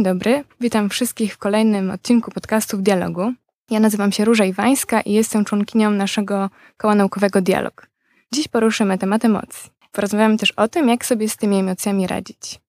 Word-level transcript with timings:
Dzień 0.00 0.04
dobry, 0.04 0.44
witam 0.60 0.88
wszystkich 0.88 1.34
w 1.34 1.38
kolejnym 1.38 1.90
odcinku 1.90 2.30
podcastu 2.30 2.78
w 2.78 2.82
Dialogu. 2.82 3.32
Ja 3.70 3.80
nazywam 3.80 4.12
się 4.12 4.24
Róża 4.24 4.44
Iwańska 4.44 5.00
i 5.00 5.12
jestem 5.12 5.44
członkinią 5.44 5.90
naszego 5.90 6.50
koła 6.76 6.94
naukowego 6.94 7.40
Dialog. 7.40 7.86
Dziś 8.32 8.48
poruszymy 8.48 8.98
temat 8.98 9.24
emocji. 9.24 9.70
Porozmawiamy 9.92 10.38
też 10.38 10.50
o 10.50 10.68
tym, 10.68 10.88
jak 10.88 11.04
sobie 11.04 11.28
z 11.28 11.36
tymi 11.36 11.56
emocjami 11.56 12.06
radzić. 12.06 12.60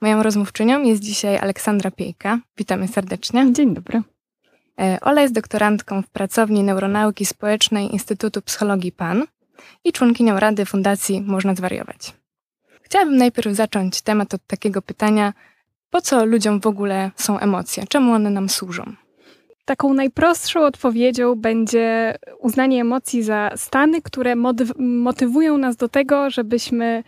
Moją 0.00 0.22
rozmówczynią 0.22 0.82
jest 0.82 1.02
dzisiaj 1.02 1.38
Aleksandra 1.38 1.90
Piejka. 1.90 2.38
Witamy 2.58 2.88
serdecznie. 2.88 3.52
Dzień 3.52 3.74
dobry. 3.74 4.02
E, 4.80 4.98
Ola 5.00 5.22
jest 5.22 5.34
doktorantką 5.34 6.02
w 6.02 6.08
pracowni 6.08 6.62
Neuronauki 6.62 7.26
Społecznej 7.26 7.92
Instytutu 7.92 8.42
Psychologii 8.42 8.92
PAN 8.92 9.24
i 9.84 9.92
członkinią 9.92 10.40
Rady 10.40 10.66
Fundacji 10.66 11.20
Można 11.20 11.54
Zwariować. 11.54 12.14
Chciałabym 12.82 13.16
najpierw 13.16 13.56
zacząć 13.56 14.02
temat 14.02 14.34
od 14.34 14.46
takiego 14.46 14.82
pytania, 14.82 15.32
po 15.94 16.00
co 16.00 16.24
ludziom 16.24 16.60
w 16.60 16.66
ogóle 16.66 17.10
są 17.16 17.38
emocje? 17.38 17.84
Czemu 17.88 18.12
one 18.12 18.30
nam 18.30 18.48
służą? 18.48 18.82
Taką 19.64 19.94
najprostszą 19.94 20.60
odpowiedzią 20.60 21.34
będzie 21.34 22.14
uznanie 22.38 22.80
emocji 22.80 23.22
za 23.22 23.50
stany, 23.56 24.02
które 24.02 24.34
motywują 24.78 25.58
nas 25.58 25.76
do 25.76 25.88
tego, 25.88 26.30
żebyśmy 26.30 27.04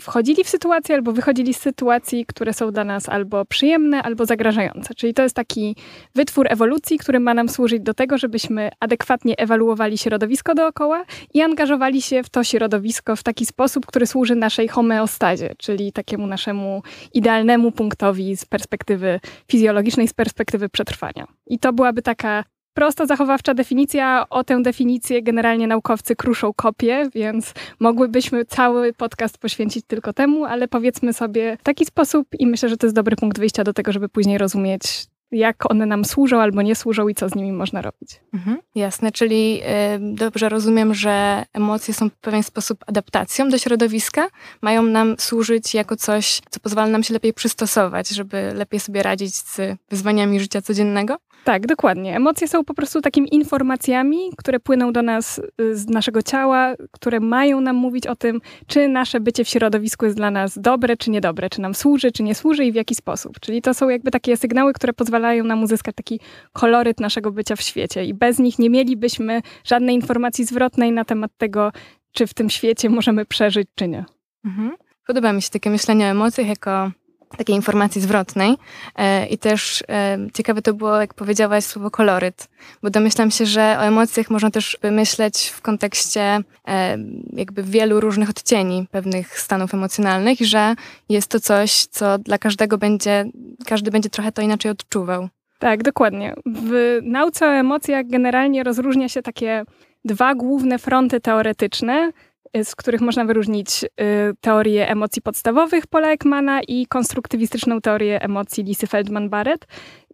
wchodzili 0.00 0.44
w 0.44 0.48
sytuacje 0.48 0.94
albo 0.94 1.12
wychodzili 1.12 1.54
z 1.54 1.60
sytuacji, 1.60 2.26
które 2.26 2.52
są 2.52 2.70
dla 2.70 2.84
nas 2.84 3.08
albo 3.08 3.44
przyjemne, 3.44 4.02
albo 4.02 4.26
zagrażające. 4.26 4.94
Czyli 4.94 5.14
to 5.14 5.22
jest 5.22 5.36
taki 5.36 5.76
wytwór 6.14 6.46
ewolucji, 6.50 6.98
który 6.98 7.20
ma 7.20 7.34
nam 7.34 7.48
służyć 7.48 7.82
do 7.82 7.94
tego, 7.94 8.18
żebyśmy 8.18 8.70
adekwatnie 8.80 9.34
ewaluowali 9.38 9.98
środowisko 9.98 10.54
dookoła 10.54 11.04
i 11.34 11.42
angażowali 11.42 12.02
się 12.02 12.22
w 12.22 12.30
to 12.30 12.44
środowisko 12.44 13.16
w 13.16 13.22
taki 13.22 13.46
sposób, 13.46 13.86
który 13.86 14.06
służy 14.06 14.34
naszej 14.34 14.68
homeostazie, 14.68 15.54
czyli 15.58 15.92
takiemu 15.92 16.26
naszemu 16.26 16.82
idealnemu 17.14 17.72
punktowi 17.72 18.36
z 18.36 18.44
perspektywy 18.44 19.20
fizjologicznej, 19.50 20.08
z 20.08 20.14
perspektywy 20.14 20.68
przetrwania. 20.68 21.26
I 21.46 21.58
to 21.58 21.72
byłaby 21.72 22.02
taka 22.02 22.44
prosta 22.78 23.06
zachowawcza 23.06 23.54
definicja. 23.54 24.26
O 24.30 24.44
tę 24.44 24.62
definicję 24.62 25.22
generalnie 25.22 25.66
naukowcy 25.66 26.16
kruszą 26.16 26.52
kopie, 26.52 27.08
więc 27.14 27.54
mogłybyśmy 27.80 28.44
cały 28.44 28.92
podcast 28.92 29.38
poświęcić 29.38 29.84
tylko 29.86 30.12
temu, 30.12 30.44
ale 30.44 30.68
powiedzmy 30.68 31.12
sobie 31.12 31.56
w 31.60 31.62
taki 31.62 31.84
sposób 31.84 32.28
i 32.38 32.46
myślę, 32.46 32.68
że 32.68 32.76
to 32.76 32.86
jest 32.86 32.96
dobry 32.96 33.16
punkt 33.16 33.38
wyjścia 33.38 33.64
do 33.64 33.72
tego, 33.72 33.92
żeby 33.92 34.08
później 34.08 34.38
rozumieć, 34.38 35.06
jak 35.30 35.70
one 35.70 35.86
nam 35.86 36.04
służą 36.04 36.40
albo 36.40 36.62
nie 36.62 36.74
służą 36.74 37.08
i 37.08 37.14
co 37.14 37.28
z 37.28 37.34
nimi 37.34 37.52
można 37.52 37.82
robić. 37.82 38.20
Mhm, 38.34 38.58
jasne, 38.74 39.12
czyli 39.12 39.60
y, 39.62 40.14
dobrze 40.14 40.48
rozumiem, 40.48 40.94
że 40.94 41.44
emocje 41.52 41.94
są 41.94 42.10
w 42.10 42.16
pewien 42.16 42.42
sposób 42.42 42.84
adaptacją 42.86 43.48
do 43.48 43.58
środowiska, 43.58 44.28
mają 44.62 44.82
nam 44.82 45.14
służyć 45.18 45.74
jako 45.74 45.96
coś, 45.96 46.40
co 46.50 46.60
pozwala 46.60 46.88
nam 46.88 47.02
się 47.02 47.14
lepiej 47.14 47.34
przystosować, 47.34 48.08
żeby 48.08 48.52
lepiej 48.54 48.80
sobie 48.80 49.02
radzić 49.02 49.36
z 49.36 49.60
wyzwaniami 49.90 50.40
życia 50.40 50.62
codziennego? 50.62 51.16
Tak, 51.44 51.66
dokładnie. 51.66 52.16
Emocje 52.16 52.48
są 52.48 52.64
po 52.64 52.74
prostu 52.74 53.00
takimi 53.00 53.34
informacjami, 53.34 54.18
które 54.36 54.60
płyną 54.60 54.92
do 54.92 55.02
nas 55.02 55.40
y, 55.60 55.76
z 55.76 55.88
naszego 55.88 56.22
ciała, 56.22 56.74
które 56.90 57.20
mają 57.20 57.60
nam 57.60 57.76
mówić 57.76 58.06
o 58.06 58.16
tym, 58.16 58.40
czy 58.66 58.88
nasze 58.88 59.20
bycie 59.20 59.44
w 59.44 59.48
środowisku 59.48 60.04
jest 60.04 60.16
dla 60.16 60.30
nas 60.30 60.58
dobre, 60.58 60.96
czy 60.96 61.10
niedobre, 61.10 61.50
czy 61.50 61.60
nam 61.60 61.74
służy, 61.74 62.12
czy 62.12 62.22
nie 62.22 62.34
służy 62.34 62.64
i 62.64 62.72
w 62.72 62.74
jaki 62.74 62.94
sposób. 62.94 63.40
Czyli 63.40 63.62
to 63.62 63.74
są 63.74 63.88
jakby 63.88 64.10
takie 64.10 64.36
sygnały, 64.36 64.72
które 64.72 64.92
pozwalają 64.92 65.44
nam 65.44 65.62
uzyskać 65.62 65.94
taki 65.94 66.20
koloryt 66.52 67.00
naszego 67.00 67.32
bycia 67.32 67.56
w 67.56 67.60
świecie 67.60 68.04
i 68.04 68.14
bez 68.14 68.38
nich 68.38 68.58
nie 68.58 68.70
mielibyśmy 68.70 69.42
żadnej 69.64 69.94
informacji 69.94 70.44
zwrotnej 70.44 70.92
na 70.92 71.04
temat 71.04 71.30
tego, 71.38 71.72
czy 72.12 72.26
w 72.26 72.34
tym 72.34 72.50
świecie 72.50 72.90
możemy 72.90 73.24
przeżyć, 73.24 73.68
czy 73.74 73.88
nie. 73.88 74.04
Mhm. 74.44 74.72
Podoba 75.06 75.32
mi 75.32 75.42
się 75.42 75.50
takie 75.50 75.70
myślenie 75.70 76.06
o 76.06 76.08
emocjach 76.08 76.48
jako 76.48 76.90
takiej 77.36 77.56
informacji 77.56 78.00
zwrotnej. 78.00 78.56
E, 78.96 79.26
I 79.26 79.38
też 79.38 79.84
e, 79.88 80.18
ciekawe 80.34 80.62
to 80.62 80.74
było, 80.74 81.00
jak 81.00 81.14
powiedziałaś 81.14 81.64
słowo 81.64 81.90
koloryt, 81.90 82.48
bo 82.82 82.90
domyślam 82.90 83.30
się, 83.30 83.46
że 83.46 83.76
o 83.78 83.82
emocjach 83.82 84.30
można 84.30 84.50
też 84.50 84.78
myśleć 84.82 85.48
w 85.48 85.60
kontekście 85.60 86.40
e, 86.68 86.98
jakby 87.32 87.62
wielu 87.62 88.00
różnych 88.00 88.30
odcieni 88.30 88.86
pewnych 88.90 89.40
stanów 89.40 89.74
emocjonalnych, 89.74 90.38
że 90.40 90.74
jest 91.08 91.28
to 91.28 91.40
coś, 91.40 91.86
co 91.86 92.18
dla 92.18 92.38
każdego 92.38 92.78
będzie, 92.78 93.24
każdy 93.66 93.90
będzie 93.90 94.10
trochę 94.10 94.32
to 94.32 94.42
inaczej 94.42 94.70
odczuwał. 94.70 95.28
Tak, 95.58 95.82
dokładnie. 95.82 96.34
W 96.46 96.98
nauce 97.02 97.46
o 97.46 97.50
emocjach 97.50 98.06
generalnie 98.06 98.64
rozróżnia 98.64 99.08
się 99.08 99.22
takie 99.22 99.64
dwa 100.04 100.34
główne 100.34 100.78
fronty 100.78 101.20
teoretyczne. 101.20 102.12
Y, 102.56 102.64
z 102.64 102.76
których 102.76 103.00
można 103.00 103.24
wyróżnić 103.24 103.84
y, 103.84 103.88
teorię 104.40 104.88
emocji 104.88 105.22
podstawowych 105.22 105.86
Paula 105.86 106.12
Ekmana 106.12 106.60
i 106.68 106.86
konstruktywistyczną 106.86 107.80
teorię 107.80 108.22
emocji 108.22 108.64
Lisy 108.64 108.86
Feldman-Barrett. 108.86 109.66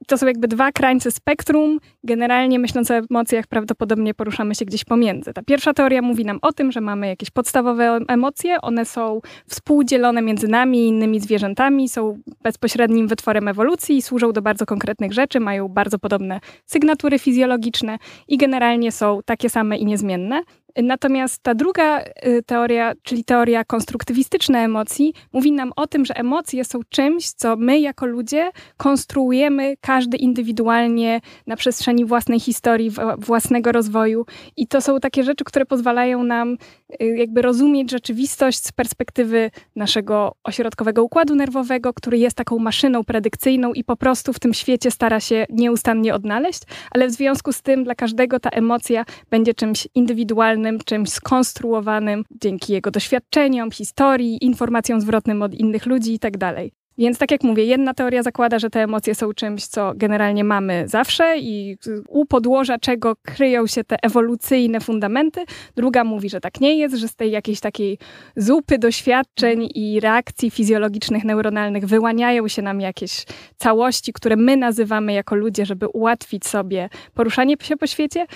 To 0.07 0.19
są 0.19 0.27
jakby 0.27 0.49
dwa 0.49 0.73
krańce 0.73 1.11
spektrum. 1.11 1.81
Generalnie 2.05 2.59
myśląc 2.59 2.91
o 2.91 2.95
emocjach, 2.95 3.47
prawdopodobnie 3.47 4.15
poruszamy 4.15 4.55
się 4.55 4.65
gdzieś 4.65 4.85
pomiędzy. 4.85 5.33
Ta 5.33 5.43
pierwsza 5.43 5.75
teoria 5.75 6.03
mówi 6.03 6.25
nam 6.25 6.39
o 6.43 6.53
tym, 6.53 6.73
że 6.73 6.81
mamy 6.81 7.09
jakieś 7.09 7.31
podstawowe 7.31 7.99
emocje, 8.09 8.61
one 8.61 8.85
są 8.85 9.21
współdzielone 9.49 10.23
między 10.23 10.49
nami 10.49 10.79
i 10.85 10.89
innymi 10.89 11.21
zwierzętami, 11.21 11.89
są 11.89 12.19
bezpośrednim 12.43 13.09
wytworem 13.09 13.49
ewolucji 13.49 14.03
służą 14.03 14.33
do 14.33 14.43
bardzo 14.43 14.67
konkretnych 14.67 15.13
rzeczy, 15.13 15.41
mają 15.41 15.69
bardzo 15.69 15.99
podobne 15.99 16.41
sygnatury 16.67 17.19
fizjologiczne 17.19 17.99
i 18.29 18.37
generalnie 18.37 18.93
są 18.93 19.21
takie 19.25 19.51
same 19.51 19.79
i 19.79 19.85
niezmienne. 19.85 20.43
Natomiast 20.83 21.43
ta 21.43 21.55
druga 21.55 22.01
y, 22.01 22.43
teoria, 22.47 22.93
czyli 23.03 23.25
teoria 23.25 23.65
konstruktywistyczna 23.65 24.65
emocji, 24.65 25.15
mówi 25.33 25.53
nam 25.53 25.73
o 25.77 25.87
tym, 25.87 26.05
że 26.05 26.17
emocje 26.17 26.65
są 26.65 26.81
czymś, 26.89 27.31
co 27.31 27.57
my 27.57 27.81
jako 27.81 28.07
ludzie 28.07 28.51
konstruujemy 28.77 29.77
każdy 29.81 30.17
indywidualnie 30.17 31.21
na 31.47 31.57
przestrzeni 31.57 32.05
własnej 32.05 32.41
historii, 32.41 32.91
własnego 33.19 33.73
rozwoju. 33.73 34.27
I 34.57 34.67
to 34.67 34.81
są 34.81 35.01
takie 35.01 35.23
rzeczy, 35.23 35.45
które 35.45 35.67
pozwalają 35.67 36.23
nam 36.23 36.57
y, 37.03 37.07
jakby 37.17 37.43
rozumieć 37.43 37.91
rzeczywistość 37.91 38.65
z 38.65 38.73
perspektywy 38.73 39.51
naszego 39.77 40.35
ośrodkowego 40.45 41.05
układu 41.05 41.35
nerwowego, 41.35 41.93
który 41.93 42.19
jest 42.19 42.37
taką 42.37 42.59
maszyną 42.59 43.05
predykcyjną 43.05 43.73
i 43.73 43.85
po 43.85 43.97
prostu 43.97 44.33
w 44.33 44.41
tym 44.41 44.55
świecie 44.55 44.91
stara 44.91 45.21
się 45.21 45.47
nieustannie 45.51 46.15
odnaleźć, 46.15 46.63
ale 46.91 47.09
w 47.09 47.11
związku 47.11 47.53
z 47.53 47.63
tym 47.63 47.85
dla 47.85 47.95
każdego 47.95 48.41
ta 48.41 48.51
emocja 48.51 49.05
będzie 49.31 49.55
czymś 49.55 49.89
indywidualnym 49.95 50.64
czymś 50.85 51.11
skonstruowanym 51.11 52.25
dzięki 52.41 52.73
jego 52.73 52.91
doświadczeniom, 52.91 53.71
historii, 53.71 54.45
informacjom 54.45 55.01
zwrotnym 55.01 55.43
od 55.43 55.55
innych 55.55 55.87
ludzi 55.87 56.13
itd. 56.13 56.55
Więc 56.99 57.19
tak 57.19 57.31
jak 57.31 57.43
mówię, 57.43 57.65
jedna 57.65 57.95
teoria 57.95 58.23
zakłada, 58.23 58.59
że 58.59 58.71
te 58.71 58.83
emocje 58.83 59.15
są 59.15 59.33
czymś, 59.33 59.67
co 59.67 59.93
generalnie 59.97 60.45
mamy 60.45 60.85
zawsze 60.89 61.39
i 61.39 61.77
u 62.09 62.27
podłoża 62.27 62.79
czego 62.79 63.17
kryją 63.23 63.67
się 63.67 63.85
te 63.85 63.97
ewolucyjne 64.03 64.81
fundamenty. 64.81 65.45
Druga 65.77 66.05
mówi, 66.05 66.31
że 66.31 66.41
tak 66.41 66.61
nie 66.61 66.79
jest, 66.79 66.95
że 66.95 67.09
z 67.09 67.15
tej 67.15 67.31
jakiejś 67.31 67.61
takiej 67.61 67.99
zupy 68.37 68.79
doświadczeń 68.79 69.69
i 69.75 70.01
reakcji 70.01 70.51
fizjologicznych, 70.51 71.25
neuronalnych 71.25 71.87
wyłaniają 71.87 72.49
się 72.49 72.63
nam 72.63 72.81
jakieś 72.81 73.25
całości, 73.57 74.13
które 74.13 74.37
my 74.37 74.57
nazywamy 74.57 75.13
jako 75.13 75.35
ludzie, 75.35 75.67
żeby 75.67 75.89
ułatwić 75.89 76.47
sobie 76.47 76.89
poruszanie 77.15 77.57
się 77.63 77.77
po 77.77 77.87
świecie. 77.87 78.27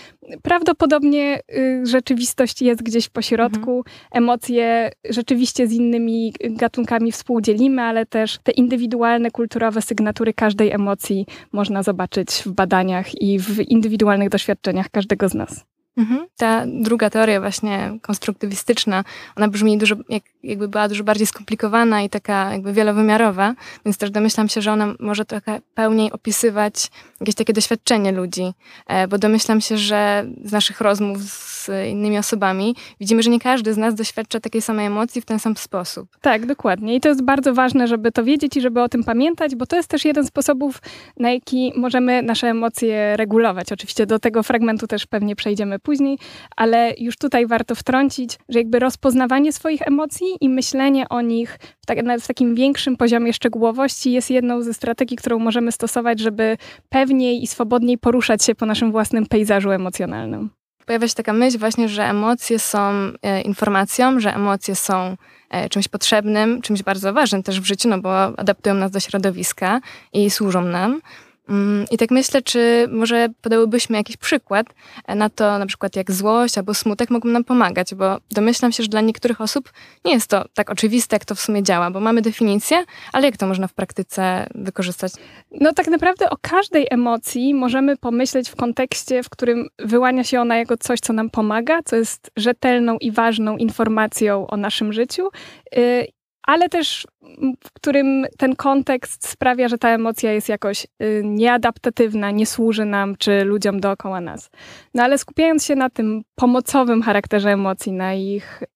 Prawdopodobnie 0.43 1.41
y, 1.57 1.87
rzeczywistość 1.87 2.63
jest 2.63 2.83
gdzieś 2.83 3.09
po 3.09 3.23
środku. 3.23 3.79
Mhm. 3.79 3.97
Emocje 4.13 4.91
rzeczywiście 5.11 5.67
z 5.67 5.73
innymi 5.73 6.33
gatunkami 6.41 7.13
współdzielimy, 7.13 7.83
ale 7.83 8.07
też 8.07 8.39
te 8.49 8.53
indywidualne, 8.53 9.31
kulturowe 9.31 9.83
sygnatury 9.83 10.35
każdej 10.35 10.71
emocji 10.71 11.27
można 11.53 11.83
zobaczyć 11.83 12.31
w 12.47 12.49
badaniach 12.49 13.23
i 13.23 13.39
w 13.39 13.61
indywidualnych 13.61 14.29
doświadczeniach 14.29 14.91
każdego 14.91 15.29
z 15.29 15.35
nas. 15.35 15.65
Mhm. 15.97 16.27
Ta 16.37 16.65
druga 16.67 17.11
teoria, 17.11 17.41
właśnie 17.41 17.99
konstruktywistyczna, 18.03 19.05
ona 19.37 19.49
brzmi 19.49 19.79
dużo, 19.79 19.97
jak, 20.09 20.23
jakby 20.49 20.69
była 20.69 20.89
dużo 20.89 21.05
bardziej 21.05 21.27
skomplikowana 21.27 22.03
i 22.03 22.09
taka 22.11 22.53
jakby 22.53 22.73
wielowymiarowa, 22.73 23.55
więc 23.85 23.99
też 23.99 24.11
domyślam 24.11 24.49
się, 24.49 24.63
że 24.63 24.73
ona 24.73 24.95
może 25.01 25.25
trochę 25.25 25.61
pełniej 25.75 26.13
opisywać 26.13 26.91
jakieś 27.21 27.35
takie 27.35 27.53
doświadczenie 27.53 28.13
ludzi, 28.13 28.53
e, 28.87 29.09
bo 29.09 29.19
domyślam 29.19 29.61
się, 29.61 29.79
że 29.79 30.27
z 30.45 30.53
naszych 30.53 30.81
rozmów 30.81 31.23
z 31.23 31.71
innymi 31.91 32.19
osobami 32.19 32.77
widzimy, 33.01 33.23
że 33.23 33.31
nie 33.31 33.41
każdy 33.41 33.75
z 33.75 33.77
nas 33.77 33.95
doświadcza 33.95 34.41
takiej 34.41 34.63
samej 34.63 34.87
emocji 34.87 35.21
w 35.21 35.25
ten 35.25 35.39
sam 35.39 35.57
sposób. 35.57 36.09
Tak, 36.21 36.47
dokładnie. 36.47 36.95
I 36.95 37.01
to 37.01 37.09
jest 37.09 37.25
bardzo 37.25 37.55
ważne, 37.55 37.89
żeby 37.89 38.13
to 38.13 38.25
wiedzieć 38.25 38.57
i 38.57 38.61
żeby 38.61 38.83
o 38.83 38.89
tym 38.89 39.05
pamiętać, 39.05 39.57
bo 39.57 39.67
to 39.67 39.77
jest 39.77 39.89
też 39.89 40.05
jeden 40.05 40.25
z 40.25 40.29
sposobów, 40.29 40.79
na 41.17 41.31
jaki 41.31 41.73
możemy 41.77 42.23
nasze 42.23 42.49
emocje 42.49 43.17
regulować. 43.17 43.73
Oczywiście 43.73 44.07
do 44.07 44.19
tego 44.19 44.43
fragmentu 44.43 44.87
też 44.87 45.07
pewnie 45.07 45.37
przejdziemy 45.37 45.79
później, 45.79 46.19
ale 46.57 46.95
już 46.99 47.17
tutaj 47.17 47.47
warto 47.47 47.75
wtrącić, 47.75 48.39
że 48.49 48.59
jakby 48.59 48.79
rozpoznawanie 48.79 49.53
swoich 49.53 49.83
emocji 49.83 50.27
i 50.41 50.49
myślenie 50.49 51.09
o 51.09 51.21
nich 51.21 51.59
w, 51.83 51.87
tak, 51.87 51.99
w 52.21 52.27
takim 52.27 52.55
większym 52.55 52.97
poziomie 52.97 53.33
szczegółowości 53.33 54.13
jest 54.13 54.31
jedną 54.31 54.63
ze 54.63 54.75
strategii, 54.75 55.17
którą 55.17 55.39
możemy 55.39 55.73
stosować, 55.73 56.21
żeby 56.21 56.57
pewniej 56.89 57.43
i 57.43 57.47
swobodniej 57.47 57.99
poruszać 57.99 58.45
się 58.45 58.55
po 58.55 58.67
naszym 58.67 58.93
własnym 58.93 59.27
pejzażu 59.27 59.71
emocjonalnym. 59.71 60.51
pojawia 60.87 61.09
się 61.09 61.15
taka 61.15 61.33
myśl 61.33 61.59
właśnie, 61.59 61.89
że 61.89 62.05
emocje 62.05 62.59
są 62.59 62.79
e, 63.23 63.41
informacją, 63.41 64.21
że 64.21 64.35
emocje 64.35 64.75
są 64.75 65.17
e, 65.51 65.69
czymś 65.69 65.89
potrzebnym, 65.89 66.63
czymś 66.63 66.83
bardzo 66.83 67.13
ważnym 67.13 67.43
też 67.43 67.61
w 67.61 67.65
życiu, 67.65 67.89
no 67.89 67.99
bo 67.99 68.25
adaptują 68.25 68.75
nas 68.75 68.91
do 68.91 69.01
środowiska 69.01 69.81
i 70.13 70.31
służą 70.31 70.63
nam. 70.63 71.01
Mm, 71.49 71.87
I 71.91 71.97
tak 71.97 72.11
myślę, 72.11 72.43
czy 72.43 72.89
może 72.91 73.29
podałybyśmy 73.43 73.97
jakiś 73.97 74.17
przykład 74.17 74.67
na 75.09 75.31
to, 75.31 75.59
na 75.59 75.67
przykład 75.67 75.97
jak 75.97 76.13
złość 76.13 76.59
albo 76.59 76.75
smutek 76.75 77.11
mogą 77.11 77.29
nam 77.29 77.45
pomagać, 77.45 77.95
bo 77.95 78.19
domyślam 78.31 78.73
się, 78.73 78.83
że 78.83 78.89
dla 78.89 79.01
niektórych 79.01 79.41
osób 79.41 79.73
nie 80.05 80.13
jest 80.13 80.27
to 80.27 80.45
tak 80.55 80.71
oczywiste, 80.71 81.17
jak 81.17 81.25
to 81.25 81.35
w 81.35 81.41
sumie 81.41 81.63
działa, 81.63 81.91
bo 81.91 82.01
mamy 82.01 82.23
definicję, 82.23 82.85
ale 83.13 83.27
jak 83.27 83.37
to 83.37 83.47
można 83.47 83.67
w 83.67 83.73
praktyce 83.73 84.47
wykorzystać? 84.55 85.13
No 85.51 85.73
tak 85.73 85.89
naprawdę 85.89 86.31
o 86.31 86.37
każdej 86.41 86.87
emocji 86.91 87.55
możemy 87.55 87.97
pomyśleć 87.97 88.49
w 88.49 88.57
kontekście, 88.57 89.23
w 89.23 89.29
którym 89.31 89.69
wyłania 89.79 90.25
się 90.25 90.41
ona 90.41 90.57
jako 90.57 90.77
coś, 90.77 91.01
co 91.01 91.13
nam 91.13 91.31
pomaga, 91.31 91.83
co 91.85 91.97
jest 91.97 92.31
rzetelną 92.37 92.97
i 93.01 93.11
ważną 93.11 93.57
informacją 93.57 94.47
o 94.47 94.57
naszym 94.57 94.93
życiu 94.93 95.29
y, 95.77 96.07
ale 96.49 96.69
też 96.69 97.07
w 97.65 97.73
którym 97.73 98.27
ten 98.39 98.57
kontekst 98.57 99.29
sprawia, 99.29 99.69
że 99.69 99.79
ta 99.79 99.89
emocja 99.89 100.33
jest 100.33 100.49
jakoś 100.49 100.87
y, 101.03 101.23
nieadaptatywna, 101.25 102.31
nie 102.31 102.47
służy 102.47 102.85
nam 102.85 103.17
czy 103.17 103.45
ludziom 103.45 103.81
dookoła 103.81 104.21
nas. 104.21 104.51
No 104.95 105.03
ale 105.03 105.19
skupiając 105.19 105.65
się 105.65 105.75
na 105.77 105.91
tym 105.91 106.23
pomocowym 106.35 107.03
charakterze 107.03 107.51
emocji, 107.51 107.93
na 107.93 108.15
ich 108.15 108.63
y, 108.63 108.67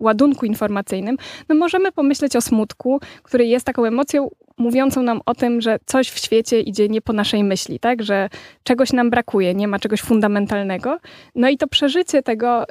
ładunku 0.00 0.46
informacyjnym, 0.46 1.16
no 1.48 1.54
możemy 1.54 1.92
pomyśleć 1.92 2.36
o 2.36 2.40
smutku, 2.40 3.00
który 3.22 3.46
jest 3.46 3.66
taką 3.66 3.84
emocją 3.84 4.28
mówiącą 4.58 5.02
nam 5.02 5.20
o 5.26 5.34
tym, 5.34 5.60
że 5.60 5.78
coś 5.86 6.10
w 6.10 6.18
świecie 6.18 6.60
idzie 6.60 6.88
nie 6.88 7.00
po 7.00 7.12
naszej 7.12 7.44
myśli, 7.44 7.80
tak? 7.80 8.02
Że 8.02 8.28
czegoś 8.62 8.92
nam 8.92 9.10
brakuje, 9.10 9.54
nie 9.54 9.68
ma 9.68 9.78
czegoś 9.78 10.00
fundamentalnego. 10.00 10.98
No 11.34 11.48
i 11.48 11.56
to 11.56 11.66
przeżycie 11.66 12.22
tego, 12.22 12.64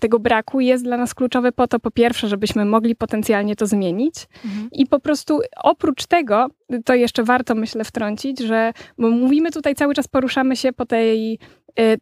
tego 0.00 0.18
braku 0.18 0.60
jest 0.60 0.84
dla 0.84 0.96
nas 0.96 1.14
kluczowe 1.14 1.52
po 1.52 1.68
to, 1.68 1.80
po 1.80 1.90
pierwsze, 1.90 2.28
żebyśmy 2.28 2.64
mogli 2.64 2.96
potencjalnie 2.96 3.56
to 3.56 3.66
zmienić 3.66 4.14
mhm. 4.44 4.68
i 4.72 4.86
po 4.86 5.00
prostu 5.00 5.40
oprócz 5.62 6.06
tego, 6.06 6.46
to 6.84 6.94
jeszcze 6.94 7.22
warto 7.24 7.54
myślę 7.54 7.84
wtrącić, 7.84 8.38
że 8.38 8.72
bo 8.98 9.10
mówimy 9.10 9.50
tutaj 9.50 9.74
cały 9.74 9.94
czas, 9.94 10.08
poruszamy 10.08 10.56
się 10.56 10.72
po 10.72 10.86
tej 10.86 11.38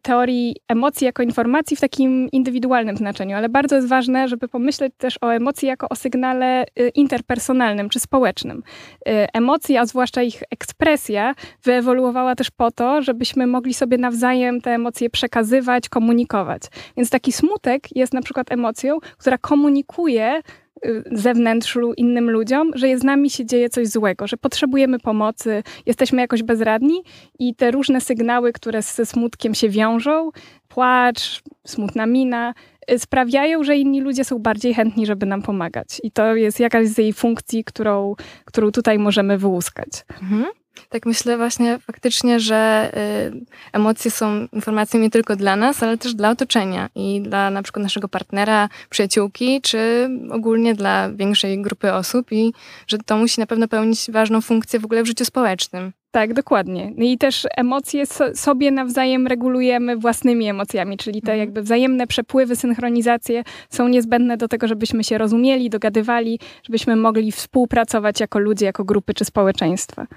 teorii 0.01 0.55
emocji 0.67 1.05
jako 1.05 1.23
informacji 1.23 1.77
w 1.77 1.79
takim 1.79 2.29
indywidualnym 2.31 2.97
znaczeniu, 2.97 3.37
ale 3.37 3.49
bardzo 3.49 3.75
jest 3.75 3.87
ważne, 3.87 4.27
żeby 4.27 4.47
pomyśleć 4.47 4.93
też 4.97 5.17
o 5.21 5.33
emocji 5.33 5.67
jako 5.67 5.89
o 5.89 5.95
sygnale 5.95 6.63
y, 6.63 6.89
interpersonalnym 6.89 7.89
czy 7.89 7.99
społecznym. 7.99 8.63
Y, 9.07 9.11
Emocje, 9.33 9.81
a 9.81 9.85
zwłaszcza 9.85 10.21
ich 10.21 10.43
ekspresja, 10.51 11.35
wyewoluowała 11.63 12.35
też 12.35 12.51
po 12.51 12.71
to, 12.71 13.01
żebyśmy 13.01 13.47
mogli 13.47 13.73
sobie 13.73 13.97
nawzajem 13.97 14.61
te 14.61 14.71
emocje 14.71 15.09
przekazywać, 15.09 15.89
komunikować. 15.89 16.61
Więc 16.97 17.09
taki 17.09 17.31
smutek 17.31 17.95
jest 17.95 18.13
na 18.13 18.21
przykład 18.21 18.51
emocją, 18.51 18.99
która 19.17 19.37
komunikuje 19.37 20.41
Y, 20.41 20.66
zewnętrzu 21.11 21.93
innym 21.93 22.29
ludziom, 22.31 22.71
że 22.75 22.97
z 22.97 23.03
nami 23.03 23.29
się 23.29 23.45
dzieje 23.45 23.69
coś 23.69 23.87
złego, 23.87 24.27
że 24.27 24.37
potrzebujemy 24.37 24.99
pomocy, 24.99 25.63
jesteśmy 25.85 26.21
jakoś 26.21 26.43
bezradni 26.43 27.03
i 27.39 27.55
te 27.55 27.71
różne 27.71 28.01
sygnały, 28.01 28.53
które 28.53 28.81
ze 28.81 29.05
smutkiem 29.05 29.55
się 29.55 29.69
wiążą, 29.69 30.31
płacz, 30.67 31.41
smutna 31.67 32.05
mina, 32.05 32.53
y, 32.91 32.99
sprawiają, 32.99 33.63
że 33.63 33.77
inni 33.77 34.01
ludzie 34.01 34.23
są 34.23 34.39
bardziej 34.39 34.73
chętni, 34.73 35.05
żeby 35.05 35.25
nam 35.25 35.41
pomagać. 35.41 35.87
I 36.03 36.11
to 36.11 36.35
jest 36.35 36.59
jakaś 36.59 36.87
z 36.87 36.97
jej 36.97 37.13
funkcji, 37.13 37.63
którą, 37.63 38.15
którą 38.45 38.71
tutaj 38.71 38.99
możemy 38.99 39.37
wyłuskać. 39.37 39.89
Mhm. 40.21 40.45
Tak 40.89 41.05
myślę 41.05 41.37
właśnie 41.37 41.79
faktycznie, 41.79 42.39
że 42.39 42.91
y, 43.33 43.45
emocje 43.73 44.11
są 44.11 44.47
informacją 44.53 44.99
nie 44.99 45.09
tylko 45.09 45.35
dla 45.35 45.55
nas, 45.55 45.83
ale 45.83 45.97
też 45.97 46.13
dla 46.13 46.29
otoczenia 46.29 46.89
i 46.95 47.21
dla 47.21 47.49
na 47.49 47.63
przykład 47.63 47.83
naszego 47.83 48.07
partnera, 48.07 48.69
przyjaciółki, 48.89 49.61
czy 49.61 50.09
ogólnie 50.31 50.75
dla 50.75 51.09
większej 51.09 51.61
grupy 51.61 51.93
osób 51.93 52.31
i 52.31 52.53
że 52.87 52.97
to 52.97 53.17
musi 53.17 53.39
na 53.39 53.47
pewno 53.47 53.67
pełnić 53.67 54.11
ważną 54.11 54.41
funkcję 54.41 54.79
w 54.79 54.85
ogóle 54.85 55.03
w 55.03 55.07
życiu 55.07 55.25
społecznym. 55.25 55.91
Tak, 56.11 56.33
dokładnie. 56.33 56.91
No 56.97 57.05
I 57.05 57.17
też 57.17 57.47
emocje 57.57 58.05
so, 58.05 58.35
sobie 58.35 58.71
nawzajem 58.71 59.27
regulujemy 59.27 59.97
własnymi 59.97 60.49
emocjami, 60.49 60.97
czyli 60.97 61.21
te 61.21 61.31
mhm. 61.31 61.39
jakby 61.39 61.61
wzajemne 61.61 62.07
przepływy, 62.07 62.55
synchronizacje 62.55 63.43
są 63.69 63.87
niezbędne 63.87 64.37
do 64.37 64.47
tego, 64.47 64.67
żebyśmy 64.67 65.03
się 65.03 65.17
rozumieli, 65.17 65.69
dogadywali, 65.69 66.39
żebyśmy 66.63 66.95
mogli 66.95 67.31
współpracować 67.31 68.19
jako 68.19 68.39
ludzie, 68.39 68.65
jako 68.65 68.83
grupy 68.83 69.13
czy 69.13 69.25
społeczeństwa. 69.25 70.07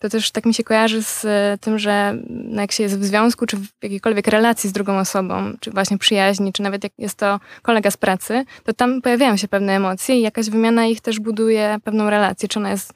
To 0.00 0.08
też 0.08 0.30
tak 0.30 0.46
mi 0.46 0.54
się 0.54 0.64
kojarzy 0.64 1.02
z 1.02 1.24
e, 1.24 1.58
tym, 1.60 1.78
że 1.78 2.14
no, 2.30 2.60
jak 2.60 2.72
się 2.72 2.82
jest 2.82 2.98
w 2.98 3.04
związku, 3.04 3.46
czy 3.46 3.56
w 3.56 3.68
jakiejkolwiek 3.82 4.26
relacji 4.26 4.70
z 4.70 4.72
drugą 4.72 4.98
osobą, 4.98 5.52
czy 5.60 5.70
właśnie 5.70 5.98
przyjaźni, 5.98 6.52
czy 6.52 6.62
nawet 6.62 6.84
jak 6.84 6.92
jest 6.98 7.18
to 7.18 7.40
kolega 7.62 7.90
z 7.90 7.96
pracy, 7.96 8.44
to 8.64 8.72
tam 8.72 9.02
pojawiają 9.02 9.36
się 9.36 9.48
pewne 9.48 9.76
emocje 9.76 10.18
i 10.18 10.22
jakaś 10.22 10.50
wymiana 10.50 10.86
ich 10.86 11.00
też 11.00 11.20
buduje 11.20 11.76
pewną 11.84 12.10
relację, 12.10 12.48
czy 12.48 12.58
ona 12.58 12.70
jest 12.70 12.92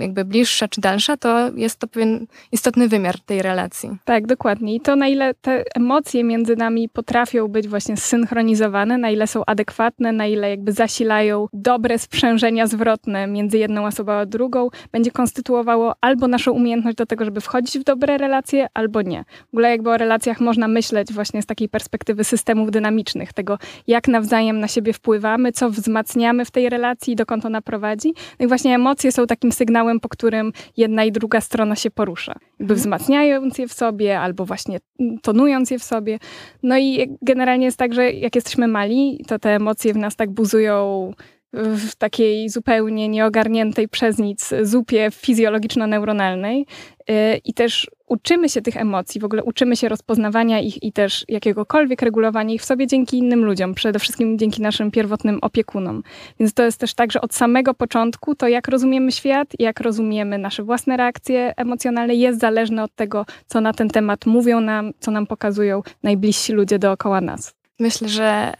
jakby 0.00 0.24
bliższa 0.24 0.68
czy 0.68 0.80
dalsza, 0.80 1.16
to 1.16 1.50
jest 1.56 1.78
to 1.78 1.86
pewien 1.86 2.26
istotny 2.52 2.88
wymiar 2.88 3.20
tej 3.20 3.42
relacji. 3.42 3.90
Tak, 4.04 4.26
dokładnie. 4.26 4.74
I 4.74 4.80
to 4.80 4.96
na 4.96 5.08
ile 5.08 5.34
te 5.34 5.64
emocje 5.74 6.24
między 6.24 6.56
nami 6.56 6.88
potrafią 6.88 7.48
być 7.48 7.68
właśnie 7.68 7.96
zsynchronizowane, 7.96 8.98
na 8.98 9.10
ile 9.10 9.26
są 9.26 9.42
adekwatne, 9.46 10.12
na 10.12 10.26
ile 10.26 10.50
jakby 10.50 10.72
zasilają 10.72 11.46
dobre 11.52 11.98
sprzężenia 11.98 12.66
zwrotne 12.66 13.26
między 13.26 13.58
jedną 13.58 13.86
osobą 13.86 14.12
a 14.12 14.26
drugą, 14.26 14.68
będzie 14.92 15.10
konstytuowało 15.10 15.94
albo 16.00 16.28
naszą 16.28 16.52
umiejętność 16.52 16.96
do 16.96 17.06
tego, 17.06 17.24
żeby 17.24 17.40
wchodzić 17.40 17.78
w 17.78 17.84
dobre 17.84 18.18
relacje, 18.18 18.66
albo 18.74 19.02
nie. 19.02 19.24
W 19.50 19.54
ogóle 19.54 19.70
jakby 19.70 19.90
o 19.90 19.96
relacjach 19.96 20.40
można 20.40 20.68
myśleć 20.68 21.12
właśnie 21.12 21.42
z 21.42 21.46
takiej 21.46 21.68
perspektywy 21.68 22.24
systemów 22.24 22.70
dynamicznych, 22.70 23.32
tego 23.32 23.58
jak 23.86 24.08
nawzajem 24.08 24.60
na 24.60 24.68
siebie 24.68 24.92
wpływamy, 24.92 25.52
co 25.52 25.70
wzmacniamy 25.70 26.44
w 26.44 26.50
tej 26.50 26.68
relacji 26.68 27.12
i 27.12 27.16
dokąd 27.16 27.44
ona 27.44 27.62
prowadzi. 27.62 28.14
No 28.40 28.44
i 28.44 28.48
właśnie 28.48 28.74
emocje 28.74 29.12
są 29.12 29.26
takim 29.26 29.52
sygnałem 29.52 29.85
sygnałem, 29.86 30.00
po 30.00 30.08
którym 30.08 30.52
jedna 30.76 31.04
i 31.04 31.12
druga 31.12 31.40
strona 31.40 31.76
się 31.76 31.90
porusza. 31.90 32.34
Jakby 32.58 32.74
mhm. 32.74 32.78
wzmacniając 32.78 33.58
je 33.58 33.68
w 33.68 33.72
sobie, 33.72 34.20
albo 34.20 34.44
właśnie 34.44 34.78
tonując 35.22 35.70
je 35.70 35.78
w 35.78 35.84
sobie. 35.84 36.18
No 36.62 36.78
i 36.78 37.16
generalnie 37.22 37.66
jest 37.66 37.78
tak, 37.78 37.94
że 37.94 38.10
jak 38.10 38.34
jesteśmy 38.34 38.68
mali, 38.68 39.24
to 39.26 39.38
te 39.38 39.50
emocje 39.50 39.92
w 39.92 39.96
nas 39.96 40.16
tak 40.16 40.30
buzują 40.30 41.12
w 41.56 41.94
takiej 41.94 42.48
zupełnie 42.48 43.08
nieogarniętej 43.08 43.88
przez 43.88 44.18
nic 44.18 44.54
zupie 44.62 45.10
fizjologiczno-neuronalnej 45.10 46.66
y, 47.10 47.40
i 47.44 47.54
też 47.54 47.90
uczymy 48.06 48.48
się 48.48 48.62
tych 48.62 48.76
emocji, 48.76 49.20
w 49.20 49.24
ogóle 49.24 49.44
uczymy 49.44 49.76
się 49.76 49.88
rozpoznawania 49.88 50.60
ich 50.60 50.82
i 50.82 50.92
też 50.92 51.24
jakiegokolwiek 51.28 52.02
regulowania 52.02 52.54
ich 52.54 52.62
w 52.62 52.64
sobie 52.64 52.86
dzięki 52.86 53.18
innym 53.18 53.44
ludziom, 53.44 53.74
przede 53.74 53.98
wszystkim 53.98 54.38
dzięki 54.38 54.62
naszym 54.62 54.90
pierwotnym 54.90 55.38
opiekunom. 55.42 56.02
Więc 56.40 56.54
to 56.54 56.62
jest 56.62 56.80
też 56.80 56.94
tak, 56.94 57.12
że 57.12 57.20
od 57.20 57.34
samego 57.34 57.74
początku 57.74 58.34
to 58.34 58.48
jak 58.48 58.68
rozumiemy 58.68 59.12
świat, 59.12 59.48
jak 59.58 59.80
rozumiemy 59.80 60.38
nasze 60.38 60.62
własne 60.62 60.96
reakcje 60.96 61.54
emocjonalne 61.56 62.14
jest 62.14 62.40
zależne 62.40 62.84
od 62.84 62.94
tego, 62.94 63.26
co 63.46 63.60
na 63.60 63.72
ten 63.72 63.88
temat 63.88 64.26
mówią 64.26 64.60
nam, 64.60 64.92
co 65.00 65.10
nam 65.10 65.26
pokazują 65.26 65.82
najbliżsi 66.02 66.52
ludzie 66.52 66.78
dookoła 66.78 67.20
nas. 67.20 67.56
Myślę, 67.78 68.08
że 68.08 68.52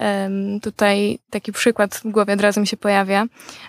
tutaj 0.62 1.18
taki 1.30 1.52
przykład 1.52 1.94
w 1.94 2.10
głowie 2.10 2.34
od 2.34 2.40
razu 2.40 2.60
mi 2.60 2.66
się 2.66 2.76
pojawia, 2.76 3.26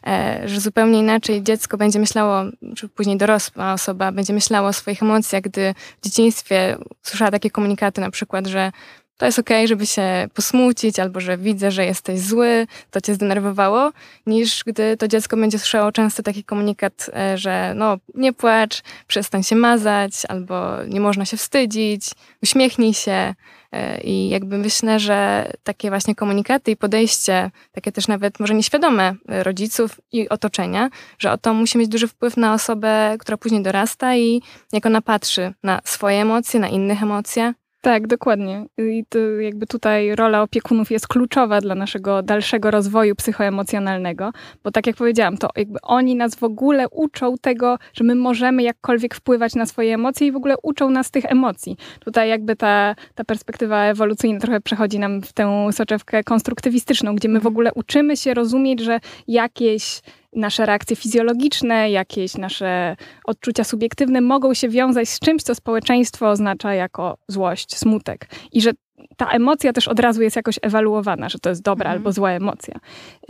e, 0.07 0.41
że 0.45 0.59
zupełnie 0.59 0.99
inaczej 0.99 1.43
dziecko 1.43 1.77
będzie 1.77 1.99
myślało, 1.99 2.43
czy 2.75 2.89
później 2.89 3.17
dorosła 3.17 3.73
osoba 3.73 4.11
będzie 4.11 4.33
myślała 4.33 4.69
o 4.69 4.73
swoich 4.73 5.03
emocjach, 5.03 5.41
gdy 5.41 5.73
w 6.01 6.05
dzieciństwie 6.05 6.77
słyszała 7.01 7.31
takie 7.31 7.51
komunikaty 7.51 8.01
na 8.01 8.11
przykład, 8.11 8.47
że 8.47 8.71
to 9.17 9.25
jest 9.25 9.39
okej, 9.39 9.57
okay, 9.57 9.67
żeby 9.67 9.85
się 9.85 10.27
posmucić, 10.33 10.99
albo 10.99 11.19
że 11.19 11.37
widzę, 11.37 11.71
że 11.71 11.85
jesteś 11.85 12.19
zły, 12.19 12.67
to 12.91 13.01
cię 13.01 13.13
zdenerwowało, 13.13 13.91
niż 14.25 14.63
gdy 14.63 14.97
to 14.97 15.07
dziecko 15.07 15.37
będzie 15.37 15.59
słyszało 15.59 15.91
często 15.91 16.23
taki 16.23 16.43
komunikat, 16.43 17.09
e, 17.13 17.37
że 17.37 17.73
no 17.75 17.97
nie 18.15 18.33
płacz, 18.33 18.81
przestań 19.07 19.43
się 19.43 19.55
mazać, 19.55 20.13
albo 20.27 20.83
nie 20.87 20.99
można 20.99 21.25
się 21.25 21.37
wstydzić, 21.37 22.11
uśmiechnij 22.43 22.93
się. 22.93 23.35
E, 23.77 24.01
I 24.01 24.29
jakby 24.29 24.57
myślę, 24.57 24.99
że 24.99 25.51
takie 25.63 25.89
właśnie 25.89 26.15
komunikaty 26.15 26.71
i 26.71 26.77
podejście, 26.77 27.51
takie 27.71 27.91
też 27.91 28.07
nawet 28.07 28.39
może 28.39 28.53
nieświadome 28.53 29.15
e, 29.27 29.43
rodziców 29.43 30.01
i 30.11 30.29
otoczenia, 30.29 30.89
że 31.19 31.31
oto 31.31 31.53
musi 31.53 31.77
mieć 31.77 31.87
duży 31.87 32.07
wpływ 32.07 32.37
na 32.37 32.53
osobę, 32.53 33.15
która 33.19 33.37
później 33.37 33.63
dorasta 33.63 34.15
i 34.15 34.41
jak 34.73 34.85
ona 34.85 35.01
patrzy 35.01 35.53
na 35.63 35.81
swoje 35.83 36.21
emocje, 36.21 36.59
na 36.59 36.67
innych 36.67 37.03
emocje. 37.03 37.53
Tak, 37.87 38.07
dokładnie. 38.07 38.65
I 38.77 39.03
to 39.09 39.19
jakby 39.19 39.67
tutaj 39.67 40.15
rola 40.15 40.41
opiekunów 40.41 40.91
jest 40.91 41.07
kluczowa 41.07 41.61
dla 41.61 41.75
naszego 41.75 42.23
dalszego 42.23 42.71
rozwoju 42.71 43.15
psychoemocjonalnego, 43.15 44.31
bo 44.63 44.71
tak 44.71 44.87
jak 44.87 44.95
powiedziałam, 44.95 45.37
to 45.37 45.49
jakby 45.55 45.79
oni 45.81 46.15
nas 46.15 46.35
w 46.35 46.43
ogóle 46.43 46.89
uczą 46.89 47.35
tego, 47.41 47.77
że 47.93 48.03
my 48.03 48.15
możemy 48.15 48.63
jakkolwiek 48.63 49.15
wpływać 49.15 49.55
na 49.55 49.65
swoje 49.65 49.93
emocje 49.93 50.27
i 50.27 50.31
w 50.31 50.35
ogóle 50.35 50.55
uczą 50.63 50.89
nas 50.89 51.11
tych 51.11 51.25
emocji. 51.25 51.77
Tutaj 51.99 52.29
jakby 52.29 52.55
ta, 52.55 52.95
ta 53.15 53.23
perspektywa 53.23 53.83
ewolucyjna 53.83 54.39
trochę 54.39 54.61
przechodzi 54.61 54.99
nam 54.99 55.21
w 55.21 55.33
tę 55.33 55.67
soczewkę 55.71 56.23
konstruktywistyczną, 56.23 57.15
gdzie 57.15 57.29
my 57.29 57.39
w 57.39 57.47
ogóle 57.47 57.71
uczymy 57.73 58.17
się 58.17 58.33
rozumieć, 58.33 58.79
że 58.79 58.99
jakieś 59.27 60.01
nasze 60.37 60.65
reakcje 60.65 60.95
fizjologiczne, 60.95 61.91
jakieś 61.91 62.37
nasze 62.37 62.95
odczucia 63.25 63.63
subiektywne 63.63 64.21
mogą 64.21 64.53
się 64.53 64.69
wiązać 64.69 65.09
z 65.09 65.19
czymś, 65.19 65.43
co 65.43 65.55
społeczeństwo 65.55 66.29
oznacza 66.29 66.73
jako 66.73 67.17
złość, 67.27 67.77
smutek. 67.77 68.29
I 68.51 68.61
że 68.61 68.71
ta 69.17 69.29
emocja 69.29 69.73
też 69.73 69.87
od 69.87 69.99
razu 69.99 70.21
jest 70.21 70.35
jakoś 70.35 70.59
ewaluowana, 70.61 71.29
że 71.29 71.39
to 71.39 71.49
jest 71.49 71.61
dobra 71.61 71.85
mhm. 71.85 71.97
albo 71.97 72.11
zła 72.11 72.31
emocja. 72.31 72.75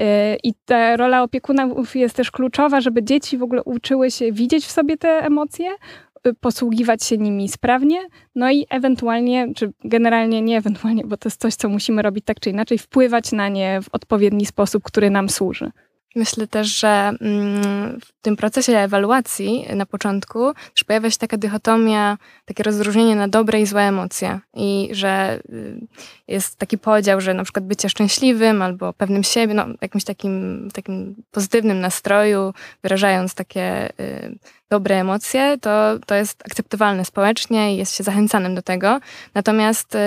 Y, 0.01 0.05
I 0.43 0.53
ta 0.65 0.97
rola 0.97 1.23
opiekunów 1.23 1.95
jest 1.95 2.15
też 2.15 2.31
kluczowa, 2.31 2.81
żeby 2.81 3.03
dzieci 3.03 3.37
w 3.37 3.43
ogóle 3.43 3.63
uczyły 3.63 4.11
się 4.11 4.31
widzieć 4.31 4.65
w 4.65 4.71
sobie 4.71 4.97
te 4.97 5.09
emocje, 5.09 5.69
y, 6.27 6.33
posługiwać 6.33 7.03
się 7.03 7.17
nimi 7.17 7.49
sprawnie, 7.49 7.99
no 8.35 8.51
i 8.51 8.65
ewentualnie, 8.69 9.47
czy 9.55 9.73
generalnie 9.83 10.41
nie 10.41 10.57
ewentualnie, 10.57 11.03
bo 11.05 11.17
to 11.17 11.29
jest 11.29 11.41
coś, 11.41 11.55
co 11.55 11.69
musimy 11.69 12.01
robić 12.01 12.25
tak 12.25 12.39
czy 12.39 12.49
inaczej, 12.49 12.77
wpływać 12.77 13.31
na 13.31 13.49
nie 13.49 13.79
w 13.81 13.89
odpowiedni 13.91 14.45
sposób, 14.45 14.83
który 14.83 15.09
nam 15.09 15.29
służy. 15.29 15.71
Myślę 16.15 16.47
też, 16.47 16.79
że 16.79 17.11
mm, 17.21 17.99
w 18.01 18.21
tym 18.21 18.35
procesie 18.35 18.77
ewaluacji 18.77 19.65
na 19.75 19.85
początku 19.85 20.53
pojawia 20.87 21.11
się 21.11 21.17
taka 21.17 21.37
dychotomia, 21.37 22.17
takie 22.45 22.63
rozróżnienie 22.63 23.15
na 23.15 23.27
dobre 23.27 23.61
i 23.61 23.65
złe 23.65 23.81
emocje. 23.81 24.39
I 24.53 24.89
że 24.91 25.39
y, 25.49 25.79
jest 26.27 26.55
taki 26.55 26.77
podział, 26.77 27.21
że 27.21 27.33
na 27.33 27.43
przykład 27.43 27.65
bycie 27.65 27.89
szczęśliwym 27.89 28.61
albo 28.61 28.93
pewnym 28.93 29.23
siebie, 29.23 29.53
no, 29.53 29.65
jakimś 29.81 30.03
takim, 30.03 30.67
takim 30.73 31.15
pozytywnym 31.31 31.79
nastroju, 31.79 32.53
wyrażając 32.83 33.35
takie 33.35 33.89
y, 33.99 34.37
dobre 34.69 34.95
emocje, 34.95 35.57
to, 35.61 35.99
to 36.05 36.15
jest 36.15 36.43
akceptowalne 36.45 37.05
społecznie 37.05 37.73
i 37.73 37.77
jest 37.77 37.95
się 37.95 38.03
zachęcanym 38.03 38.55
do 38.55 38.61
tego. 38.61 38.99
Natomiast 39.33 39.95
y, 39.95 39.99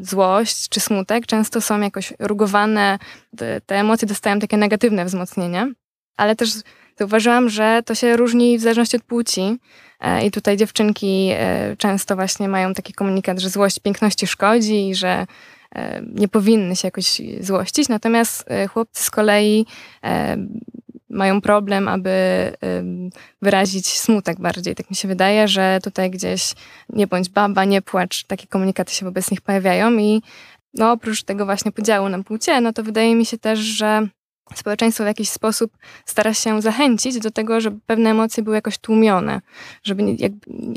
złość 0.00 0.68
czy 0.68 0.80
smutek 0.80 1.26
często 1.26 1.60
są 1.60 1.80
jakoś 1.80 2.12
rugowane, 2.18 2.98
te, 3.36 3.60
te 3.60 3.76
emocje 3.76 4.08
dostają 4.08 4.38
takie 4.38 4.56
negatywne 4.56 5.04
wzmocnienie, 5.04 5.47
ale 6.16 6.36
też 6.36 6.50
zauważyłam, 6.98 7.48
że 7.48 7.82
to 7.86 7.94
się 7.94 8.16
różni 8.16 8.58
w 8.58 8.60
zależności 8.60 8.96
od 8.96 9.02
płci. 9.02 9.58
E, 10.00 10.26
I 10.26 10.30
tutaj 10.30 10.56
dziewczynki 10.56 11.30
e, 11.32 11.76
często 11.76 12.16
właśnie 12.16 12.48
mają 12.48 12.74
taki 12.74 12.92
komunikat, 12.92 13.38
że 13.38 13.50
złość 13.50 13.78
piękności 13.78 14.26
szkodzi 14.26 14.88
i 14.88 14.94
że 14.94 15.26
e, 15.74 16.02
nie 16.14 16.28
powinny 16.28 16.76
się 16.76 16.88
jakoś 16.88 17.22
złościć. 17.40 17.88
Natomiast 17.88 18.48
chłopcy 18.70 19.02
z 19.02 19.10
kolei 19.10 19.66
mają 21.10 21.40
problem, 21.40 21.88
aby 21.88 22.10
wyrazić 23.42 23.98
smutek 23.98 24.40
bardziej. 24.40 24.74
Tak 24.74 24.90
mi 24.90 24.96
się 24.96 25.08
wydaje, 25.08 25.48
że 25.48 25.78
tutaj 25.82 26.10
gdzieś 26.10 26.54
nie 26.88 27.06
bądź 27.06 27.28
baba, 27.28 27.64
nie 27.64 27.82
płacz, 27.82 28.24
takie 28.24 28.46
komunikaty 28.46 28.94
się 28.94 29.06
wobec 29.06 29.30
nich 29.30 29.40
pojawiają 29.40 29.98
i 29.98 30.22
no 30.74 30.92
oprócz 30.92 31.22
tego 31.22 31.44
właśnie 31.44 31.72
podziału 31.72 32.08
na 32.08 32.22
płcie, 32.22 32.60
no 32.60 32.72
to 32.72 32.82
wydaje 32.82 33.14
mi 33.14 33.26
się 33.26 33.38
też, 33.38 33.58
że 33.58 34.08
społeczeństwo 34.54 35.04
w 35.04 35.06
jakiś 35.06 35.28
sposób 35.28 35.72
stara 36.06 36.34
się 36.34 36.62
zachęcić 36.62 37.18
do 37.18 37.30
tego, 37.30 37.60
żeby 37.60 37.78
pewne 37.86 38.10
emocje 38.10 38.42
były 38.42 38.56
jakoś 38.56 38.78
tłumione, 38.78 39.40
żeby 39.82 40.02
nie, 40.02 40.16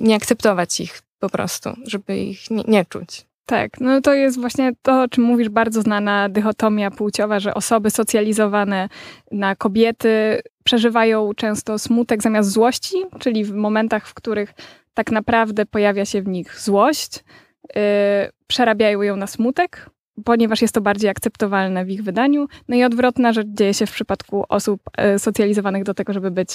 nie 0.01 0.15
akceptować 0.15 0.79
ich 0.79 1.01
po 1.19 1.29
prostu, 1.29 1.69
żeby 1.85 2.17
ich 2.17 2.51
nie, 2.51 2.63
nie 2.67 2.85
czuć. 2.85 3.25
Tak, 3.45 3.79
no 3.79 4.01
to 4.01 4.13
jest 4.13 4.39
właśnie 4.39 4.71
to, 4.81 5.01
o 5.01 5.07
czym 5.07 5.23
mówisz, 5.23 5.49
bardzo 5.49 5.81
znana 5.81 6.29
dychotomia 6.29 6.91
płciowa, 6.91 7.39
że 7.39 7.53
osoby 7.53 7.89
socjalizowane 7.89 8.89
na 9.31 9.55
kobiety 9.55 10.41
przeżywają 10.63 11.33
często 11.35 11.79
smutek 11.79 12.21
zamiast 12.23 12.49
złości, 12.49 12.95
czyli 13.19 13.45
w 13.45 13.53
momentach, 13.53 14.07
w 14.07 14.13
których 14.13 14.53
tak 14.93 15.11
naprawdę 15.11 15.65
pojawia 15.65 16.05
się 16.05 16.21
w 16.21 16.27
nich 16.27 16.59
złość, 16.59 17.23
yy, 17.75 17.81
przerabiają 18.47 19.01
ją 19.01 19.15
na 19.15 19.27
smutek, 19.27 19.89
ponieważ 20.25 20.61
jest 20.61 20.73
to 20.73 20.81
bardziej 20.81 21.09
akceptowalne 21.09 21.85
w 21.85 21.89
ich 21.89 22.03
wydaniu. 22.03 22.47
No 22.67 22.75
i 22.75 22.83
odwrotna 22.83 23.33
rzecz 23.33 23.47
dzieje 23.47 23.73
się 23.73 23.85
w 23.85 23.91
przypadku 23.91 24.45
osób 24.49 24.81
e, 24.97 25.19
socjalizowanych 25.19 25.83
do 25.83 25.93
tego, 25.93 26.13
żeby 26.13 26.31
być 26.31 26.49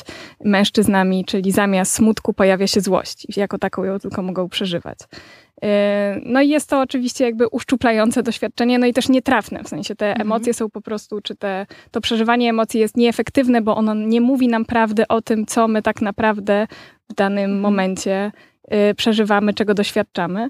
mężczyznami, 0.44 1.24
czyli 1.24 1.52
zamiast 1.52 1.92
smutku 1.92 2.32
pojawia 2.32 2.66
się 2.66 2.80
złość. 2.80 3.36
Jako 3.36 3.58
taką 3.58 3.84
ją 3.84 3.98
tylko 3.98 4.22
mogą 4.22 4.48
przeżywać. 4.48 4.98
E, 5.62 6.20
no 6.24 6.40
i 6.40 6.48
jest 6.48 6.70
to 6.70 6.80
oczywiście 6.80 7.24
jakby 7.24 7.48
uszczuplające 7.48 8.22
doświadczenie, 8.22 8.78
no 8.78 8.86
i 8.86 8.92
też 8.92 9.08
nietrafne, 9.08 9.64
w 9.64 9.68
sensie 9.68 9.94
te 9.94 10.06
mhm. 10.06 10.28
emocje 10.28 10.54
są 10.54 10.70
po 10.70 10.80
prostu, 10.80 11.20
czy 11.20 11.36
te, 11.36 11.66
to 11.90 12.00
przeżywanie 12.00 12.50
emocji 12.50 12.80
jest 12.80 12.96
nieefektywne, 12.96 13.62
bo 13.62 13.76
ono 13.76 13.94
nie 13.94 14.20
mówi 14.20 14.48
nam 14.48 14.64
prawdy 14.64 15.08
o 15.08 15.22
tym, 15.22 15.46
co 15.46 15.68
my 15.68 15.82
tak 15.82 16.02
naprawdę 16.02 16.66
w 17.10 17.14
danym 17.14 17.44
mhm. 17.44 17.60
momencie 17.60 18.32
przeżywamy, 18.96 19.54
czego 19.54 19.74
doświadczamy. 19.74 20.48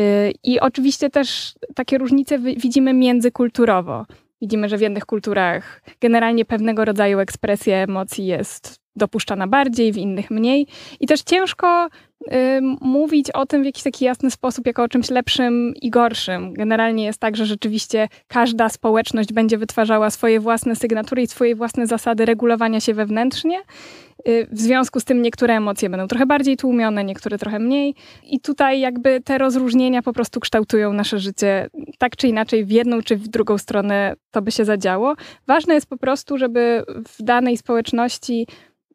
Y, 0.00 0.32
I 0.44 0.60
oczywiście 0.60 1.10
też 1.10 1.54
takie 1.74 1.98
różnice 1.98 2.38
widzimy 2.38 2.92
międzykulturowo. 2.92 4.06
Widzimy, 4.40 4.68
że 4.68 4.78
w 4.78 4.80
jednych 4.80 5.06
kulturach 5.06 5.82
generalnie 6.00 6.44
pewnego 6.44 6.84
rodzaju 6.84 7.18
ekspresja 7.18 7.76
emocji 7.76 8.26
jest 8.26 8.80
dopuszczana 8.98 9.46
bardziej, 9.46 9.92
w 9.92 9.96
innych 9.96 10.30
mniej. 10.30 10.66
I 11.00 11.06
też 11.06 11.22
ciężko 11.22 11.86
y, 11.86 12.28
mówić 12.80 13.30
o 13.30 13.46
tym 13.46 13.62
w 13.62 13.64
jakiś 13.64 13.82
taki 13.82 14.04
jasny 14.04 14.30
sposób, 14.30 14.66
jako 14.66 14.82
o 14.82 14.88
czymś 14.88 15.10
lepszym 15.10 15.74
i 15.82 15.90
gorszym. 15.90 16.52
Generalnie 16.52 17.04
jest 17.04 17.20
tak, 17.20 17.36
że 17.36 17.46
rzeczywiście 17.46 18.08
każda 18.28 18.68
społeczność 18.68 19.32
będzie 19.32 19.58
wytwarzała 19.58 20.10
swoje 20.10 20.40
własne 20.40 20.76
sygnatury 20.76 21.22
i 21.22 21.26
swoje 21.26 21.54
własne 21.54 21.86
zasady 21.86 22.24
regulowania 22.24 22.80
się 22.80 22.94
wewnętrznie. 22.94 23.58
Y, 24.28 24.46
w 24.52 24.60
związku 24.60 25.00
z 25.00 25.04
tym 25.04 25.22
niektóre 25.22 25.56
emocje 25.56 25.90
będą 25.90 26.08
trochę 26.08 26.26
bardziej 26.26 26.56
tłumione, 26.56 27.04
niektóre 27.04 27.38
trochę 27.38 27.58
mniej. 27.58 27.94
I 28.22 28.40
tutaj 28.40 28.80
jakby 28.80 29.20
te 29.20 29.38
rozróżnienia 29.38 30.02
po 30.02 30.12
prostu 30.12 30.40
kształtują 30.40 30.92
nasze 30.92 31.18
życie 31.18 31.70
tak 31.98 32.16
czy 32.16 32.28
inaczej, 32.28 32.64
w 32.64 32.70
jedną 32.70 33.02
czy 33.02 33.16
w 33.16 33.28
drugą 33.28 33.58
stronę 33.58 34.14
to 34.30 34.42
by 34.42 34.52
się 34.52 34.64
zadziało. 34.64 35.14
Ważne 35.46 35.74
jest 35.74 35.86
po 35.86 35.96
prostu, 35.96 36.38
żeby 36.38 36.84
w 37.18 37.22
danej 37.22 37.56
społeczności 37.56 38.46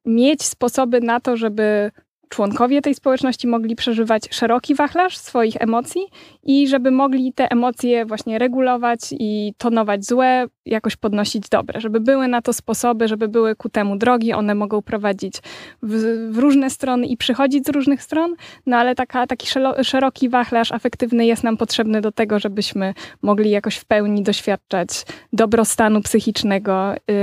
mieć 0.05 0.43
sposoby 0.43 1.01
na 1.01 1.19
to, 1.19 1.37
żeby 1.37 1.91
członkowie 2.33 2.81
tej 2.81 2.95
społeczności 2.95 3.47
mogli 3.47 3.75
przeżywać 3.75 4.23
szeroki 4.31 4.75
wachlarz 4.75 5.17
swoich 5.17 5.55
emocji 5.59 6.01
i 6.43 6.67
żeby 6.67 6.91
mogli 6.91 7.33
te 7.33 7.51
emocje 7.51 8.05
właśnie 8.05 8.39
regulować 8.39 8.99
i 9.11 9.53
tonować 9.57 10.05
złe, 10.05 10.45
jakoś 10.65 10.95
podnosić 10.95 11.49
dobre, 11.49 11.81
żeby 11.81 11.99
były 11.99 12.27
na 12.27 12.41
to 12.41 12.53
sposoby, 12.53 13.07
żeby 13.07 13.27
były 13.27 13.55
ku 13.55 13.69
temu 13.69 13.97
drogi, 13.97 14.33
one 14.33 14.55
mogą 14.55 14.81
prowadzić 14.81 15.35
w, 15.83 15.93
w 16.31 16.37
różne 16.37 16.69
strony 16.69 17.07
i 17.07 17.17
przychodzić 17.17 17.65
z 17.65 17.69
różnych 17.69 18.03
stron, 18.03 18.35
no 18.65 18.77
ale 18.77 18.95
taka, 18.95 19.27
taki 19.27 19.47
szeroki 19.83 20.29
wachlarz 20.29 20.71
afektywny 20.71 21.25
jest 21.25 21.43
nam 21.43 21.57
potrzebny 21.57 22.01
do 22.01 22.11
tego, 22.11 22.39
żebyśmy 22.39 22.93
mogli 23.21 23.49
jakoś 23.49 23.75
w 23.75 23.85
pełni 23.85 24.23
doświadczać 24.23 24.89
dobrostanu 25.33 26.01
psychicznego 26.01 26.93
yy, 26.93 27.15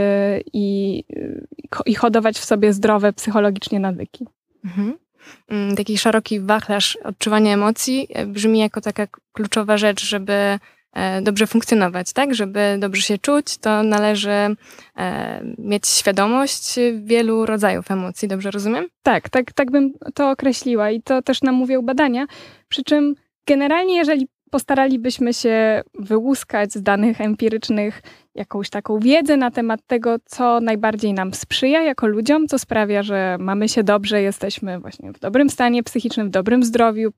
i, 0.53 0.97
yy, 1.09 1.47
i 1.87 1.95
hodować 1.95 2.39
w 2.39 2.45
sobie 2.45 2.73
zdrowe 2.73 3.13
psychologicznie 3.13 3.81
nawyki. 3.81 4.27
Mhm. 4.65 5.00
Mm, 5.49 5.77
taki 5.77 5.99
szeroki 5.99 6.41
wachlarz 6.41 6.97
odczuwania 7.05 7.55
emocji 7.55 8.07
e, 8.11 8.27
brzmi 8.27 8.59
jako 8.59 8.81
taka 8.81 9.07
kluczowa 9.33 9.77
rzecz, 9.77 10.05
żeby 10.05 10.59
e, 10.93 11.23
dobrze 11.23 11.47
funkcjonować, 11.47 12.13
tak? 12.13 12.35
Żeby 12.35 12.77
dobrze 12.79 13.03
się 13.03 13.19
czuć, 13.19 13.59
to 13.59 13.83
należy 13.83 14.57
e, 14.97 15.43
mieć 15.59 15.89
świadomość 15.89 16.75
wielu 17.03 17.47
rodzajów 17.47 17.91
emocji, 17.91 18.29
dobrze 18.29 18.51
rozumiem? 18.51 18.89
Tak, 19.03 19.29
tak, 19.29 19.53
tak 19.53 19.71
bym 19.71 19.93
to 20.15 20.31
określiła 20.31 20.91
i 20.91 21.03
to 21.03 21.23
też 21.23 21.43
nam 21.43 21.55
mówią 21.55 21.83
badania. 21.83 22.27
Przy 22.69 22.85
czym 22.85 23.15
generalnie, 23.47 23.97
jeżeli 23.97 24.29
postaralibyśmy 24.51 25.35
się 25.35 25.83
wyłuskać 25.95 26.73
z 26.73 26.83
danych 26.83 27.21
empirycznych 27.21 28.03
jakąś 28.35 28.71
taką 28.71 28.99
wiedzę 28.99 29.37
na 29.37 29.51
temat 29.51 29.81
tego, 29.87 30.17
co 30.25 30.61
najbardziej 30.61 31.13
nam 31.15 31.35
sprzyja 31.35 31.83
jako 31.83 32.07
ludziom, 32.07 32.47
co 32.47 32.59
sprawia, 32.59 33.03
że 33.03 33.37
mamy 33.41 33.69
się 33.69 33.85
dobrze, 33.85 34.23
jesteśmy 34.23 34.81
właśnie 34.81 35.13
w 35.13 35.19
dobrym 35.19 35.51
stanie 35.51 35.83
psychicznym, 35.83 36.29
w 36.29 36.31
dobrym 36.31 36.65
zdrowiu, 36.65 37.11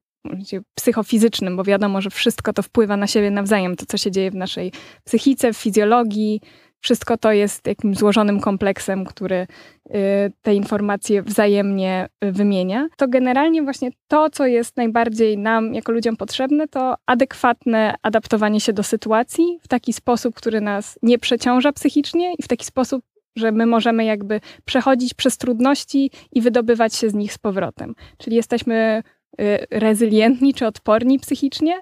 psychofizycznym, 0.75 1.57
bo 1.57 1.65
wiadomo, 1.65 2.01
że 2.01 2.11
wszystko 2.11 2.53
to 2.53 2.63
wpływa 2.63 2.97
na 2.97 3.07
siebie 3.07 3.31
nawzajem, 3.31 3.77
to 3.77 3.87
co 3.87 3.97
się 3.97 4.11
dzieje 4.11 4.31
w 4.31 4.35
naszej 4.35 4.73
psychice, 5.05 5.53
w 5.53 5.57
fizjologii, 5.57 6.41
wszystko 6.83 7.17
to 7.17 7.33
jest 7.33 7.67
jakimś 7.67 7.97
złożonym 7.97 8.41
kompleksem, 8.41 9.05
który 9.05 9.37
y, 9.37 10.33
te 10.43 10.55
informacje 10.55 11.23
wzajemnie 11.23 12.09
y, 12.25 12.33
wymienia. 12.33 12.89
To 12.97 13.09
generalnie 13.09 13.63
właśnie 13.63 13.91
to, 14.09 14.31
co 14.31 14.47
jest 14.47 14.77
najbardziej 14.77 15.39
nam 15.39 15.75
jako 15.75 15.93
ludziom 15.93 16.17
potrzebne, 16.17 16.69
to 16.69 16.95
adekwatne 17.07 17.95
adaptowanie 18.03 18.61
się 18.61 18.73
do 18.73 18.83
sytuacji 18.83 19.59
w 19.63 19.69
taki 19.69 19.93
sposób, 19.93 20.35
który 20.35 20.61
nas 20.61 20.99
nie 21.03 21.19
przeciąża 21.19 21.73
psychicznie 21.73 22.35
i 22.39 22.43
w 22.43 22.49
taki 22.49 22.65
sposób, 22.65 23.05
że 23.37 23.53
my 23.53 23.67
możemy 23.67 24.05
jakby 24.05 24.41
przechodzić 24.65 25.15
przez 25.15 25.39
trudności 25.39 26.11
i 26.33 26.41
wydobywać 26.41 26.95
się 26.95 27.11
z 27.11 27.15
nich 27.15 27.33
z 27.33 27.39
powrotem. 27.39 27.95
Czyli 28.19 28.37
jesteśmy 28.37 29.03
y, 29.41 29.67
rezylientni 29.71 30.55
czy 30.55 30.67
odporni 30.67 31.19
psychicznie 31.19 31.81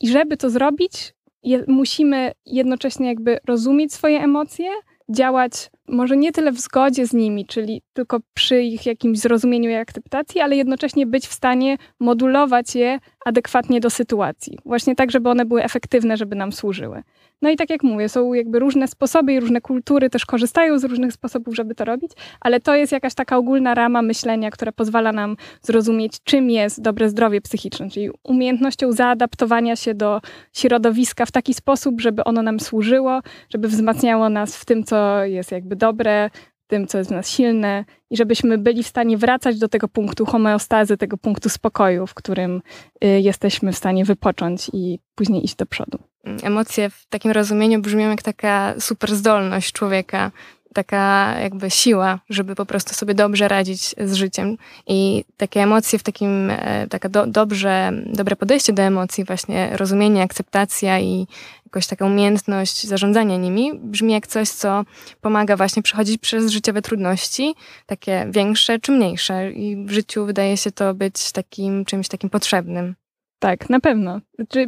i 0.00 0.08
żeby 0.08 0.36
to 0.36 0.50
zrobić, 0.50 1.12
je, 1.42 1.64
musimy 1.68 2.32
jednocześnie 2.46 3.06
jakby 3.06 3.38
rozumieć 3.46 3.92
swoje 3.92 4.20
emocje, 4.20 4.70
działać 5.10 5.70
może 5.88 6.16
nie 6.16 6.32
tyle 6.32 6.52
w 6.52 6.60
zgodzie 6.60 7.06
z 7.06 7.12
nimi, 7.12 7.46
czyli 7.46 7.82
tylko 7.92 8.20
przy 8.34 8.62
ich 8.62 8.86
jakimś 8.86 9.18
zrozumieniu 9.18 9.70
i 9.70 9.74
akceptacji, 9.74 10.40
ale 10.40 10.56
jednocześnie 10.56 11.06
być 11.06 11.26
w 11.26 11.32
stanie 11.32 11.76
modulować 12.00 12.74
je, 12.74 12.98
adekwatnie 13.24 13.80
do 13.80 13.90
sytuacji. 13.90 14.58
Właśnie 14.64 14.94
tak, 14.94 15.10
żeby 15.10 15.30
one 15.30 15.44
były 15.44 15.64
efektywne, 15.64 16.16
żeby 16.16 16.36
nam 16.36 16.52
służyły. 16.52 17.02
No 17.42 17.50
i 17.50 17.56
tak 17.56 17.70
jak 17.70 17.82
mówię, 17.82 18.08
są 18.08 18.34
jakby 18.34 18.58
różne 18.58 18.88
sposoby 18.88 19.32
i 19.32 19.40
różne 19.40 19.60
kultury 19.60 20.10
też 20.10 20.26
korzystają 20.26 20.78
z 20.78 20.84
różnych 20.84 21.12
sposobów, 21.12 21.54
żeby 21.54 21.74
to 21.74 21.84
robić, 21.84 22.12
ale 22.40 22.60
to 22.60 22.74
jest 22.74 22.92
jakaś 22.92 23.14
taka 23.14 23.36
ogólna 23.36 23.74
rama 23.74 24.02
myślenia, 24.02 24.50
która 24.50 24.72
pozwala 24.72 25.12
nam 25.12 25.36
zrozumieć, 25.62 26.12
czym 26.24 26.50
jest 26.50 26.82
dobre 26.82 27.08
zdrowie 27.08 27.40
psychiczne, 27.40 27.90
czyli 27.90 28.10
umiejętnością 28.22 28.92
zaadaptowania 28.92 29.76
się 29.76 29.94
do 29.94 30.20
środowiska 30.52 31.26
w 31.26 31.32
taki 31.32 31.54
sposób, 31.54 32.00
żeby 32.00 32.24
ono 32.24 32.42
nam 32.42 32.60
służyło, 32.60 33.20
żeby 33.50 33.68
wzmacniało 33.68 34.28
nas 34.28 34.56
w 34.56 34.64
tym, 34.64 34.84
co 34.84 35.24
jest 35.24 35.52
jakby 35.52 35.76
dobre, 35.76 36.30
tym, 36.70 36.86
co 36.86 36.98
jest 36.98 37.10
w 37.10 37.12
nas 37.12 37.28
silne 37.28 37.84
i 38.10 38.16
żebyśmy 38.16 38.58
byli 38.58 38.82
w 38.82 38.86
stanie 38.86 39.18
wracać 39.18 39.58
do 39.58 39.68
tego 39.68 39.88
punktu 39.88 40.26
homeostazy, 40.26 40.96
tego 40.96 41.16
punktu 41.16 41.48
spokoju, 41.48 42.06
w 42.06 42.14
którym 42.14 42.62
y, 43.04 43.20
jesteśmy 43.20 43.72
w 43.72 43.76
stanie 43.76 44.04
wypocząć 44.04 44.70
i 44.72 44.98
później 45.14 45.44
iść 45.44 45.54
do 45.54 45.66
przodu. 45.66 45.98
Emocje 46.42 46.90
w 46.90 47.06
takim 47.06 47.30
rozumieniu 47.30 47.80
brzmią 47.80 48.10
jak 48.10 48.22
taka 48.22 48.74
super 48.80 49.14
zdolność 49.14 49.72
człowieka, 49.72 50.30
taka 50.74 51.34
jakby 51.40 51.70
siła, 51.70 52.18
żeby 52.28 52.54
po 52.54 52.66
prostu 52.66 52.94
sobie 52.94 53.14
dobrze 53.14 53.48
radzić 53.48 53.94
z 53.98 54.14
życiem. 54.14 54.56
I 54.86 55.24
takie 55.36 55.60
emocje 55.60 55.98
w 55.98 56.02
takim, 56.02 56.50
e, 56.50 56.86
taka 56.86 57.08
do, 57.08 57.26
dobrze, 57.26 57.92
dobre 58.06 58.36
podejście 58.36 58.72
do 58.72 58.82
emocji, 58.82 59.24
właśnie 59.24 59.76
rozumienie, 59.76 60.22
akceptacja 60.22 61.00
i 61.00 61.26
jakoś 61.66 61.86
taka 61.86 62.06
umiejętność 62.06 62.86
zarządzania 62.86 63.36
nimi 63.36 63.72
brzmi 63.74 64.12
jak 64.12 64.26
coś, 64.26 64.48
co 64.48 64.84
pomaga 65.20 65.56
właśnie 65.56 65.82
przechodzić 65.82 66.20
przez 66.20 66.50
życiowe 66.50 66.82
trudności, 66.82 67.54
takie 67.86 68.26
większe 68.30 68.78
czy 68.78 68.92
mniejsze. 68.92 69.52
I 69.52 69.84
w 69.86 69.90
życiu 69.90 70.26
wydaje 70.26 70.56
się 70.56 70.72
to 70.72 70.94
być 70.94 71.32
takim 71.32 71.84
czymś 71.84 72.08
takim 72.08 72.30
potrzebnym. 72.30 72.94
Tak, 73.38 73.70
na 73.70 73.80
pewno. 73.80 74.20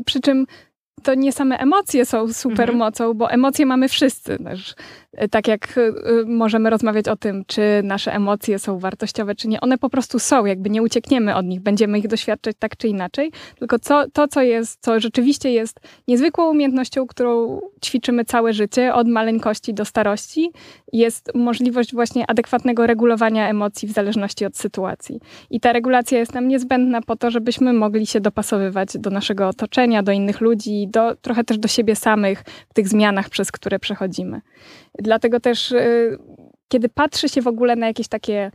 Przy 0.07 0.21
czym 0.21 0.47
to 1.03 1.15
nie 1.15 1.33
same 1.33 1.59
emocje 1.59 2.07
są 2.07 2.33
super 2.33 2.71
mhm. 2.71 2.79
mocą, 2.79 3.15
bo 3.15 3.31
emocje 3.31 3.67
mamy 3.67 3.89
wszyscy. 3.89 4.39
Też. 4.39 4.75
E, 5.13 5.29
tak 5.29 5.49
jak 5.49 5.79
e, 5.79 5.93
możemy 6.27 6.71
rozmawiać 6.71 7.09
o 7.09 7.17
tym, 7.17 7.45
czy 7.47 7.63
nasze 7.85 8.15
emocje 8.15 8.59
są 8.59 8.79
wartościowe, 8.79 9.35
czy 9.35 9.49
nie, 9.49 9.61
one 9.61 9.79
po 9.79 9.91
prostu 9.91 10.19
są, 10.19 10.45
jakby 10.45 10.71
nie 10.71 10.83
uciekniemy 10.83 11.37
od 11.37 11.47
nich, 11.47 11.61
będziemy 11.61 11.99
ich 11.99 12.09
doświadczać 12.09 12.57
tak 12.59 12.77
czy 12.77 12.89
inaczej. 12.89 13.33
Tylko 13.59 13.79
co, 13.79 14.05
to, 14.13 14.29
co 14.29 14.43
jest, 14.43 14.81
co 14.81 15.01
rzeczywiście 15.01 15.53
jest 15.53 15.81
niezwykłą 16.09 16.51
umiejętnością, 16.51 17.07
którą 17.07 17.61
ćwiczymy 17.85 18.25
całe 18.25 18.53
życie, 18.53 18.95
od 18.95 19.09
maleńkości 19.09 19.75
do 19.75 19.85
starości, 19.85 20.51
jest 20.93 21.35
możliwość 21.35 21.95
właśnie 21.95 22.31
adekwatnego 22.31 22.87
regulowania 22.87 23.49
emocji 23.49 23.89
w 23.89 23.93
zależności 23.93 24.45
od 24.45 24.57
sytuacji. 24.57 25.21
I 25.51 25.61
ta 25.61 25.73
regulacja 25.73 26.19
jest 26.19 26.35
nam 26.35 26.49
niezbędna 26.49 27.03
po 27.03 27.17
to, 27.17 27.31
żebyśmy 27.31 27.73
mogli 27.73 28.07
się 28.07 28.21
dopasowywać 28.21 28.89
do 28.99 29.11
naszego 29.11 29.49
otoczenia, 29.49 30.03
do 30.03 30.13
innych 30.13 30.41
ludzi, 30.41 30.89
do, 30.89 31.17
trochę 31.17 31.45
też 31.45 31.59
do 31.59 31.69
siebie 31.69 31.97
samych 31.97 32.45
w 32.69 32.75
tych 32.75 32.89
zmianach, 32.89 33.31
przez 33.31 33.53
które 33.53 33.79
przechodzimy. 33.79 34.41
Dlatego 34.99 35.41
też, 35.41 35.73
y, 35.73 36.19
kiedy 36.69 36.89
patrzy 36.89 37.29
się 37.29 37.43
w 37.43 37.47
ogóle 37.47 37.77
na 37.77 37.87
jakieś 37.87 38.09
takie 38.09 38.51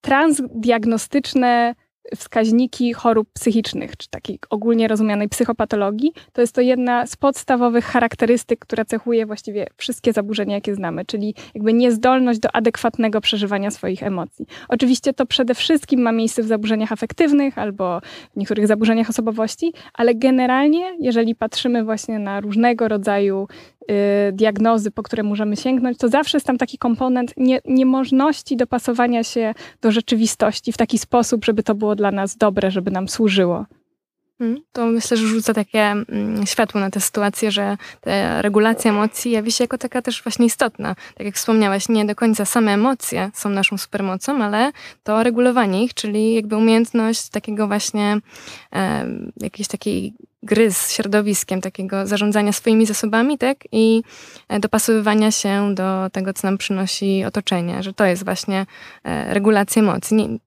transdiagnostyczne 0.00 1.74
wskaźniki 2.16 2.92
chorób 2.92 3.28
psychicznych, 3.32 3.96
czy 3.96 4.08
takiej 4.10 4.38
ogólnie 4.50 4.88
rozumianej 4.88 5.28
psychopatologii, 5.28 6.12
to 6.32 6.40
jest 6.40 6.54
to 6.54 6.60
jedna 6.60 7.06
z 7.06 7.16
podstawowych 7.16 7.84
charakterystyk, 7.84 8.58
która 8.58 8.84
cechuje 8.84 9.26
właściwie 9.26 9.66
wszystkie 9.76 10.12
zaburzenia, 10.12 10.54
jakie 10.54 10.74
znamy, 10.74 11.04
czyli 11.04 11.34
jakby 11.54 11.72
niezdolność 11.72 12.38
do 12.38 12.56
adekwatnego 12.56 13.20
przeżywania 13.20 13.70
swoich 13.70 14.02
emocji. 14.02 14.46
Oczywiście 14.68 15.12
to 15.12 15.26
przede 15.26 15.54
wszystkim 15.54 16.00
ma 16.00 16.12
miejsce 16.12 16.42
w 16.42 16.46
zaburzeniach 16.46 16.92
afektywnych 16.92 17.58
albo 17.58 18.00
w 18.34 18.36
niektórych 18.36 18.66
zaburzeniach 18.66 19.10
osobowości, 19.10 19.72
ale 19.94 20.14
generalnie, 20.14 20.96
jeżeli 21.00 21.34
patrzymy 21.34 21.84
właśnie 21.84 22.18
na 22.18 22.40
różnego 22.40 22.88
rodzaju 22.88 23.48
diagnozy, 24.32 24.90
po 24.90 25.02
które 25.02 25.22
możemy 25.22 25.56
sięgnąć, 25.56 25.98
to 25.98 26.08
zawsze 26.08 26.36
jest 26.36 26.46
tam 26.46 26.58
taki 26.58 26.78
komponent 26.78 27.34
nie, 27.36 27.60
niemożności 27.64 28.56
dopasowania 28.56 29.24
się 29.24 29.54
do 29.80 29.90
rzeczywistości 29.90 30.72
w 30.72 30.76
taki 30.76 30.98
sposób, 30.98 31.44
żeby 31.44 31.62
to 31.62 31.74
było 31.74 31.96
dla 31.96 32.10
nas 32.10 32.36
dobre, 32.36 32.70
żeby 32.70 32.90
nam 32.90 33.08
służyło. 33.08 33.66
Mm, 34.40 34.60
to 34.72 34.86
myślę, 34.86 35.16
że 35.16 35.26
rzuca 35.26 35.54
takie 35.54 35.80
mm, 35.80 36.46
światło 36.46 36.80
na 36.80 36.90
tę 36.90 37.00
sytuację, 37.00 37.50
że 37.50 37.76
regulacja 38.40 38.90
emocji 38.90 39.30
jawi 39.30 39.52
się 39.52 39.64
jako 39.64 39.78
taka 39.78 40.02
też 40.02 40.22
właśnie 40.22 40.46
istotna. 40.46 40.94
Tak 41.14 41.26
jak 41.26 41.34
wspomniałaś, 41.34 41.88
nie 41.88 42.04
do 42.04 42.14
końca 42.14 42.44
same 42.44 42.72
emocje 42.72 43.30
są 43.34 43.50
naszą 43.50 43.78
supermocą, 43.78 44.44
ale 44.44 44.72
to 45.02 45.22
regulowanie 45.22 45.84
ich, 45.84 45.94
czyli 45.94 46.34
jakby 46.34 46.56
umiejętność 46.56 47.28
takiego 47.28 47.66
właśnie 47.66 48.18
e, 48.72 49.06
jakiejś 49.36 49.68
takiej 49.68 50.12
gry 50.42 50.72
z 50.72 50.92
środowiskiem, 50.92 51.60
takiego 51.60 52.06
zarządzania 52.06 52.52
swoimi 52.52 52.86
zasobami, 52.86 53.38
tak? 53.38 53.58
I 53.72 54.02
e, 54.48 54.60
dopasowywania 54.60 55.30
się 55.30 55.74
do 55.74 56.10
tego, 56.12 56.32
co 56.32 56.46
nam 56.46 56.58
przynosi 56.58 57.24
otoczenie, 57.24 57.82
że 57.82 57.92
to 57.92 58.04
jest 58.04 58.24
właśnie 58.24 58.66
e, 59.04 59.34
regulacja 59.34 59.82
emocji. 59.82 60.16
Nie, 60.16 60.38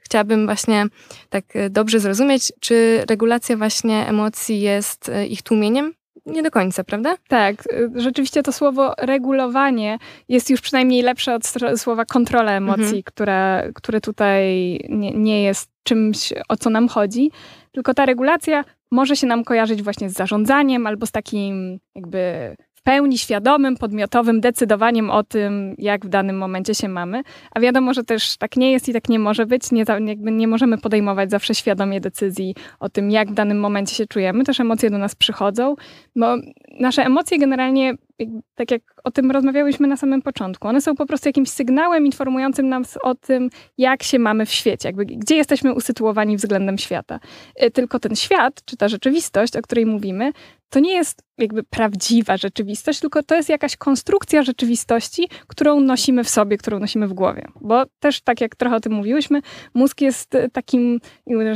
chciałabym 0.00 0.46
właśnie 0.46 0.86
tak 1.28 1.44
e, 1.54 1.70
dobrze 1.70 2.00
zrozumieć, 2.00 2.52
czy 2.60 3.04
regulacja 3.08 3.56
właśnie 3.56 4.06
emocji 4.06 4.60
jest 4.60 5.10
ich 5.28 5.42
tłumieniem? 5.42 5.94
Nie 6.26 6.42
do 6.42 6.50
końca, 6.50 6.84
prawda? 6.84 7.16
Tak, 7.28 7.64
rzeczywiście 7.94 8.42
to 8.42 8.52
słowo 8.52 8.94
regulowanie 8.98 9.98
jest 10.28 10.50
już 10.50 10.60
przynajmniej 10.60 11.02
lepsze 11.02 11.34
od 11.34 11.42
słowa 11.76 12.04
kontrola 12.04 12.52
emocji, 12.52 12.84
mhm. 12.84 13.02
które, 13.02 13.70
które 13.74 14.00
tutaj 14.00 14.44
nie, 14.88 15.10
nie 15.10 15.42
jest 15.42 15.70
czymś, 15.82 16.32
o 16.48 16.56
co 16.56 16.70
nam 16.70 16.88
chodzi. 16.88 17.30
Tylko 17.72 17.94
ta 17.94 18.06
regulacja 18.06 18.64
może 18.90 19.16
się 19.16 19.26
nam 19.26 19.44
kojarzyć 19.44 19.82
właśnie 19.82 20.10
z 20.10 20.12
zarządzaniem 20.12 20.86
albo 20.86 21.06
z 21.06 21.10
takim 21.10 21.78
jakby 21.94 22.56
w 22.80 22.82
pełni 22.82 23.18
świadomym, 23.18 23.76
podmiotowym 23.76 24.40
decydowaniem 24.40 25.10
o 25.10 25.22
tym, 25.22 25.74
jak 25.78 26.06
w 26.06 26.08
danym 26.08 26.38
momencie 26.38 26.74
się 26.74 26.88
mamy. 26.88 27.22
A 27.50 27.60
wiadomo, 27.60 27.94
że 27.94 28.04
też 28.04 28.36
tak 28.36 28.56
nie 28.56 28.72
jest 28.72 28.88
i 28.88 28.92
tak 28.92 29.08
nie 29.08 29.18
może 29.18 29.46
być. 29.46 29.72
Nie, 29.72 29.84
jakby 30.06 30.30
nie 30.30 30.48
możemy 30.48 30.78
podejmować 30.78 31.30
zawsze 31.30 31.54
świadomie 31.54 32.00
decyzji 32.00 32.54
o 32.80 32.88
tym, 32.88 33.10
jak 33.10 33.30
w 33.30 33.34
danym 33.34 33.60
momencie 33.60 33.94
się 33.94 34.06
czujemy. 34.06 34.44
Też 34.44 34.60
emocje 34.60 34.90
do 34.90 34.98
nas 34.98 35.14
przychodzą, 35.14 35.74
bo 36.16 36.36
nasze 36.80 37.04
emocje 37.04 37.38
generalnie 37.38 37.94
tak 38.54 38.70
jak 38.70 38.82
o 39.04 39.10
tym 39.10 39.30
rozmawiałyśmy 39.30 39.88
na 39.88 39.96
samym 39.96 40.22
początku, 40.22 40.68
one 40.68 40.80
są 40.80 40.96
po 40.96 41.06
prostu 41.06 41.28
jakimś 41.28 41.50
sygnałem 41.50 42.06
informującym 42.06 42.68
nas 42.68 42.98
o 43.02 43.14
tym, 43.14 43.50
jak 43.78 44.02
się 44.02 44.18
mamy 44.18 44.46
w 44.46 44.52
świecie, 44.52 44.88
jakby 44.88 45.06
gdzie 45.06 45.36
jesteśmy 45.36 45.74
usytuowani 45.74 46.36
względem 46.36 46.78
świata. 46.78 47.20
Y, 47.62 47.70
tylko 47.70 47.98
ten 47.98 48.16
świat, 48.16 48.64
czy 48.64 48.76
ta 48.76 48.88
rzeczywistość, 48.88 49.56
o 49.56 49.62
której 49.62 49.86
mówimy, 49.86 50.32
to 50.70 50.80
nie 50.80 50.92
jest 50.92 51.22
jakby 51.38 51.62
prawdziwa 51.62 52.36
rzeczywistość, 52.36 53.00
tylko 53.00 53.22
to 53.22 53.34
jest 53.34 53.48
jakaś 53.48 53.76
konstrukcja 53.76 54.42
rzeczywistości, 54.42 55.28
którą 55.46 55.80
nosimy 55.80 56.24
w 56.24 56.28
sobie, 56.28 56.58
którą 56.58 56.78
nosimy 56.78 57.08
w 57.08 57.12
głowie. 57.12 57.46
Bo 57.60 57.84
też 58.00 58.20
tak 58.20 58.40
jak 58.40 58.56
trochę 58.56 58.76
o 58.76 58.80
tym 58.80 58.92
mówiłyśmy, 58.92 59.40
mózg 59.74 60.00
jest 60.00 60.36
takim, 60.52 61.00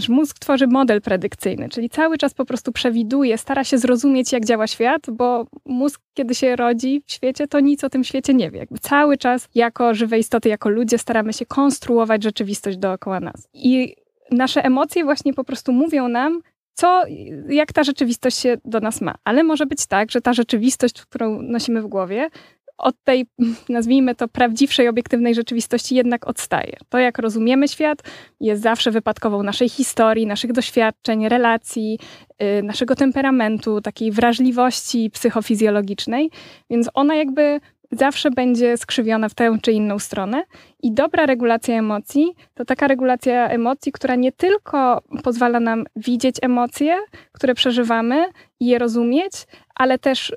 mózg 0.08 0.38
tworzy 0.38 0.66
model 0.66 1.00
predykcyjny, 1.00 1.68
czyli 1.68 1.90
cały 1.90 2.18
czas 2.18 2.34
po 2.34 2.44
prostu 2.44 2.72
przewiduje, 2.72 3.38
stara 3.38 3.64
się 3.64 3.78
zrozumieć, 3.78 4.32
jak 4.32 4.44
działa 4.44 4.66
świat, 4.66 5.02
bo 5.12 5.46
mózg, 5.64 6.00
kiedy 6.14 6.34
się 6.34 6.53
rodzi 6.56 7.02
w 7.06 7.12
świecie, 7.12 7.46
to 7.46 7.60
nic 7.60 7.84
o 7.84 7.90
tym 7.90 8.04
świecie 8.04 8.34
nie 8.34 8.50
wie. 8.50 8.58
Jakby 8.58 8.78
cały 8.78 9.16
czas 9.16 9.48
jako 9.54 9.94
żywe 9.94 10.18
istoty, 10.18 10.48
jako 10.48 10.68
ludzie 10.68 10.98
staramy 10.98 11.32
się 11.32 11.46
konstruować 11.46 12.22
rzeczywistość 12.22 12.78
dookoła 12.78 13.20
nas. 13.20 13.48
I 13.54 13.96
nasze 14.30 14.64
emocje 14.64 15.04
właśnie 15.04 15.34
po 15.34 15.44
prostu 15.44 15.72
mówią 15.72 16.08
nam, 16.08 16.40
co, 16.74 17.02
jak 17.48 17.72
ta 17.72 17.84
rzeczywistość 17.84 18.38
się 18.38 18.56
do 18.64 18.80
nas 18.80 19.00
ma. 19.00 19.14
Ale 19.24 19.42
może 19.42 19.66
być 19.66 19.86
tak, 19.86 20.10
że 20.10 20.20
ta 20.20 20.32
rzeczywistość, 20.32 21.02
którą 21.02 21.42
nosimy 21.42 21.82
w 21.82 21.86
głowie, 21.86 22.30
od 22.78 22.94
tej, 23.04 23.26
nazwijmy 23.68 24.14
to, 24.14 24.28
prawdziwszej, 24.28 24.88
obiektywnej 24.88 25.34
rzeczywistości 25.34 25.94
jednak 25.94 26.28
odstaje. 26.28 26.76
To, 26.88 26.98
jak 26.98 27.18
rozumiemy 27.18 27.68
świat, 27.68 28.02
jest 28.40 28.62
zawsze 28.62 28.90
wypadkową 28.90 29.42
naszej 29.42 29.68
historii, 29.68 30.26
naszych 30.26 30.52
doświadczeń, 30.52 31.28
relacji, 31.28 31.98
yy, 32.40 32.62
naszego 32.62 32.96
temperamentu, 32.96 33.80
takiej 33.80 34.12
wrażliwości 34.12 35.10
psychofizjologicznej, 35.10 36.30
więc 36.70 36.90
ona 36.94 37.14
jakby 37.14 37.60
zawsze 37.92 38.30
będzie 38.30 38.76
skrzywiona 38.76 39.28
w 39.28 39.34
tę 39.34 39.58
czy 39.62 39.72
inną 39.72 39.98
stronę. 39.98 40.44
I 40.82 40.92
dobra 40.92 41.26
regulacja 41.26 41.78
emocji 41.78 42.34
to 42.54 42.64
taka 42.64 42.88
regulacja 42.88 43.48
emocji, 43.48 43.92
która 43.92 44.14
nie 44.14 44.32
tylko 44.32 45.02
pozwala 45.22 45.60
nam 45.60 45.84
widzieć 45.96 46.36
emocje, 46.42 46.98
które 47.32 47.54
przeżywamy 47.54 48.26
i 48.60 48.66
je 48.66 48.78
rozumieć, 48.78 49.32
ale 49.74 49.98
też 49.98 50.30
y, 50.30 50.34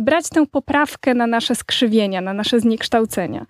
brać 0.00 0.28
tę 0.28 0.46
poprawkę 0.46 1.14
na 1.14 1.26
nasze 1.26 1.54
skrzywienia, 1.54 2.20
na 2.20 2.32
nasze 2.32 2.60
zniekształcenia. 2.60 3.46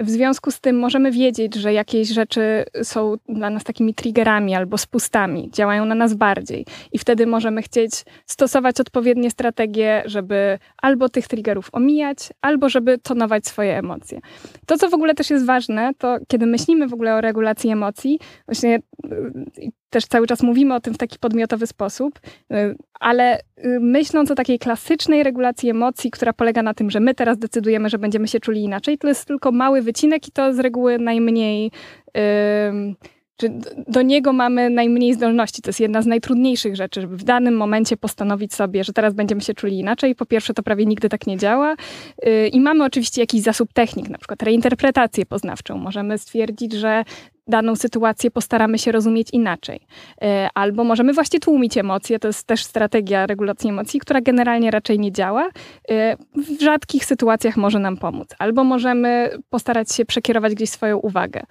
W 0.00 0.10
związku 0.10 0.50
z 0.50 0.60
tym 0.60 0.78
możemy 0.78 1.12
wiedzieć, 1.12 1.54
że 1.54 1.72
jakieś 1.72 2.08
rzeczy 2.08 2.64
są 2.82 3.16
dla 3.28 3.50
nas 3.50 3.64
takimi 3.64 3.94
triggerami 3.94 4.54
albo 4.54 4.78
spustami, 4.78 5.50
działają 5.50 5.84
na 5.84 5.94
nas 5.94 6.14
bardziej. 6.14 6.66
I 6.92 6.98
wtedy 6.98 7.26
możemy 7.26 7.62
chcieć 7.62 8.04
stosować 8.26 8.80
odpowiednie 8.80 9.30
strategie, 9.30 10.02
żeby 10.06 10.58
albo 10.82 11.08
tych 11.08 11.28
triggerów 11.28 11.68
omijać, 11.72 12.18
albo 12.40 12.68
żeby 12.68 12.98
tonować 12.98 13.46
swoje 13.46 13.78
emocje. 13.78 14.20
To, 14.66 14.78
co 14.78 14.90
w 14.90 14.94
ogóle 14.94 15.14
też 15.14 15.30
jest 15.30 15.46
ważne, 15.46 15.92
to 15.98 16.16
kiedy 16.28 16.46
myślimy 16.46 16.88
w 16.88 16.94
ogóle 16.94 17.14
o 17.14 17.20
regulacji 17.20 17.70
emocji, 17.70 18.18
właśnie 18.46 18.78
też 19.90 20.06
cały 20.06 20.26
czas 20.26 20.42
mówimy 20.42 20.74
o 20.74 20.80
tym 20.80 20.94
w 20.94 20.98
taki 20.98 21.18
podmiotowy 21.18 21.66
sposób, 21.66 22.20
y, 22.52 22.76
ale 23.00 23.38
y, 23.38 23.42
myśląc 23.80 24.30
o 24.30 24.34
takiej 24.34 24.58
klasycznej 24.58 25.22
regulacji 25.22 25.70
emocji, 25.70 26.10
która 26.10 26.32
polega 26.32 26.62
na 26.62 26.74
tym, 26.74 26.90
że 26.90 27.00
my 27.00 27.14
teraz 27.14 27.38
decydujemy, 27.38 27.88
że 27.88 27.98
będziemy 27.98 28.28
się 28.28 28.40
czuli 28.40 28.62
inaczej, 28.62 28.98
to 28.98 29.08
jest 29.08 29.24
tylko 29.24 29.52
mały 29.52 29.82
wycinek 29.82 30.28
i 30.28 30.32
to 30.32 30.54
z 30.54 30.58
reguły 30.58 30.98
najmniej. 30.98 31.70
Yy, 32.14 32.94
do 33.88 34.02
niego 34.02 34.32
mamy 34.32 34.70
najmniej 34.70 35.14
zdolności. 35.14 35.62
To 35.62 35.68
jest 35.68 35.80
jedna 35.80 36.02
z 36.02 36.06
najtrudniejszych 36.06 36.76
rzeczy, 36.76 37.00
żeby 37.00 37.16
w 37.16 37.24
danym 37.24 37.56
momencie 37.56 37.96
postanowić 37.96 38.54
sobie, 38.54 38.84
że 38.84 38.92
teraz 38.92 39.14
będziemy 39.14 39.40
się 39.40 39.54
czuli 39.54 39.78
inaczej. 39.78 40.14
Po 40.14 40.26
pierwsze, 40.26 40.54
to 40.54 40.62
prawie 40.62 40.86
nigdy 40.86 41.08
tak 41.08 41.26
nie 41.26 41.36
działa. 41.36 41.76
Y, 42.26 42.48
I 42.48 42.60
mamy 42.60 42.84
oczywiście 42.84 43.20
jakiś 43.20 43.42
zasób 43.42 43.72
technik, 43.72 44.08
na 44.08 44.18
przykład 44.18 44.42
reinterpretację 44.42 45.26
poznawczą. 45.26 45.78
Możemy 45.78 46.18
stwierdzić, 46.18 46.72
że 46.72 47.04
daną 47.48 47.76
sytuację 47.76 48.30
postaramy 48.30 48.78
się 48.78 48.92
rozumieć 48.92 49.28
inaczej. 49.32 49.80
Y, 50.22 50.26
albo 50.54 50.84
możemy 50.84 51.12
właśnie 51.12 51.40
tłumić 51.40 51.78
emocje, 51.78 52.18
to 52.18 52.28
jest 52.28 52.46
też 52.46 52.64
strategia 52.64 53.26
regulacji 53.26 53.70
emocji, 53.70 54.00
która 54.00 54.20
generalnie 54.20 54.70
raczej 54.70 54.98
nie 54.98 55.12
działa. 55.12 55.48
Y, 55.48 56.16
w 56.36 56.62
rzadkich 56.62 57.04
sytuacjach 57.04 57.56
może 57.56 57.78
nam 57.78 57.96
pomóc. 57.96 58.28
Albo 58.38 58.64
możemy 58.64 59.30
postarać 59.50 59.92
się 59.92 60.04
przekierować 60.04 60.54
gdzieś 60.54 60.70
swoją 60.70 60.96
uwagę. 60.98 61.42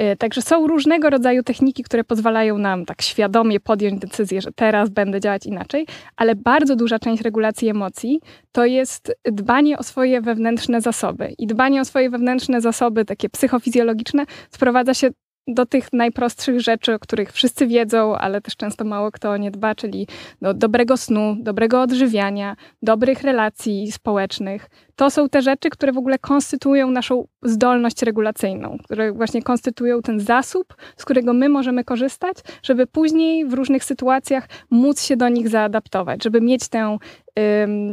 E, 0.00 0.16
także 0.16 0.42
są 0.42 0.66
różnego 0.66 1.10
rodzaju 1.10 1.42
techniki, 1.42 1.82
które 1.82 2.04
pozwalają 2.04 2.58
nam 2.58 2.86
tak 2.86 3.02
świadomie 3.02 3.60
podjąć 3.60 4.00
decyzję, 4.00 4.40
że 4.40 4.52
teraz 4.52 4.90
będę 4.90 5.20
działać 5.20 5.46
inaczej, 5.46 5.86
ale 6.16 6.34
bardzo 6.34 6.76
duża 6.76 6.98
część 6.98 7.22
regulacji 7.22 7.68
emocji 7.68 8.20
to 8.52 8.64
jest 8.64 9.12
dbanie 9.24 9.78
o 9.78 9.82
swoje 9.82 10.20
wewnętrzne 10.20 10.80
zasoby. 10.80 11.34
I 11.38 11.46
dbanie 11.46 11.80
o 11.80 11.84
swoje 11.84 12.10
wewnętrzne 12.10 12.60
zasoby, 12.60 13.04
takie 13.04 13.28
psychofizjologiczne, 13.28 14.24
sprowadza 14.50 14.94
się 14.94 15.10
do 15.54 15.66
tych 15.66 15.92
najprostszych 15.92 16.60
rzeczy, 16.60 16.94
o 16.94 16.98
których 16.98 17.32
wszyscy 17.32 17.66
wiedzą, 17.66 18.16
ale 18.16 18.40
też 18.40 18.56
często 18.56 18.84
mało 18.84 19.10
kto 19.10 19.36
nie 19.36 19.50
dba, 19.50 19.74
czyli 19.74 20.06
do 20.42 20.54
dobrego 20.54 20.96
snu, 20.96 21.36
dobrego 21.40 21.82
odżywiania, 21.82 22.56
dobrych 22.82 23.22
relacji 23.22 23.92
społecznych. 23.92 24.70
To 25.00 25.10
są 25.10 25.28
te 25.28 25.42
rzeczy, 25.42 25.70
które 25.70 25.92
w 25.92 25.98
ogóle 25.98 26.18
konstytuują 26.18 26.90
naszą 26.90 27.26
zdolność 27.42 28.02
regulacyjną, 28.02 28.78
które 28.84 29.12
właśnie 29.12 29.42
konstytuują 29.42 30.02
ten 30.02 30.20
zasób, 30.20 30.74
z 30.96 31.04
którego 31.04 31.32
my 31.32 31.48
możemy 31.48 31.84
korzystać, 31.84 32.36
żeby 32.62 32.86
później 32.86 33.46
w 33.46 33.52
różnych 33.52 33.84
sytuacjach 33.84 34.48
móc 34.70 35.02
się 35.02 35.16
do 35.16 35.28
nich 35.28 35.48
zaadaptować, 35.48 36.24
żeby 36.24 36.40
mieć 36.40 36.68
tę 36.68 36.98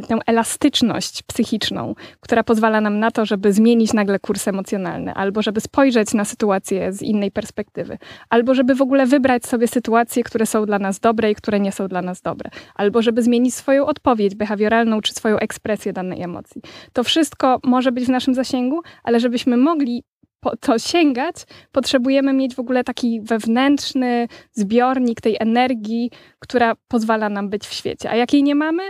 tę 0.08 0.18
elastyczność 0.26 1.22
psychiczną, 1.22 1.94
która 2.20 2.44
pozwala 2.44 2.80
nam 2.80 2.98
na 2.98 3.10
to, 3.10 3.26
żeby 3.26 3.52
zmienić 3.52 3.92
nagle 3.92 4.18
kurs 4.18 4.48
emocjonalny, 4.48 5.14
albo 5.14 5.42
żeby 5.42 5.60
spojrzeć 5.60 6.14
na 6.14 6.24
sytuację 6.24 6.92
z 6.92 7.02
innej 7.02 7.30
perspektywy, 7.30 7.98
albo 8.30 8.54
żeby 8.54 8.74
w 8.74 8.82
ogóle 8.82 9.06
wybrać 9.06 9.46
sobie 9.46 9.68
sytuacje, 9.68 10.22
które 10.22 10.46
są 10.46 10.66
dla 10.66 10.78
nas 10.78 11.00
dobre 11.00 11.30
i 11.30 11.34
które 11.34 11.60
nie 11.60 11.72
są 11.72 11.88
dla 11.88 12.02
nas 12.02 12.20
dobre, 12.22 12.50
albo 12.74 13.02
żeby 13.02 13.22
zmienić 13.22 13.54
swoją 13.54 13.86
odpowiedź 13.86 14.34
behawioralną 14.34 15.00
czy 15.00 15.12
swoją 15.14 15.38
ekspresję 15.38 15.92
danej 15.92 16.22
emocji. 16.22 16.62
To 16.98 17.04
wszystko 17.04 17.60
może 17.64 17.92
być 17.92 18.04
w 18.04 18.08
naszym 18.08 18.34
zasięgu, 18.34 18.80
ale 19.02 19.20
żebyśmy 19.20 19.56
mogli 19.56 20.02
po 20.40 20.56
to 20.56 20.78
sięgać, 20.78 21.36
potrzebujemy 21.72 22.32
mieć 22.32 22.54
w 22.54 22.60
ogóle 22.60 22.84
taki 22.84 23.20
wewnętrzny 23.20 24.28
zbiornik 24.52 25.20
tej 25.20 25.36
energii, 25.40 26.10
która 26.38 26.74
pozwala 26.88 27.28
nam 27.28 27.50
być 27.50 27.66
w 27.66 27.72
świecie. 27.72 28.10
A 28.10 28.16
jakiej 28.16 28.42
nie 28.42 28.54
mamy, 28.54 28.82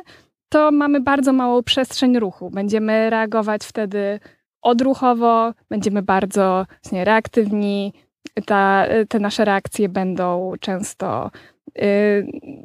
to 0.48 0.70
mamy 0.70 1.00
bardzo 1.00 1.32
małą 1.32 1.62
przestrzeń 1.62 2.18
ruchu. 2.18 2.50
Będziemy 2.50 3.10
reagować 3.10 3.64
wtedy 3.64 4.20
odruchowo, 4.62 5.52
będziemy 5.70 6.02
bardzo 6.02 6.66
właśnie, 6.82 7.04
reaktywni. 7.04 7.92
Ta, 8.46 8.86
te 9.08 9.18
nasze 9.18 9.44
reakcje 9.44 9.88
będą 9.88 10.52
często 10.60 11.30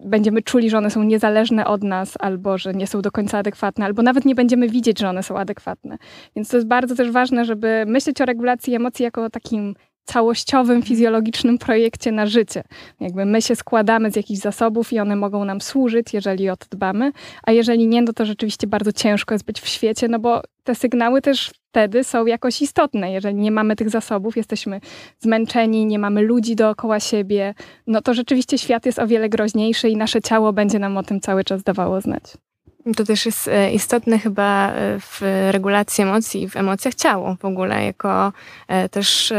będziemy 0.05 0.41
czuli, 0.41 0.69
że 0.69 0.77
one 0.77 0.89
są 0.89 1.03
niezależne 1.03 1.67
od 1.67 1.83
nas, 1.83 2.13
albo 2.19 2.57
że 2.57 2.73
nie 2.73 2.87
są 2.87 3.01
do 3.01 3.11
końca 3.11 3.37
adekwatne, 3.37 3.85
albo 3.85 4.01
nawet 4.01 4.25
nie 4.25 4.35
będziemy 4.35 4.69
widzieć, 4.69 4.99
że 4.99 5.09
one 5.09 5.23
są 5.23 5.37
adekwatne. 5.37 5.97
Więc 6.35 6.49
to 6.49 6.57
jest 6.57 6.67
bardzo 6.67 6.95
też 6.95 7.11
ważne, 7.11 7.45
żeby 7.45 7.83
myśleć 7.87 8.21
o 8.21 8.25
regulacji 8.25 8.75
emocji 8.75 9.03
jako 9.03 9.23
o 9.23 9.29
takim 9.29 9.75
całościowym, 10.05 10.81
fizjologicznym 10.81 11.57
projekcie 11.57 12.11
na 12.11 12.25
życie. 12.25 12.63
Jakby 12.99 13.25
my 13.25 13.41
się 13.41 13.55
składamy 13.55 14.11
z 14.11 14.15
jakichś 14.15 14.41
zasobów 14.41 14.93
i 14.93 14.99
one 14.99 15.15
mogą 15.15 15.45
nam 15.45 15.61
służyć, 15.61 16.13
jeżeli 16.13 16.49
o 16.49 16.57
to 16.57 16.65
dbamy, 16.71 17.11
a 17.43 17.51
jeżeli 17.51 17.87
nie, 17.87 18.01
no 18.01 18.13
to 18.13 18.25
rzeczywiście 18.25 18.67
bardzo 18.67 18.91
ciężko 18.91 19.35
jest 19.35 19.45
być 19.45 19.61
w 19.61 19.67
świecie, 19.67 20.07
no 20.07 20.19
bo 20.19 20.41
te 20.63 20.75
sygnały 20.75 21.21
też 21.21 21.51
wtedy 21.69 22.03
są 22.03 22.25
jakoś 22.25 22.61
istotne. 22.61 23.11
Jeżeli 23.11 23.35
nie 23.35 23.51
mamy 23.51 23.75
tych 23.75 23.89
zasobów, 23.89 24.37
jesteśmy 24.37 24.81
zmęczeni, 25.19 25.85
nie 25.85 25.99
mamy 25.99 26.21
ludzi 26.21 26.55
dookoła 26.55 26.99
siebie, 26.99 27.53
no 27.87 28.01
to 28.01 28.13
rzeczywiście 28.13 28.57
świat 28.57 28.85
jest 28.85 28.99
o 28.99 29.07
wiele 29.07 29.29
groźniejszy 29.29 29.89
i 29.89 29.97
nasze 29.97 30.21
ciało 30.21 30.53
będzie 30.53 30.79
nam 30.79 30.97
o 30.97 31.03
tym 31.03 31.21
cały 31.21 31.43
czas 31.43 31.63
dawało 31.63 32.01
znać. 32.01 32.23
To 32.95 33.03
też 33.03 33.25
jest 33.25 33.47
e, 33.47 33.71
istotne 33.73 34.19
chyba 34.19 34.71
e, 34.71 34.99
w 34.99 35.21
regulacji 35.51 36.01
emocji, 36.01 36.49
w 36.49 36.57
emocjach 36.57 36.95
ciało 36.95 37.35
w 37.39 37.45
ogóle, 37.45 37.85
jako 37.85 38.33
e, 38.67 38.89
też 38.89 39.33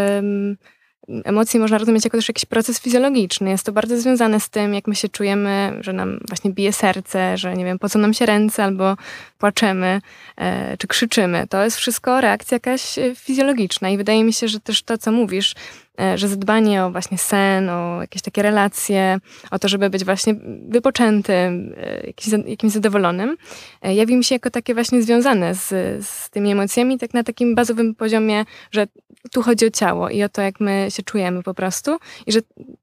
emocje 1.25 1.61
można 1.61 1.79
rozumieć 1.79 2.05
jako 2.05 2.19
też 2.19 2.29
jakiś 2.29 2.45
proces 2.45 2.81
fizjologiczny. 2.81 3.51
Jest 3.51 3.67
to 3.67 3.73
bardzo 3.73 4.01
związane 4.01 4.41
z 4.41 4.51
tym, 4.51 4.75
jak 4.75 4.87
my 4.87 4.95
się 4.95 5.09
czujemy, 5.09 5.79
że 5.81 5.93
nam 5.93 6.19
właśnie 6.29 6.51
bije 6.51 6.73
serce, 6.73 7.37
że 7.37 7.55
nie 7.55 7.65
wiem, 7.65 7.79
po 7.79 7.89
co 7.89 7.99
nam 7.99 8.15
się 8.15 8.27
ręce, 8.27 8.65
albo 8.65 8.97
płaczemy, 9.39 10.01
e, 10.37 10.77
czy 10.77 10.87
krzyczymy. 10.87 11.47
To 11.47 11.65
jest 11.65 11.77
wszystko 11.77 12.21
reakcja 12.21 12.55
jakaś 12.55 12.99
fizjologiczna 13.17 13.91
i 13.91 13.97
wydaje 13.97 14.25
mi 14.25 14.33
się, 14.33 14.49
że 14.49 14.61
też 14.61 14.83
to, 14.83 14.99
co 14.99 15.13
mówisz, 15.13 15.55
E, 16.01 16.19
że 16.19 16.29
zadbanie 16.29 16.85
o 16.85 16.91
właśnie 16.91 17.19
sen, 17.19 17.71
o 17.71 18.01
jakieś 18.01 18.23
takie 18.23 18.43
relacje, 18.43 19.19
o 19.51 19.59
to, 19.59 19.69
żeby 19.69 19.91
być 19.91 20.05
właśnie 20.05 20.35
wypoczętym, 20.69 21.75
e, 21.77 22.07
jakimś, 22.07 22.49
jakimś 22.49 22.73
zadowolonym, 22.73 23.37
e, 23.83 23.95
jawi 23.95 24.17
mi 24.17 24.25
się 24.25 24.35
jako 24.35 24.51
takie 24.51 24.75
właśnie 24.75 25.03
związane 25.03 25.55
z, 25.55 25.69
z 26.07 26.31
tymi 26.31 26.53
emocjami, 26.53 26.99
tak 26.99 27.15
na 27.15 27.25
takim 27.25 27.55
bazowym 27.55 27.95
poziomie, 27.95 28.45
że 28.71 28.87
tu 29.33 29.43
chodzi 29.43 29.67
o 29.67 29.71
ciało 29.71 30.11
i 30.11 30.23
o 30.23 30.29
to, 30.29 30.43
jak 30.43 30.61
my 30.61 30.87
się 30.91 31.03
czujemy 31.03 31.43
po 31.43 31.55
prostu 31.55 31.99
i 32.27 32.33
że 32.33 32.41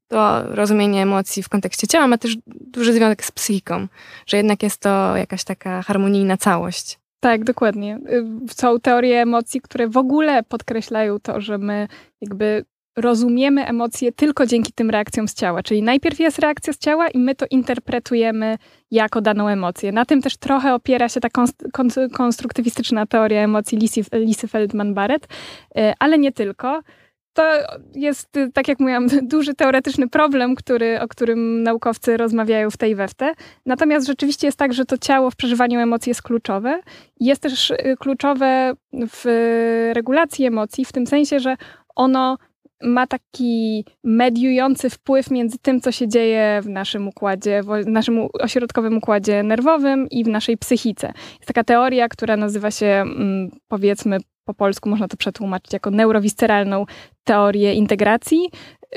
to 0.08 0.44
rozumienie 0.56 1.02
emocji 1.02 1.44
w 1.44 1.50
kontekście 1.50 1.88
ciała 1.88 2.08
ma 2.08 2.18
też 2.18 2.38
duży 2.46 2.94
związek 2.94 3.26
z 3.26 3.32
psychiką, 3.32 3.88
że 4.28 4.38
jednak 4.38 4.64
jest 4.64 4.82
to 4.82 5.18
jakaś 5.18 5.44
taka 5.44 5.82
harmonijna 5.82 6.38
całość. 6.38 7.00
Tak, 7.20 7.44
dokładnie. 7.44 8.00
Y, 8.10 8.54
są 8.54 8.80
teorie 8.80 9.22
emocji, 9.22 9.62
które 9.62 9.88
w 9.88 9.98
ogóle 9.98 10.44
podkreślają 10.44 11.20
to, 11.20 11.42
że 11.42 11.58
my 11.58 11.88
jakby 12.22 12.66
rozumiemy 12.96 13.66
emocje 13.66 14.12
tylko 14.12 14.46
dzięki 14.46 14.74
tym 14.74 14.90
reakcjom 14.90 15.28
z 15.28 15.34
ciała. 15.34 15.64
Czyli 15.64 15.84
najpierw 15.84 16.20
jest 16.20 16.40
reakcja 16.40 16.74
z 16.74 16.78
ciała 16.78 17.08
i 17.08 17.18
my 17.18 17.36
to 17.36 17.46
interpretujemy 17.50 18.58
jako 18.92 19.22
daną 19.22 19.48
emocję. 19.48 19.92
Na 19.92 20.06
tym 20.06 20.22
też 20.22 20.38
trochę 20.38 20.74
opiera 20.74 21.10
się 21.10 21.20
ta 21.20 21.30
konstruktywistyczna 22.14 23.06
teoria 23.06 23.42
emocji 23.42 23.78
Lisy 24.14 24.48
Feldman-Barrett, 24.48 25.28
e, 25.78 25.94
ale 26.00 26.18
nie 26.18 26.32
tylko. 26.32 26.82
To 27.34 27.44
jest, 27.96 28.30
tak 28.54 28.68
jak 28.68 28.80
mówiłam, 28.80 29.08
duży 29.36 29.54
teoretyczny 29.54 30.10
problem, 30.10 30.56
który, 30.56 31.02
o 31.02 31.08
którym 31.08 31.64
naukowcy 31.64 32.18
rozmawiają 32.18 32.70
w 32.70 32.78
tej 32.78 32.96
weftę. 32.96 33.34
Natomiast 33.66 34.08
rzeczywiście 34.08 34.48
jest 34.48 34.58
tak, 34.58 34.74
że 34.74 34.86
to 34.86 34.98
ciało 34.98 35.32
w 35.32 35.36
przeżywaniu 35.36 35.80
emocji 35.80 36.10
jest 36.10 36.22
kluczowe. 36.22 36.80
Jest 37.20 37.42
też 37.42 37.72
y, 37.72 37.96
kluczowe 38.00 38.74
w 38.94 39.26
regulacji 39.94 40.46
emocji, 40.46 40.86
w 40.86 40.92
tym 40.92 41.08
sensie, 41.08 41.40
że 41.40 41.58
ono 41.96 42.38
ma 42.84 43.08
taki 43.08 43.86
mediujący 44.04 44.90
wpływ 44.90 45.32
między 45.32 45.58
tym, 45.58 45.82
co 45.82 45.92
się 45.92 46.08
dzieje 46.08 46.60
w 46.64 46.70
naszym 46.70 47.08
układzie, 47.08 47.62
w 47.64 47.88
naszym 47.88 48.28
ośrodkowym 48.34 48.98
układzie 48.98 49.44
nerwowym 49.44 50.08
i 50.10 50.24
w 50.24 50.28
naszej 50.28 50.58
psychice. 50.58 51.08
Jest 51.34 51.48
taka 51.48 51.64
teoria, 51.64 52.08
która 52.10 52.38
nazywa 52.38 52.72
się, 52.72 52.86
mm, 52.86 53.52
powiedzmy 53.68 54.18
po 54.46 54.54
polsku, 54.54 54.90
można 54.90 55.08
to 55.08 55.18
przetłumaczyć 55.18 55.74
jako 55.74 55.92
neurowisceralną 55.92 56.86
teorię 57.24 57.74
integracji 57.74 58.50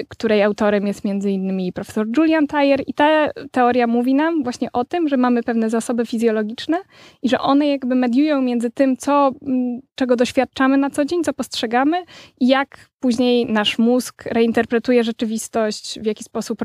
której 0.08 0.42
autorem 0.42 0.86
jest 0.86 1.04
innymi 1.04 1.72
profesor 1.72 2.06
Julian 2.16 2.46
Tyre 2.46 2.82
i 2.86 2.94
ta 2.94 3.30
teoria 3.50 3.86
mówi 3.86 4.14
nam 4.14 4.42
właśnie 4.42 4.72
o 4.72 4.84
tym, 4.84 5.08
że 5.08 5.16
mamy 5.16 5.42
pewne 5.42 5.70
zasoby 5.70 6.06
fizjologiczne 6.06 6.78
i 7.22 7.28
że 7.28 7.38
one 7.38 7.66
jakby 7.66 7.94
mediują 7.94 8.42
między 8.42 8.70
tym, 8.70 8.96
co, 8.96 9.32
mm, 9.42 9.80
czego 9.94 10.16
doświadczamy 10.16 10.76
na 10.76 10.90
co 10.90 11.04
dzień, 11.04 11.24
co 11.24 11.32
postrzegamy 11.32 12.04
i 12.40 12.46
jak 12.46 12.90
później 13.00 13.46
nasz 13.46 13.78
mózg 13.78 14.24
reinterpretuje 14.26 15.04
rzeczywistość, 15.04 16.00
w 16.00 16.06
jaki 16.06 16.24
sposób 16.24 16.58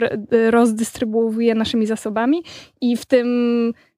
rozdystrybuuje 0.50 1.56
naszymi 1.56 1.86
zasobami 1.86 2.44
i 2.82 2.98
w 2.98 3.06
tym 3.06 3.28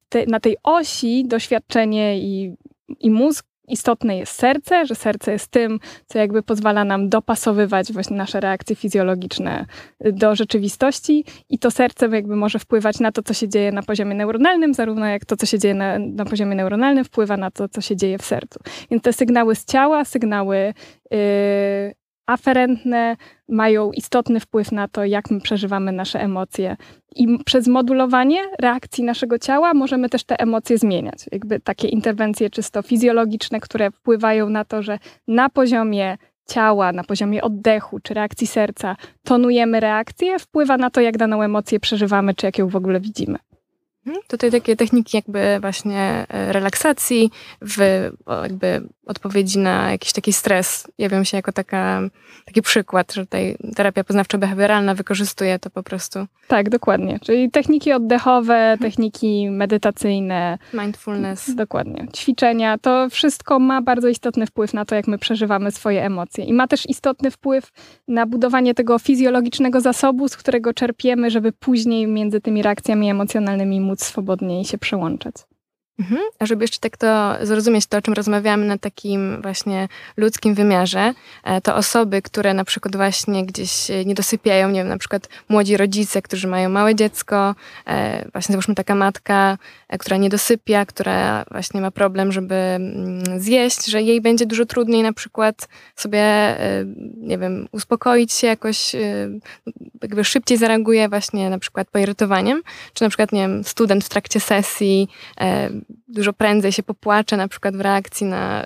te, 0.09 0.25
na 0.25 0.39
tej 0.39 0.57
osi 0.63 1.23
doświadczenie 1.27 2.19
i, 2.19 2.55
i 2.99 3.11
mózg 3.11 3.50
istotne 3.71 4.17
jest 4.17 4.33
serce, 4.35 4.85
że 4.85 4.95
serce 4.95 5.31
jest 5.31 5.47
tym, 5.47 5.79
co 6.05 6.19
jakby 6.19 6.43
pozwala 6.43 6.85
nam 6.85 7.09
dopasowywać 7.09 7.93
właśnie 7.93 8.17
nasze 8.17 8.39
reakcje 8.39 8.75
fizjologiczne 8.75 9.65
do 9.99 10.35
rzeczywistości 10.35 11.25
i 11.49 11.59
to 11.59 11.71
serce 11.71 12.07
jakby 12.07 12.35
może 12.35 12.59
wpływać 12.59 12.99
na 12.99 13.11
to, 13.11 13.23
co 13.23 13.33
się 13.33 13.49
dzieje 13.49 13.71
na 13.71 13.83
poziomie 13.83 14.15
neuronalnym, 14.15 14.73
zarówno 14.73 15.05
jak 15.05 15.25
to, 15.25 15.37
co 15.37 15.45
się 15.45 15.59
dzieje 15.59 15.73
na, 15.73 15.99
na 15.99 16.25
poziomie 16.25 16.55
neuronalnym 16.55 17.05
wpływa 17.05 17.37
na 17.37 17.51
to, 17.51 17.69
co 17.69 17.81
się 17.81 17.95
dzieje 17.95 18.17
w 18.17 18.25
sercu. 18.25 18.59
Więc 18.91 19.03
te 19.03 19.13
sygnały 19.13 19.55
z 19.55 19.65
ciała, 19.65 20.05
sygnały 20.05 20.73
yy, 21.11 21.19
aferentne, 22.31 23.17
mają 23.49 23.91
istotny 23.91 24.39
wpływ 24.39 24.71
na 24.71 24.87
to, 24.87 25.05
jak 25.05 25.31
my 25.31 25.41
przeżywamy 25.41 25.91
nasze 25.91 26.21
emocje. 26.21 26.77
I 27.15 27.39
przez 27.45 27.67
modulowanie 27.67 28.39
reakcji 28.59 29.03
naszego 29.03 29.39
ciała 29.39 29.73
możemy 29.73 30.09
też 30.09 30.23
te 30.23 30.39
emocje 30.39 30.77
zmieniać. 30.77 31.25
Jakby 31.31 31.59
takie 31.59 31.87
interwencje 31.87 32.49
czysto 32.49 32.81
fizjologiczne, 32.81 33.59
które 33.59 33.91
wpływają 33.91 34.49
na 34.49 34.65
to, 34.65 34.81
że 34.81 34.99
na 35.27 35.49
poziomie 35.49 36.17
ciała, 36.49 36.91
na 36.91 37.03
poziomie 37.03 37.41
oddechu 37.41 37.99
czy 37.99 38.13
reakcji 38.13 38.47
serca 38.47 38.95
tonujemy 39.23 39.79
reakcję, 39.79 40.39
wpływa 40.39 40.77
na 40.77 40.89
to, 40.89 41.01
jak 41.01 41.17
daną 41.17 41.41
emocję 41.41 41.79
przeżywamy, 41.79 42.33
czy 42.35 42.45
jak 42.45 42.57
ją 42.57 42.67
w 42.67 42.75
ogóle 42.75 42.99
widzimy. 42.99 43.37
Mhm. 44.05 44.23
Tutaj 44.27 44.51
takie 44.51 44.75
techniki 44.75 45.17
jakby 45.17 45.57
właśnie 45.61 46.25
e, 46.29 46.53
relaksacji, 46.53 47.31
w 47.61 48.09
jakby 48.43 48.81
odpowiedzi 49.05 49.59
na 49.59 49.91
jakiś 49.91 50.13
taki 50.13 50.33
stres 50.33 50.87
jawią 50.97 51.23
się 51.23 51.37
jako 51.37 51.51
taka, 51.51 52.01
taki 52.45 52.61
przykład, 52.61 53.13
że 53.13 53.25
tutaj 53.25 53.57
terapia 53.75 54.03
poznawczo-behawioralna 54.03 54.95
wykorzystuje 54.95 55.59
to 55.59 55.69
po 55.69 55.83
prostu. 55.83 56.27
Tak, 56.47 56.69
dokładnie. 56.69 57.19
Czyli 57.19 57.51
techniki 57.51 57.93
oddechowe, 57.93 58.55
mhm. 58.55 58.79
techniki 58.79 59.49
medytacyjne. 59.49 60.57
Mindfulness. 60.73 61.55
Dokładnie. 61.55 62.07
Ćwiczenia. 62.15 62.77
To 62.77 63.09
wszystko 63.09 63.59
ma 63.59 63.81
bardzo 63.81 64.07
istotny 64.07 64.45
wpływ 64.45 64.73
na 64.73 64.85
to, 64.85 64.95
jak 64.95 65.07
my 65.07 65.17
przeżywamy 65.17 65.71
swoje 65.71 66.05
emocje. 66.05 66.45
I 66.45 66.53
ma 66.53 66.67
też 66.67 66.89
istotny 66.89 67.31
wpływ 67.31 67.71
na 68.07 68.25
budowanie 68.25 68.73
tego 68.73 68.99
fizjologicznego 68.99 69.81
zasobu, 69.81 70.27
z 70.27 70.37
którego 70.37 70.73
czerpiemy, 70.73 71.29
żeby 71.29 71.51
później 71.51 72.07
między 72.07 72.41
tymi 72.41 72.61
reakcjami 72.61 73.09
emocjonalnymi 73.09 73.81
móc 73.91 74.03
swobodniej 74.03 74.65
się 74.65 74.77
przełączać. 74.77 75.35
Mhm. 76.01 76.21
A 76.39 76.45
żeby 76.45 76.63
jeszcze 76.63 76.79
tak 76.79 76.97
to 76.97 77.35
zrozumieć, 77.41 77.85
to 77.85 77.97
o 77.97 78.01
czym 78.01 78.13
rozmawiamy 78.13 78.65
na 78.65 78.77
takim 78.77 79.41
właśnie 79.41 79.87
ludzkim 80.17 80.55
wymiarze, 80.55 81.13
e, 81.43 81.61
to 81.61 81.75
osoby, 81.75 82.21
które 82.21 82.53
na 82.53 82.63
przykład 82.65 82.95
właśnie 82.95 83.45
gdzieś 83.45 83.91
e, 83.91 84.05
nie 84.05 84.15
dosypiają, 84.15 84.69
nie 84.69 84.79
wiem, 84.79 84.87
na 84.87 84.97
przykład 84.97 85.29
młodzi 85.49 85.77
rodzice, 85.77 86.21
którzy 86.21 86.47
mają 86.47 86.69
małe 86.69 86.95
dziecko, 86.95 87.55
e, 87.87 88.29
właśnie 88.31 88.53
załóżmy 88.53 88.75
taka 88.75 88.95
matka, 88.95 89.57
która 89.99 90.17
nie 90.17 90.29
dosypia, 90.29 90.85
która 90.85 91.45
właśnie 91.51 91.81
ma 91.81 91.91
problem, 91.91 92.31
żeby 92.31 92.55
mm, 92.55 93.39
zjeść, 93.39 93.85
że 93.85 94.01
jej 94.01 94.21
będzie 94.21 94.45
dużo 94.45 94.65
trudniej 94.65 95.03
na 95.03 95.13
przykład 95.13 95.67
sobie, 95.95 96.55
nie 97.17 97.37
wiem, 97.37 97.67
uspokoić 97.71 98.33
się 98.33 98.47
jakoś, 98.47 98.95
jakby 100.01 100.23
szybciej 100.23 100.57
zareaguje 100.57 101.09
właśnie 101.09 101.49
na 101.49 101.59
przykład 101.59 101.87
poirytowaniem, 101.89 102.61
czy 102.93 103.03
na 103.03 103.09
przykład, 103.09 103.31
nie 103.31 103.41
wiem, 103.41 103.63
student 103.63 104.05
w 104.05 104.09
trakcie 104.09 104.39
sesji 104.39 105.07
dużo 106.07 106.33
prędzej 106.33 106.71
się 106.71 106.83
popłacze 106.83 107.37
na 107.37 107.47
przykład 107.47 107.75
w 107.75 107.81
reakcji 107.81 108.27
na 108.27 108.65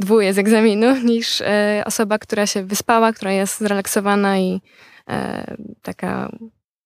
dwóje 0.00 0.34
z 0.34 0.38
egzaminu 0.38 0.96
niż 1.12 1.40
e, 1.40 1.82
osoba, 1.86 2.18
która 2.18 2.46
się 2.46 2.64
wyspała, 2.64 3.12
która 3.12 3.32
jest 3.32 3.58
zrelaksowana 3.58 4.38
i 4.38 4.60
e, 5.08 5.56
taka 5.82 6.30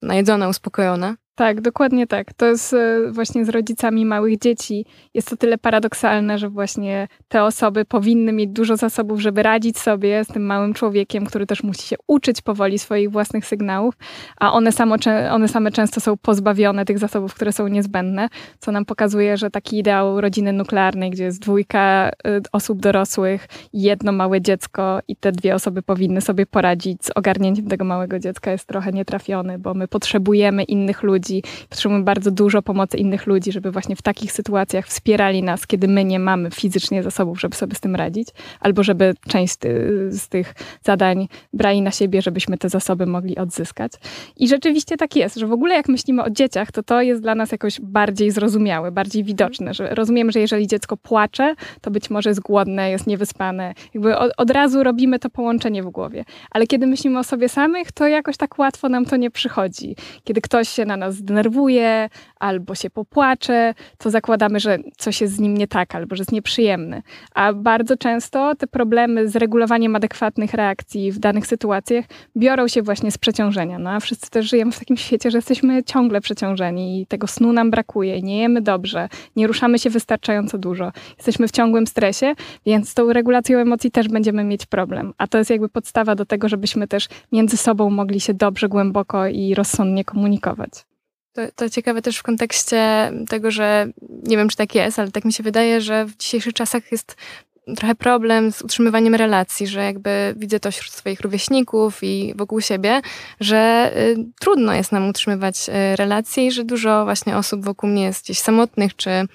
najedzona, 0.03 0.49
uspokojona. 0.49 1.17
Tak, 1.35 1.61
dokładnie 1.61 2.07
tak. 2.07 2.35
To 2.35 2.47
jest 2.47 2.73
e, 2.75 3.11
właśnie 3.13 3.45
z 3.45 3.49
rodzicami 3.49 4.07
małych 4.07 4.39
dzieci. 4.39 4.87
Jest 5.15 5.31
to 5.31 5.37
tyle 5.37 5.59
paradoksalne, 5.59 6.39
że 6.39 6.49
właśnie 6.49 7.09
te 7.29 7.45
osoby 7.45 7.85
powinny 7.85 8.33
mieć 8.33 8.51
dużo 8.51 8.77
zasobów, 8.77 9.21
żeby 9.21 9.43
radzić 9.43 9.79
sobie 9.79 10.25
z 10.25 10.29
tym 10.29 10.47
małym 10.47 10.75
człowiekiem, 10.75 11.27
który 11.27 11.47
też 11.47 11.63
musi 11.63 11.83
się 11.83 11.97
uczyć 12.07 12.43
powoli 12.43 12.79
swoich 12.79 13.11
własnych 13.11 13.47
sygnałów, 13.47 13.95
a 14.37 14.53
one, 14.53 14.73
samo, 14.73 14.97
one 15.31 15.49
same 15.49 15.71
często 15.71 16.01
są 16.01 16.17
pozbawione 16.17 16.85
tych 16.85 16.99
zasobów, 16.99 17.35
które 17.35 17.53
są 17.53 17.69
niezbędne, 17.69 18.29
co 18.59 18.73
nam 18.73 18.85
pokazuje, 18.85 19.37
że 19.37 19.51
taki 19.51 19.79
ideał 19.79 20.21
rodziny 20.21 20.53
nuklearnej, 20.53 21.11
gdzie 21.11 21.25
jest 21.25 21.41
dwójka 21.41 22.11
e, 22.27 22.41
osób 22.53 22.81
dorosłych, 22.81 23.47
jedno 23.73 24.13
małe 24.13 24.41
dziecko 24.41 24.99
i 25.09 25.17
te 25.17 25.33
dwie 25.33 25.55
osoby 25.55 25.83
powinny 25.83 26.21
sobie 26.21 26.47
poradzić 26.47 27.05
z 27.05 27.11
ogarnięciem 27.15 27.67
tego 27.67 27.85
małego 27.85 28.19
dziecka, 28.19 28.51
jest 28.51 28.67
trochę 28.67 28.93
nietrafiony, 28.93 29.59
bo 29.59 29.75
my 29.75 29.89
potrzebujemy 29.89 30.65
innych 30.65 31.03
ludzi 31.03 31.30
ludzi, 31.31 31.43
potrzebujemy 31.69 32.05
bardzo 32.05 32.31
dużo 32.31 32.63
pomocy 32.63 32.97
innych 32.97 33.27
ludzi, 33.27 33.53
żeby 33.53 33.71
właśnie 33.71 33.97
w 33.97 34.03
takich 34.03 34.33
sytuacjach 34.33 34.87
wspierali 34.87 35.43
nas, 35.43 35.67
kiedy 35.67 35.89
my 35.89 36.05
nie 36.05 36.19
mamy 36.19 36.51
fizycznie 36.51 37.03
zasobów, 37.03 37.41
żeby 37.41 37.57
sobie 37.57 37.75
z 37.75 37.81
tym 37.81 37.97
radzić, 37.97 38.29
albo 38.61 38.83
żeby 38.83 39.15
część 39.29 39.55
z 40.11 40.29
tych 40.29 40.55
zadań 40.85 41.29
brali 41.53 41.83
na 41.83 41.91
siebie, 41.91 42.23
żebyśmy 42.23 42.59
te 42.59 42.69
zasoby 42.69 43.07
mogli 43.07 43.37
odzyskać. 43.37 43.93
I 44.37 44.49
rzeczywiście 44.49 44.97
tak 44.97 45.17
jest, 45.17 45.37
że 45.37 45.47
w 45.47 45.53
ogóle 45.53 45.75
jak 45.75 45.89
myślimy 45.89 46.25
o 46.25 46.31
dzieciach, 46.31 46.73
to 46.73 46.83
to 46.83 47.03
jest 47.03 47.23
dla 47.23 47.35
nas 47.35 47.53
jakoś 47.53 47.81
bardziej 47.81 48.31
zrozumiałe, 48.31 48.93
bardziej 48.93 49.25
widoczne, 49.25 49.75
że 49.75 49.95
rozumiemy, 49.95 50.33
że 50.33 50.41
jeżeli 50.41 50.67
dziecko 50.67 50.97
płacze, 50.97 51.55
to 51.81 51.91
być 51.91 52.11
może 52.11 52.31
jest 52.31 52.41
głodne, 52.41 52.91
jest 52.91 53.07
niewyspane. 53.07 53.75
Jakby 53.95 54.19
od, 54.19 54.33
od 54.37 54.51
razu 54.51 54.83
robimy 54.83 55.19
to 55.19 55.31
połączenie 55.31 55.83
w 55.83 55.91
głowie. 55.91 56.25
Ale 56.51 56.67
kiedy 56.67 56.87
myślimy 56.87 57.19
o 57.19 57.25
sobie 57.25 57.49
samych, 57.49 57.93
to 57.93 58.09
jakoś 58.09 58.37
tak 58.37 58.59
łatwo 58.59 58.89
nam 58.89 59.05
to 59.05 59.17
nie 59.17 59.31
przychodzi. 59.31 59.97
Kiedy 60.25 60.41
ktoś 60.41 60.69
się 60.69 60.85
na 60.85 60.97
nas 60.97 61.10
zdenerwuje, 61.13 62.09
albo 62.41 62.75
się 62.75 62.91
popłacze, 62.91 63.75
to 63.99 64.11
zakładamy, 64.11 64.61
że 64.61 64.79
coś 64.97 65.21
jest 65.21 65.35
z 65.35 65.41
nim 65.41 65.57
nie 65.57 65.67
tak, 65.67 65.95
albo 65.95 66.17
że 66.17 66.21
jest 66.21 66.33
nieprzyjemny. 66.33 67.03
A 67.35 67.53
bardzo 67.53 67.97
często 67.97 68.55
te 68.55 68.67
problemy 68.67 69.29
z 69.29 69.37
regulowaniem 69.37 69.97
adekwatnych 69.97 70.55
reakcji 70.55 71.13
w 71.13 71.19
danych 71.19 71.47
sytuacjach 71.47 72.05
biorą 72.37 72.69
się 72.69 72.83
właśnie 72.83 73.11
z 73.11 73.19
przeciążenia. 73.19 73.79
No 73.79 73.91
a 73.91 74.01
wszyscy 74.01 74.31
też 74.31 74.49
żyjemy 74.49 74.73
w 74.73 74.79
takim 74.79 74.97
świecie, 74.97 75.31
że 75.31 75.39
jesteśmy 75.39 75.85
ciągle 75.85 76.21
przeciążeni 76.21 77.01
i 77.01 77.07
tego 77.07 77.27
snu 77.27 77.53
nam 77.53 77.71
brakuje, 77.71 78.23
nie 78.23 78.41
jemy 78.41 78.61
dobrze, 78.61 79.09
nie 79.37 79.47
ruszamy 79.47 79.79
się 79.79 79.91
wystarczająco 79.91 80.59
dużo. 80.59 80.93
Jesteśmy 81.17 81.49
w 81.49 81.51
ciągłym 81.51 81.87
stresie, 81.87 82.35
więc 82.67 82.89
z 82.89 82.95
tą 82.95 83.13
regulacją 83.13 83.59
emocji 83.59 83.91
też 83.91 84.09
będziemy 84.09 84.45
mieć 84.45 84.67
problem. 84.67 85.13
A 85.19 85.27
to 85.27 85.39
jest 85.39 85.51
jakby 85.51 85.69
podstawa 85.69 86.15
do 86.15 86.27
tego, 86.27 86.49
żebyśmy 86.49 86.89
też 86.89 87.09
między 87.33 87.57
sobą 87.57 87.91
mogli 87.91 88.21
się 88.21 88.35
dobrze, 88.35 88.69
głęboko 88.69 89.27
i 89.27 89.55
rozsądnie 89.55 90.05
komunikować. 90.05 90.71
To, 91.33 91.43
to 91.55 91.71
ciekawe 91.71 92.03
też 92.03 92.19
w 92.19 92.23
kontekście 92.23 93.13
tego, 93.29 93.51
że 93.51 93.87
nie 94.23 94.37
wiem, 94.37 94.49
czy 94.49 94.57
tak 94.57 94.75
jest, 94.75 94.99
ale 94.99 95.11
tak 95.11 95.25
mi 95.25 95.33
się 95.33 95.43
wydaje, 95.43 95.81
że 95.81 96.05
w 96.05 96.17
dzisiejszych 96.17 96.55
czasach 96.55 96.93
jest 96.93 97.17
trochę 97.77 97.95
problem 97.95 98.53
z 98.53 98.63
utrzymywaniem 98.63 99.15
relacji, 99.15 99.67
że 99.67 99.85
jakby 99.85 100.35
widzę 100.37 100.61
to 100.61 100.71
wśród 100.71 100.93
swoich 100.93 101.21
rówieśników 101.21 101.99
i 102.03 102.35
wokół 102.37 102.61
siebie, 102.61 103.01
że 103.41 103.93
y, 103.97 104.17
trudno 104.41 104.75
jest 104.75 104.93
nam 104.93 105.09
utrzymywać 105.09 105.69
y, 105.69 105.97
relacje 105.97 106.47
i 106.47 106.53
że 106.53 106.65
dużo 106.65 107.05
właśnie 107.05 107.37
osób 107.37 107.65
wokół 107.65 107.91
mnie 107.91 108.03
jest 108.03 108.25
gdzieś 108.25 108.39
samotnych, 108.39 108.97
czy 108.97 109.11
y, 109.11 109.27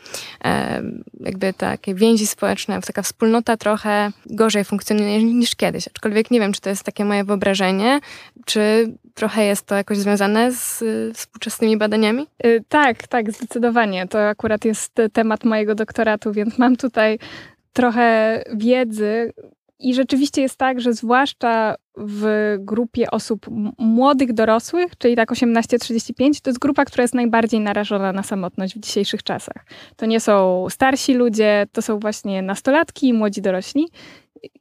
jakby 1.19 1.53
takie 1.53 1.95
więzi 1.95 2.27
społeczne, 2.27 2.81
taka 2.81 3.01
wspólnota 3.01 3.57
trochę 3.57 4.11
gorzej 4.25 4.63
funkcjonuje 4.63 5.23
niż 5.23 5.55
kiedyś. 5.55 5.87
Aczkolwiek 5.87 6.31
nie 6.31 6.39
wiem, 6.39 6.53
czy 6.53 6.61
to 6.61 6.69
jest 6.69 6.83
takie 6.83 7.05
moje 7.05 7.23
wyobrażenie, 7.23 7.99
czy 8.45 8.93
trochę 9.15 9.45
jest 9.45 9.65
to 9.65 9.75
jakoś 9.75 9.97
związane 9.97 10.51
z 10.51 10.83
współczesnymi 11.17 11.77
badaniami? 11.77 12.27
Y, 12.45 12.63
tak, 12.69 13.07
tak, 13.07 13.31
zdecydowanie. 13.31 14.07
To 14.07 14.27
akurat 14.27 14.65
jest 14.65 14.95
temat 15.13 15.43
mojego 15.43 15.75
doktoratu, 15.75 16.31
więc 16.31 16.57
mam 16.57 16.75
tutaj 16.75 17.19
trochę 17.73 18.43
wiedzy. 18.53 19.33
I 19.79 19.93
rzeczywiście 19.93 20.41
jest 20.41 20.57
tak, 20.57 20.81
że 20.81 20.93
zwłaszcza 20.93 21.75
w 21.97 22.55
grupie 22.59 23.11
osób 23.11 23.45
młodych, 23.77 24.33
dorosłych, 24.33 24.97
czyli 24.97 25.15
tak 25.15 25.31
18-35, 25.31 26.41
to 26.41 26.49
jest 26.49 26.59
grupa, 26.59 26.85
która 26.85 27.01
jest 27.01 27.13
najbardziej 27.13 27.59
narażona 27.59 28.11
na 28.11 28.23
samotność 28.23 28.75
w 28.75 28.79
dzisiejszych 28.79 29.23
czasach. 29.23 29.65
To 29.95 30.05
nie 30.05 30.19
są 30.19 30.65
starsi 30.69 31.13
ludzie, 31.13 31.67
to 31.71 31.81
są 31.81 31.99
właśnie 31.99 32.41
nastolatki 32.41 33.07
i 33.07 33.13
młodzi 33.13 33.41
dorośli. 33.41 33.87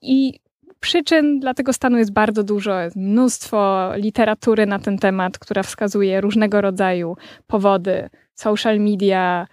I 0.03 0.41
przyczyn 0.85 1.41
dla 1.41 1.55
tego 1.55 1.73
stanu 1.73 1.99
jest 1.99 2.13
bardzo 2.13 2.43
dużo, 2.43 2.81
jest 2.81 2.97
mnóstwo 2.97 3.91
literatury 3.97 4.67
na 4.67 4.79
ten 4.79 4.99
temat, 4.99 5.39
która 5.39 5.63
wskazuje 5.63 6.21
różnego 6.21 6.61
rodzaju 6.61 7.17
powody, 7.47 8.09
social 8.35 8.81
media, 8.81 9.47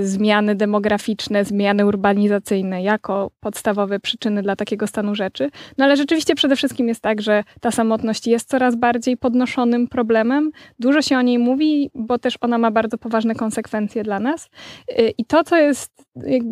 zmiany 0.00 0.54
demograficzne, 0.54 1.44
zmiany 1.44 1.86
urbanizacyjne 1.86 2.82
jako 2.82 3.30
podstawowe 3.40 4.00
przyczyny 4.00 4.42
dla 4.42 4.56
takiego 4.56 4.86
stanu 4.86 5.14
rzeczy. 5.14 5.50
No 5.78 5.84
ale 5.84 5.96
rzeczywiście 5.96 6.34
przede 6.34 6.56
wszystkim 6.56 6.88
jest 6.88 7.00
tak, 7.00 7.22
że 7.22 7.44
ta 7.60 7.70
samotność 7.70 8.26
jest 8.26 8.48
coraz 8.48 8.76
bardziej 8.76 9.16
podnoszonym 9.16 9.88
problemem. 9.88 10.50
Dużo 10.78 11.02
się 11.02 11.18
o 11.18 11.22
niej 11.22 11.38
mówi, 11.38 11.90
bo 11.94 12.18
też 12.18 12.34
ona 12.40 12.58
ma 12.58 12.70
bardzo 12.70 12.98
poważne 12.98 13.34
konsekwencje 13.34 14.02
dla 14.02 14.20
nas. 14.20 14.48
Y, 14.90 15.12
I 15.18 15.24
to, 15.24 15.44
co 15.44 15.56
jest 15.56 15.92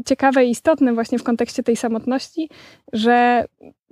ciekawe 0.06 0.44
i 0.44 0.50
istotne 0.50 0.94
właśnie 0.94 1.18
w 1.18 1.22
kontekście 1.22 1.62
tej 1.62 1.76
samotności, 1.76 2.48
że 2.92 3.44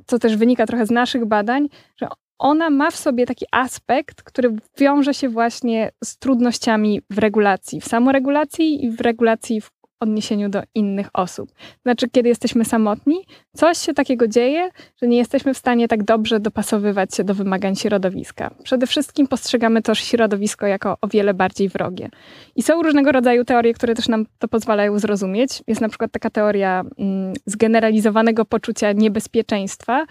co 0.06 0.18
też 0.18 0.36
wynika 0.36 0.66
trochę 0.66 0.86
z 0.86 0.90
naszych 0.90 1.24
badań, 1.24 1.68
że 1.96 2.08
ona 2.40 2.70
ma 2.70 2.90
w 2.90 2.96
sobie 2.96 3.26
taki 3.26 3.46
aspekt, 3.52 4.22
który 4.22 4.56
wiąże 4.78 5.14
się 5.14 5.28
właśnie 5.28 5.90
z 6.04 6.18
trudnościami 6.18 7.00
w 7.10 7.18
regulacji, 7.18 7.80
w 7.80 7.84
samoregulacji 7.84 8.84
i 8.84 8.90
w 8.90 9.00
regulacji 9.00 9.60
w 9.60 9.70
odniesieniu 10.00 10.48
do 10.48 10.62
innych 10.74 11.08
osób. 11.12 11.50
Znaczy, 11.82 12.08
kiedy 12.12 12.28
jesteśmy 12.28 12.64
samotni, 12.64 13.24
coś 13.56 13.78
się 13.78 13.94
takiego 13.94 14.28
dzieje, 14.28 14.70
że 15.02 15.08
nie 15.08 15.16
jesteśmy 15.16 15.54
w 15.54 15.58
stanie 15.58 15.88
tak 15.88 16.02
dobrze 16.02 16.40
dopasowywać 16.40 17.14
się 17.14 17.24
do 17.24 17.34
wymagań 17.34 17.76
środowiska. 17.76 18.54
Przede 18.62 18.86
wszystkim 18.86 19.26
postrzegamy 19.26 19.82
też 19.82 19.98
środowisko 19.98 20.66
jako 20.66 20.96
o 21.00 21.08
wiele 21.08 21.34
bardziej 21.34 21.68
wrogie. 21.68 22.08
I 22.56 22.62
są 22.62 22.82
różnego 22.82 23.12
rodzaju 23.12 23.44
teorie, 23.44 23.74
które 23.74 23.94
też 23.94 24.08
nam 24.08 24.26
to 24.38 24.48
pozwalają 24.48 24.98
zrozumieć. 24.98 25.62
Jest 25.66 25.80
na 25.80 25.88
przykład 25.88 26.12
taka 26.12 26.30
teoria 26.30 26.84
mm, 26.98 27.32
zgeneralizowanego 27.46 28.44
poczucia 28.44 28.92
niebezpieczeństwa, 28.92 30.06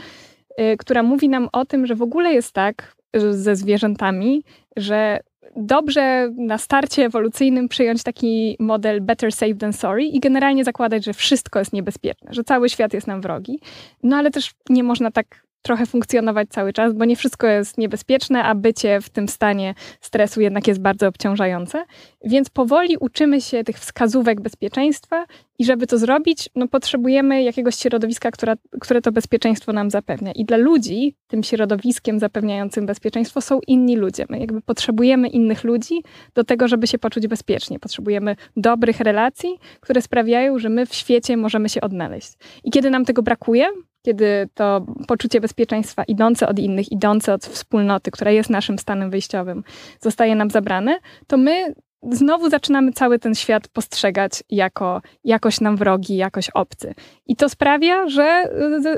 która 0.79 1.03
mówi 1.03 1.29
nam 1.29 1.49
o 1.51 1.65
tym, 1.65 1.85
że 1.85 1.95
w 1.95 2.01
ogóle 2.01 2.33
jest 2.33 2.53
tak 2.53 2.95
ze 3.31 3.55
zwierzętami, 3.55 4.43
że 4.77 5.19
dobrze 5.55 6.29
na 6.37 6.57
starcie 6.57 7.05
ewolucyjnym 7.05 7.69
przyjąć 7.69 8.03
taki 8.03 8.55
model 8.59 9.01
better 9.01 9.31
safe 9.31 9.55
than 9.55 9.73
sorry 9.73 10.03
i 10.03 10.19
generalnie 10.19 10.63
zakładać, 10.63 11.05
że 11.05 11.13
wszystko 11.13 11.59
jest 11.59 11.73
niebezpieczne, 11.73 12.33
że 12.33 12.43
cały 12.43 12.69
świat 12.69 12.93
jest 12.93 13.07
nam 13.07 13.21
wrogi. 13.21 13.59
No 14.03 14.17
ale 14.17 14.31
też 14.31 14.51
nie 14.69 14.83
można 14.83 15.11
tak 15.11 15.49
trochę 15.61 15.85
funkcjonować 15.85 16.49
cały 16.49 16.73
czas, 16.73 16.93
bo 16.93 17.05
nie 17.05 17.15
wszystko 17.15 17.47
jest 17.47 17.77
niebezpieczne, 17.77 18.43
a 18.43 18.55
bycie 18.55 19.01
w 19.01 19.09
tym 19.09 19.27
stanie 19.27 19.73
stresu 20.01 20.41
jednak 20.41 20.67
jest 20.67 20.81
bardzo 20.81 21.07
obciążające. 21.07 21.85
Więc 22.25 22.49
powoli 22.49 22.97
uczymy 22.99 23.41
się 23.41 23.63
tych 23.63 23.79
wskazówek 23.79 24.41
bezpieczeństwa 24.41 25.25
i 25.59 25.65
żeby 25.65 25.87
to 25.87 25.97
zrobić, 25.97 26.49
no 26.55 26.67
potrzebujemy 26.67 27.43
jakiegoś 27.43 27.75
środowiska, 27.75 28.31
która, 28.31 28.55
które 28.79 29.01
to 29.01 29.11
bezpieczeństwo 29.11 29.73
nam 29.73 29.89
zapewnia. 29.89 30.31
I 30.31 30.45
dla 30.45 30.57
ludzi 30.57 31.15
tym 31.27 31.43
środowiskiem 31.43 32.19
zapewniającym 32.19 32.85
bezpieczeństwo 32.85 33.41
są 33.41 33.59
inni 33.67 33.95
ludzie. 33.95 34.25
My 34.29 34.39
jakby 34.39 34.61
potrzebujemy 34.61 35.27
innych 35.27 35.63
ludzi 35.63 36.03
do 36.33 36.43
tego, 36.43 36.67
żeby 36.67 36.87
się 36.87 36.99
poczuć 36.99 37.27
bezpiecznie. 37.27 37.79
Potrzebujemy 37.79 38.35
dobrych 38.57 38.99
relacji, 38.99 39.49
które 39.79 40.01
sprawiają, 40.01 40.59
że 40.59 40.69
my 40.69 40.85
w 40.85 40.93
świecie 40.93 41.37
możemy 41.37 41.69
się 41.69 41.81
odnaleźć. 41.81 42.33
I 42.63 42.71
kiedy 42.71 42.89
nam 42.89 43.05
tego 43.05 43.23
brakuje, 43.23 43.67
kiedy 44.01 44.49
to 44.53 44.85
poczucie 45.07 45.41
bezpieczeństwa 45.41 46.03
idące 46.03 46.47
od 46.47 46.59
innych, 46.59 46.91
idące 46.91 47.33
od 47.33 47.45
wspólnoty, 47.45 48.11
która 48.11 48.31
jest 48.31 48.49
naszym 48.49 48.79
stanem 48.79 49.09
wyjściowym, 49.09 49.63
zostaje 50.01 50.35
nam 50.35 50.49
zabrane, 50.49 50.99
to 51.27 51.37
my 51.37 51.73
znowu 52.11 52.49
zaczynamy 52.49 52.91
cały 52.91 53.19
ten 53.19 53.35
świat 53.35 53.67
postrzegać 53.67 54.43
jako 54.49 55.01
jakoś 55.23 55.61
nam 55.61 55.77
wrogi, 55.77 56.15
jakoś 56.15 56.49
obcy. 56.49 56.93
I 57.25 57.35
to 57.35 57.49
sprawia, 57.49 58.07
że 58.07 58.49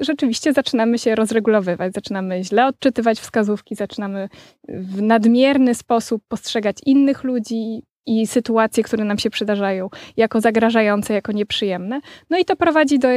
rzeczywiście 0.01 0.53
zaczynamy 0.53 0.99
się 0.99 1.15
rozregulowywać, 1.15 1.93
zaczynamy 1.93 2.43
źle 2.43 2.67
odczytywać 2.67 3.19
wskazówki, 3.19 3.75
zaczynamy 3.75 4.29
w 4.67 5.01
nadmierny 5.01 5.75
sposób 5.75 6.23
postrzegać 6.27 6.77
innych 6.85 7.23
ludzi, 7.23 7.83
i 8.05 8.27
sytuacje, 8.27 8.83
które 8.83 9.05
nam 9.05 9.17
się 9.17 9.29
przydarzają, 9.29 9.89
jako 10.17 10.41
zagrażające, 10.41 11.13
jako 11.13 11.31
nieprzyjemne. 11.31 12.01
No 12.29 12.37
i 12.37 12.45
to 12.45 12.55
prowadzi 12.55 12.99
do 12.99 13.07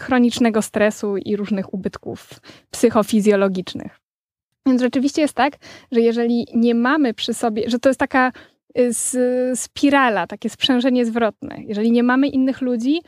chronicznego 0.00 0.62
stresu 0.62 1.16
i 1.16 1.36
różnych 1.36 1.74
ubytków 1.74 2.30
psychofizjologicznych. 2.70 4.00
Więc 4.66 4.82
rzeczywiście 4.82 5.22
jest 5.22 5.34
tak, 5.34 5.56
że 5.92 6.00
jeżeli 6.00 6.46
nie 6.54 6.74
mamy 6.74 7.14
przy 7.14 7.34
sobie, 7.34 7.70
że 7.70 7.78
to 7.78 7.88
jest 7.88 8.00
taka 8.00 8.32
y, 9.14 9.56
spirala, 9.56 10.26
takie 10.26 10.50
sprzężenie 10.50 11.06
zwrotne. 11.06 11.56
Jeżeli 11.66 11.92
nie 11.92 12.02
mamy 12.02 12.28
innych 12.28 12.60
ludzi, 12.60 13.00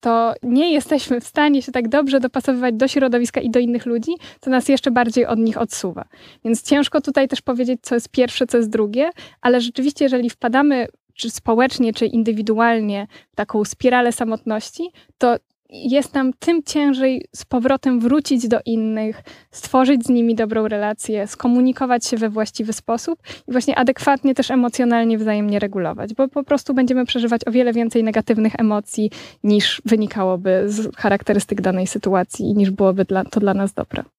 to 0.00 0.34
nie 0.42 0.72
jesteśmy 0.72 1.20
w 1.20 1.26
stanie 1.26 1.62
się 1.62 1.72
tak 1.72 1.88
dobrze 1.88 2.20
dopasowywać 2.20 2.74
do 2.74 2.88
środowiska 2.88 3.40
i 3.40 3.50
do 3.50 3.58
innych 3.60 3.86
ludzi, 3.86 4.12
co 4.40 4.50
nas 4.50 4.68
jeszcze 4.68 4.90
bardziej 4.90 5.26
od 5.26 5.38
nich 5.38 5.58
odsuwa. 5.58 6.04
Więc 6.44 6.62
ciężko 6.62 7.00
tutaj 7.00 7.28
też 7.28 7.42
powiedzieć, 7.42 7.80
co 7.82 7.94
jest 7.94 8.08
pierwsze, 8.08 8.46
co 8.46 8.56
jest 8.56 8.70
drugie, 8.70 9.10
ale 9.40 9.60
rzeczywiście, 9.60 10.04
jeżeli 10.04 10.30
wpadamy 10.30 10.86
czy 11.14 11.30
społecznie, 11.30 11.92
czy 11.92 12.06
indywidualnie 12.06 13.06
w 13.32 13.36
taką 13.36 13.64
spiralę 13.64 14.12
samotności, 14.12 14.90
to 15.18 15.36
jest 15.70 16.14
nam 16.14 16.32
tym 16.38 16.62
ciężej 16.62 17.24
z 17.36 17.44
powrotem 17.44 18.00
wrócić 18.00 18.48
do 18.48 18.58
innych, 18.66 19.22
stworzyć 19.50 20.04
z 20.04 20.08
nimi 20.08 20.34
dobrą 20.34 20.68
relację, 20.68 21.26
skomunikować 21.26 22.06
się 22.06 22.16
we 22.16 22.30
właściwy 22.30 22.72
sposób 22.72 23.18
i 23.48 23.52
właśnie 23.52 23.78
adekwatnie 23.78 24.34
też 24.34 24.50
emocjonalnie 24.50 25.18
wzajemnie 25.18 25.58
regulować, 25.58 26.14
bo 26.14 26.28
po 26.28 26.44
prostu 26.44 26.74
będziemy 26.74 27.04
przeżywać 27.04 27.48
o 27.48 27.50
wiele 27.50 27.72
więcej 27.72 28.04
negatywnych 28.04 28.52
emocji 28.58 29.10
niż 29.44 29.82
wynikałoby 29.84 30.62
z 30.66 30.96
charakterystyk 30.96 31.60
danej 31.60 31.86
sytuacji 31.86 32.46
i 32.46 32.54
niż 32.54 32.70
byłoby 32.70 33.04
dla, 33.04 33.24
to 33.24 33.40
dla 33.40 33.54
nas 33.54 33.72
dobre. 33.72 34.15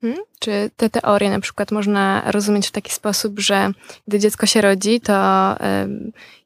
Hmm? 0.00 0.18
Czy 0.38 0.70
te 0.76 0.90
teorie 0.90 1.30
na 1.30 1.40
przykład 1.40 1.72
można 1.72 2.22
rozumieć 2.26 2.68
w 2.68 2.70
taki 2.70 2.92
sposób, 2.92 3.40
że 3.40 3.70
gdy 4.08 4.18
dziecko 4.18 4.46
się 4.46 4.60
rodzi, 4.60 5.00
to 5.00 5.12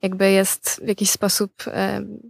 jakby 0.03 0.31
jest 0.31 0.81
w 0.85 0.89
jakiś 0.89 1.11
sposób 1.11 1.65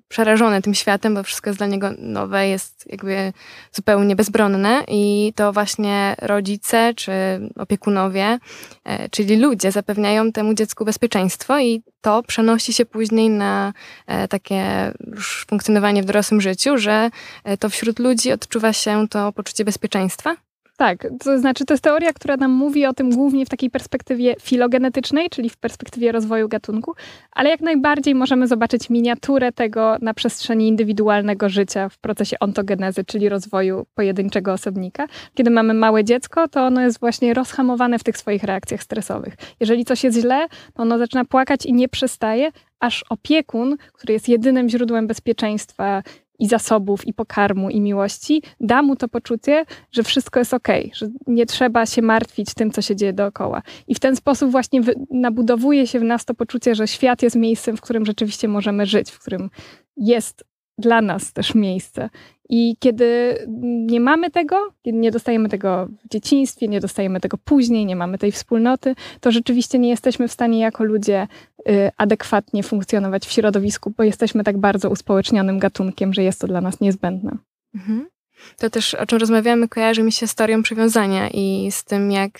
przerażone 0.08 0.62
tym 0.62 0.74
światem, 0.74 1.14
bo 1.14 1.22
wszystko 1.22 1.50
jest 1.50 1.61
dla 1.61 1.66
niego 1.66 1.90
nowe, 1.98 2.48
jest 2.48 2.85
jakby 2.90 3.32
zupełnie 3.72 4.16
bezbronne 4.16 4.85
i 4.88 5.32
to 5.37 5.52
właśnie 5.52 6.16
rodzice 6.22 6.94
czy 6.94 7.12
opiekunowie, 7.56 8.38
e, 8.85 9.08
czyli 9.08 9.37
ludzie 9.37 9.72
zapewniają 9.72 10.32
temu 10.32 10.54
dziecku 10.54 10.85
bezpieczeństwo 10.85 11.58
i 11.58 11.82
to 12.00 12.22
przenosi 12.22 12.72
się 12.72 12.85
później 12.85 13.30
na 13.30 13.72
e, 14.06 14.28
takie 14.28 14.92
już 15.06 15.46
funkcjonowanie 15.48 16.02
w 16.02 16.06
dorosłym 16.06 16.40
życiu, 16.40 16.78
że 16.78 17.11
e, 17.44 17.56
to 17.56 17.68
wśród 17.68 17.98
ludzi 17.98 18.32
odczuwa 18.32 18.72
się 18.72 19.08
to 19.08 19.32
poczucie 19.32 19.64
bezpieczeństwa? 19.64 20.37
Tak, 20.76 21.06
to 21.20 21.38
znaczy 21.38 21.64
to 21.64 21.74
jest 21.74 21.85
teoria, 21.85 22.12
która 22.12 22.37
nam 22.37 22.50
mówi 22.50 22.87
o 22.87 22.92
tym 22.92 23.11
głównie 23.11 23.46
w 23.46 23.48
takiej 23.48 23.70
perspektywie 23.70 24.35
filogenetycznej, 24.40 25.30
czyli 25.30 25.50
w 25.50 25.56
perspektywie 25.56 26.12
rozwoju 26.12 26.48
gatunku, 26.48 26.94
ale 27.32 27.50
jak 27.50 27.61
najbardziej 27.61 28.14
możemy 28.14 28.46
zobaczyć 28.46 28.90
miniaturę 28.90 29.52
tego 29.52 29.96
na 30.00 30.14
przestrzeni 30.14 30.68
indywidualnego 30.68 31.48
życia 31.48 31.88
w 31.88 31.98
procesie 31.98 32.37
ontogenezy, 32.40 33.04
czyli 33.04 33.28
rozwoju 33.28 33.87
pojedynczego 33.94 34.52
osobnika. 34.52 35.06
Kiedy 35.35 35.50
mamy 35.50 35.74
małe 35.74 36.04
dziecko, 36.04 36.48
to 36.48 36.66
ono 36.66 36.80
jest 36.80 37.00
właśnie 37.00 37.35
rozhamowane 37.35 37.98
w 37.98 38.04
tych 38.04 38.16
swoich 38.16 38.44
reakcjach 38.44 38.82
stresowych. 38.82 39.35
Jeżeli 39.61 39.85
coś 39.85 40.04
jest 40.04 40.18
źle, 40.20 40.46
to 40.74 40.82
ono 40.82 40.98
zaczyna 40.98 41.24
płakać 41.24 41.66
i 41.66 41.72
nie 41.72 41.88
przestaje, 41.88 42.50
aż 42.80 43.04
opiekun, 43.11 43.76
który 43.92 44.14
jest 44.14 44.28
jedynym 44.28 44.68
źródłem 44.68 45.06
bezpieczeństwa 45.06 46.02
i 46.38 46.48
zasobów, 46.48 47.06
i 47.06 47.14
pokarmu, 47.14 47.70
i 47.70 47.80
miłości, 47.80 48.42
da 48.60 48.82
mu 48.82 48.96
to 48.96 49.08
poczucie, 49.08 49.64
że 49.90 50.02
wszystko 50.02 50.38
jest 50.38 50.54
ok, 50.54 50.68
że 50.94 51.08
nie 51.26 51.46
trzeba 51.46 51.86
się 51.86 52.02
martwić 52.02 52.54
tym, 52.54 52.70
co 52.70 52.82
się 52.82 52.96
dzieje 52.96 53.12
dookoła. 53.12 53.62
I 53.86 53.94
w 53.94 54.00
ten 54.00 54.16
sposób 54.16 54.50
właśnie 54.50 54.80
nabudowuje 55.10 55.86
się 55.86 56.00
w 56.00 56.04
nas 56.04 56.24
to 56.24 56.34
poczucie, 56.34 56.74
że 56.74 56.88
świat 56.88 57.22
jest 57.22 57.36
miejscem, 57.36 57.76
w 57.76 57.80
którym 57.80 58.06
rzeczywiście 58.06 58.48
możemy 58.48 58.86
żyć, 58.86 59.10
w 59.10 59.18
którym 59.18 59.50
jest 59.96 60.44
dla 60.78 61.02
nas 61.02 61.32
też 61.32 61.54
miejsce. 61.54 62.11
I 62.48 62.76
kiedy 62.78 63.38
nie 63.87 64.00
mamy 64.00 64.30
tego, 64.30 64.56
kiedy 64.82 64.98
nie 64.98 65.11
dostajemy 65.11 65.48
tego 65.48 65.88
w 66.04 66.08
dzieciństwie, 66.08 66.68
nie 66.68 66.80
dostajemy 66.80 67.20
tego 67.20 67.38
później, 67.44 67.87
nie 67.87 67.96
mamy 67.96 68.18
tej 68.18 68.32
wspólnoty, 68.32 68.94
to 69.20 69.30
rzeczywiście 69.30 69.78
nie 69.78 69.88
jesteśmy 69.88 70.28
w 70.28 70.32
stanie 70.32 70.58
jako 70.61 70.85
ludzie 70.85 71.28
y, 71.68 71.90
adekwatnie 71.96 72.62
funkcjonować 72.62 73.26
w 73.26 73.32
środowisku, 73.32 73.92
bo 73.96 74.02
jesteśmy 74.02 74.44
tak 74.44 74.58
bardzo 74.58 74.90
uspołecznionym 74.90 75.58
gatunkiem, 75.58 76.14
że 76.14 76.22
jest 76.22 76.40
to 76.40 76.46
dla 76.46 76.61
nas 76.61 76.80
niezbędne. 76.80 77.37
Mhm 77.74 78.12
to 78.59 78.70
też, 78.70 78.94
o 78.94 79.07
czym 79.07 79.18
rozmawiamy, 79.18 79.68
kojarzy 79.68 80.02
mi 80.02 80.12
się 80.12 80.26
z 80.26 80.35
teorią 80.35 80.62
przywiązania 80.62 81.28
i 81.28 81.68
z 81.70 81.85
tym, 81.85 82.11
jak 82.11 82.31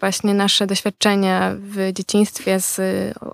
właśnie 0.00 0.34
nasze 0.34 0.66
doświadczenia 0.66 1.54
w 1.58 1.92
dzieciństwie 1.92 2.60
z 2.60 2.80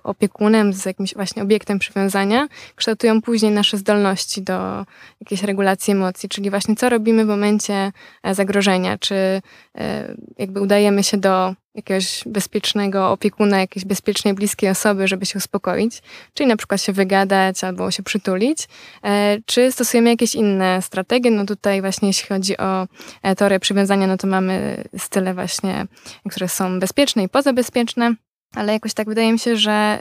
opiekunem, 0.03 0.73
z 0.73 0.85
jakimś 0.85 1.13
właśnie 1.13 1.43
obiektem 1.43 1.79
przywiązania 1.79 2.47
kształtują 2.75 3.21
później 3.21 3.51
nasze 3.51 3.77
zdolności 3.77 4.41
do 4.41 4.85
jakiejś 5.21 5.43
regulacji 5.43 5.91
emocji, 5.91 6.29
czyli 6.29 6.49
właśnie 6.49 6.75
co 6.75 6.89
robimy 6.89 7.25
w 7.25 7.27
momencie 7.27 7.91
e, 8.23 8.35
zagrożenia, 8.35 8.97
czy 8.97 9.15
e, 9.15 10.15
jakby 10.37 10.61
udajemy 10.61 11.03
się 11.03 11.17
do 11.17 11.55
jakiegoś 11.75 12.23
bezpiecznego 12.25 13.11
opiekuna, 13.11 13.59
jakiejś 13.59 13.85
bezpiecznej, 13.85 14.33
bliskiej 14.33 14.69
osoby, 14.69 15.07
żeby 15.07 15.25
się 15.25 15.37
uspokoić, 15.37 16.01
czyli 16.33 16.49
na 16.49 16.57
przykład 16.57 16.81
się 16.81 16.93
wygadać 16.93 17.63
albo 17.63 17.91
się 17.91 18.03
przytulić, 18.03 18.67
e, 19.03 19.37
czy 19.45 19.71
stosujemy 19.71 20.09
jakieś 20.09 20.35
inne 20.35 20.81
strategie. 20.81 21.31
No 21.31 21.45
tutaj 21.45 21.81
właśnie 21.81 22.07
jeśli 22.07 22.27
chodzi 22.27 22.57
o 22.57 22.87
e, 23.23 23.35
teorię 23.35 23.59
przywiązania, 23.59 24.07
no 24.07 24.17
to 24.17 24.27
mamy 24.27 24.83
style 24.97 25.33
właśnie, 25.33 25.85
które 26.29 26.47
są 26.47 26.79
bezpieczne 26.79 27.23
i 27.23 27.29
pozabezpieczne, 27.29 28.15
ale 28.55 28.73
jakoś 28.73 28.93
tak 28.93 29.07
wydaje 29.07 29.33
mi 29.33 29.39
się, 29.39 29.55
że 29.55 29.99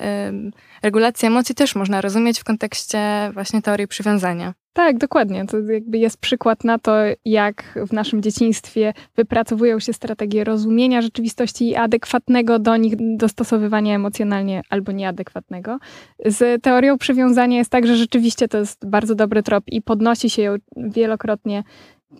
regulację 0.82 1.26
emocji 1.26 1.54
też 1.54 1.74
można 1.74 2.00
rozumieć 2.00 2.40
w 2.40 2.44
kontekście 2.44 3.30
właśnie 3.34 3.62
teorii 3.62 3.88
przywiązania. 3.88 4.54
Tak, 4.72 4.98
dokładnie. 4.98 5.46
To 5.46 5.60
jakby 5.60 5.98
jest 5.98 6.20
przykład 6.20 6.64
na 6.64 6.78
to, 6.78 6.92
jak 7.24 7.78
w 7.86 7.92
naszym 7.92 8.22
dzieciństwie 8.22 8.92
wypracowują 9.16 9.80
się 9.80 9.92
strategie 9.92 10.44
rozumienia 10.44 11.02
rzeczywistości 11.02 11.68
i 11.68 11.76
adekwatnego 11.76 12.58
do 12.58 12.76
nich 12.76 12.94
dostosowywania 13.16 13.94
emocjonalnie 13.94 14.62
albo 14.70 14.92
nieadekwatnego. 14.92 15.78
Z 16.26 16.62
teorią 16.62 16.98
przywiązania 16.98 17.58
jest 17.58 17.70
tak, 17.70 17.86
że 17.86 17.96
rzeczywiście 17.96 18.48
to 18.48 18.58
jest 18.58 18.86
bardzo 18.86 19.14
dobry 19.14 19.42
trop 19.42 19.64
i 19.66 19.82
podnosi 19.82 20.30
się 20.30 20.42
ją 20.42 20.56
wielokrotnie, 20.76 21.64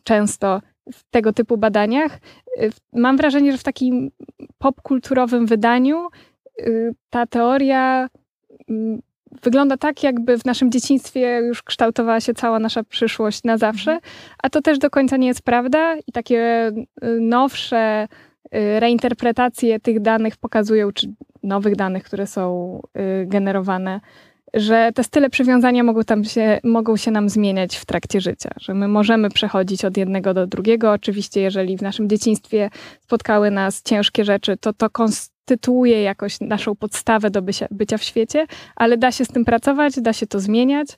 często 0.04 0.60
w 0.92 1.04
tego 1.10 1.32
typu 1.32 1.56
badaniach. 1.56 2.18
Mam 2.92 3.16
wrażenie, 3.16 3.52
że 3.52 3.58
w 3.58 3.62
takim 3.62 4.10
popkulturowym 4.58 5.46
wydaniu 5.46 6.08
y, 6.60 6.94
ta 7.10 7.26
teoria 7.26 8.08
mm, 8.68 9.02
wygląda 9.42 9.76
tak, 9.76 10.02
jakby 10.02 10.38
w 10.38 10.44
naszym 10.44 10.72
dzieciństwie 10.72 11.40
już 11.46 11.62
kształtowała 11.62 12.20
się 12.20 12.34
cała 12.34 12.58
nasza 12.58 12.82
przyszłość 12.82 13.44
na 13.44 13.58
zawsze, 13.58 13.92
mhm. 13.92 14.12
a 14.42 14.50
to 14.50 14.62
też 14.62 14.78
do 14.78 14.90
końca 14.90 15.16
nie 15.16 15.26
jest 15.26 15.42
prawda 15.42 15.96
i 16.06 16.12
takie 16.12 16.72
y, 17.04 17.20
nowsze 17.20 18.08
y, 18.54 18.80
reinterpretacje 18.80 19.80
tych 19.80 20.00
danych 20.00 20.36
pokazują, 20.36 20.92
czy 20.92 21.12
nowych 21.42 21.76
danych, 21.76 22.04
które 22.04 22.26
są 22.26 22.80
y, 23.22 23.26
generowane, 23.26 24.00
że 24.60 24.90
te 24.94 25.04
style 25.04 25.30
przywiązania 25.30 25.84
mogą, 25.84 26.04
tam 26.04 26.24
się, 26.24 26.60
mogą 26.64 26.96
się 26.96 27.10
nam 27.10 27.28
zmieniać 27.28 27.76
w 27.76 27.86
trakcie 27.86 28.20
życia, 28.20 28.50
że 28.60 28.74
my 28.74 28.88
możemy 28.88 29.30
przechodzić 29.30 29.84
od 29.84 29.96
jednego 29.96 30.34
do 30.34 30.46
drugiego. 30.46 30.92
Oczywiście, 30.92 31.40
jeżeli 31.40 31.76
w 31.76 31.82
naszym 31.82 32.08
dzieciństwie 32.08 32.70
spotkały 33.00 33.50
nas 33.50 33.82
ciężkie 33.82 34.24
rzeczy, 34.24 34.56
to 34.56 34.72
to 34.72 34.90
konstytuuje 34.90 36.02
jakoś 36.02 36.40
naszą 36.40 36.76
podstawę 36.76 37.30
do 37.30 37.42
bycia, 37.42 37.66
bycia 37.70 37.98
w 37.98 38.02
świecie, 38.02 38.46
ale 38.76 38.96
da 38.96 39.12
się 39.12 39.24
z 39.24 39.28
tym 39.28 39.44
pracować, 39.44 40.00
da 40.00 40.12
się 40.12 40.26
to 40.26 40.40
zmieniać 40.40 40.88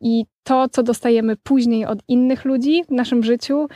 i 0.00 0.24
to, 0.42 0.68
co 0.68 0.82
dostajemy 0.82 1.36
później 1.36 1.86
od 1.86 1.98
innych 2.08 2.44
ludzi 2.44 2.84
w 2.88 2.90
naszym 2.90 3.22
życiu, 3.22 3.66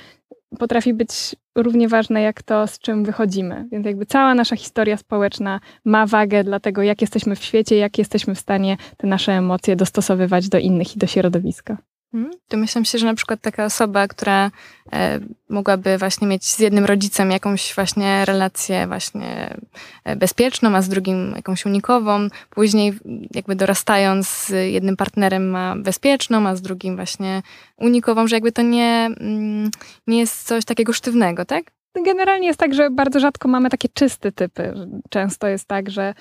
potrafi 0.57 0.95
być 0.95 1.37
równie 1.55 1.89
ważne 1.89 2.23
jak 2.23 2.43
to, 2.43 2.67
z 2.67 2.79
czym 2.79 3.05
wychodzimy. 3.05 3.69
Więc 3.73 3.87
jakby 3.87 4.07
cała 4.07 4.35
nasza 4.35 4.57
historia 4.57 4.97
społeczna 4.97 5.61
ma 5.85 6.07
wagę 6.07 6.45
dla 6.45 6.61
tego, 6.61 6.83
jak 6.83 7.01
jesteśmy 7.01 7.37
w 7.37 7.45
świecie, 7.45 7.77
jak 7.77 7.99
jesteśmy 7.99 8.35
w 8.35 8.39
stanie 8.39 8.77
te 8.97 9.07
nasze 9.07 9.33
emocje 9.33 9.77
dostosowywać 9.77 10.49
do 10.49 10.59
innych 10.59 10.97
i 10.97 10.99
do 10.99 11.07
środowiska. 11.07 11.77
Mhm. 12.15 12.33
To 12.49 12.57
myślę 12.57 12.85
się, 12.85 12.99
że 12.99 13.07
na 13.07 13.15
przykład 13.15 13.41
taka 13.41 13.65
osoba, 13.65 14.09
która 14.09 14.51
e, 14.93 15.21
mogłaby 15.49 15.99
właśnie 15.99 16.27
mieć 16.27 16.45
z 16.45 16.59
jednym 16.59 16.85
rodzicem 16.85 17.31
jakąś 17.31 17.75
właśnie 17.75 18.25
relację 18.25 18.87
właśnie 18.87 19.57
e, 20.05 20.17
bezpieczną, 20.17 20.77
a 20.77 20.83
z 20.83 20.89
drugim 20.89 21.33
jakąś 21.37 21.67
unikową, 21.67 22.29
później 22.51 22.93
jakby 23.35 23.55
dorastając 23.57 24.29
z 24.29 24.73
jednym 24.73 24.97
partnerem 24.97 25.51
ma 25.51 25.77
bezpieczną, 25.77 26.49
a 26.49 26.57
z 26.57 26.63
drugim 26.63 26.97
właśnie 26.97 27.43
unikową, 27.77 28.27
że 28.27 28.37
jakby 28.37 28.53
to 28.53 28.63
nie, 28.63 29.11
mm, 29.21 29.71
nie 30.07 30.19
jest 30.19 30.47
coś 30.47 30.65
takiego 30.65 30.93
sztywnego, 30.93 31.45
tak? 31.45 31.65
Generalnie 32.05 32.47
jest 32.47 32.61
tak, 32.61 32.75
że 32.75 32.91
bardzo 32.91 33.21
rzadko 33.21 33.49
mamy 33.49 33.71
takie 33.71 33.89
czyste 33.89 34.33
typy. 34.33 34.75
Często 35.11 35.47
jest 35.47 35.69
tak, 35.69 35.91
że 35.91 36.15